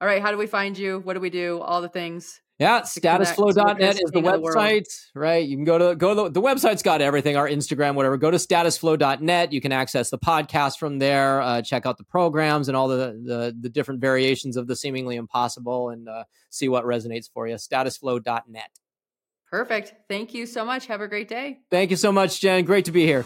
All 0.00 0.08
right, 0.08 0.22
how 0.22 0.30
do 0.30 0.38
we 0.38 0.46
find 0.46 0.78
you? 0.78 1.00
What 1.00 1.14
do 1.14 1.20
we 1.20 1.30
do? 1.30 1.60
All 1.60 1.82
the 1.82 1.88
things. 1.88 2.40
Yeah, 2.58 2.82
statusflow.net 2.82 3.94
is 3.94 4.10
the 4.10 4.20
website, 4.20 4.84
the 5.14 5.20
right? 5.20 5.46
You 5.46 5.56
can 5.56 5.64
go 5.64 5.78
to 5.78 5.96
go 5.96 6.10
to 6.10 6.14
the, 6.14 6.30
the 6.30 6.42
website's 6.42 6.82
got 6.82 7.00
everything, 7.00 7.34
our 7.34 7.48
Instagram, 7.48 7.94
whatever. 7.94 8.18
Go 8.18 8.30
to 8.30 8.36
statusflow.net. 8.36 9.52
You 9.52 9.62
can 9.62 9.72
access 9.72 10.10
the 10.10 10.18
podcast 10.18 10.78
from 10.78 10.98
there, 10.98 11.40
uh, 11.40 11.62
check 11.62 11.86
out 11.86 11.96
the 11.96 12.04
programs 12.04 12.68
and 12.68 12.76
all 12.76 12.88
the, 12.88 13.18
the, 13.24 13.56
the 13.58 13.70
different 13.70 14.02
variations 14.02 14.58
of 14.58 14.66
the 14.66 14.76
seemingly 14.76 15.16
impossible 15.16 15.88
and 15.88 16.06
uh, 16.06 16.24
see 16.50 16.68
what 16.68 16.84
resonates 16.84 17.30
for 17.32 17.48
you. 17.48 17.54
Statusflow.net. 17.54 18.79
Perfect. 19.50 19.94
Thank 20.08 20.32
you 20.32 20.46
so 20.46 20.64
much. 20.64 20.86
Have 20.86 21.00
a 21.00 21.08
great 21.08 21.28
day. 21.28 21.58
Thank 21.70 21.90
you 21.90 21.96
so 21.96 22.12
much, 22.12 22.40
Jenn. 22.40 22.64
Great 22.64 22.84
to 22.84 22.92
be 22.92 23.04
here. 23.04 23.24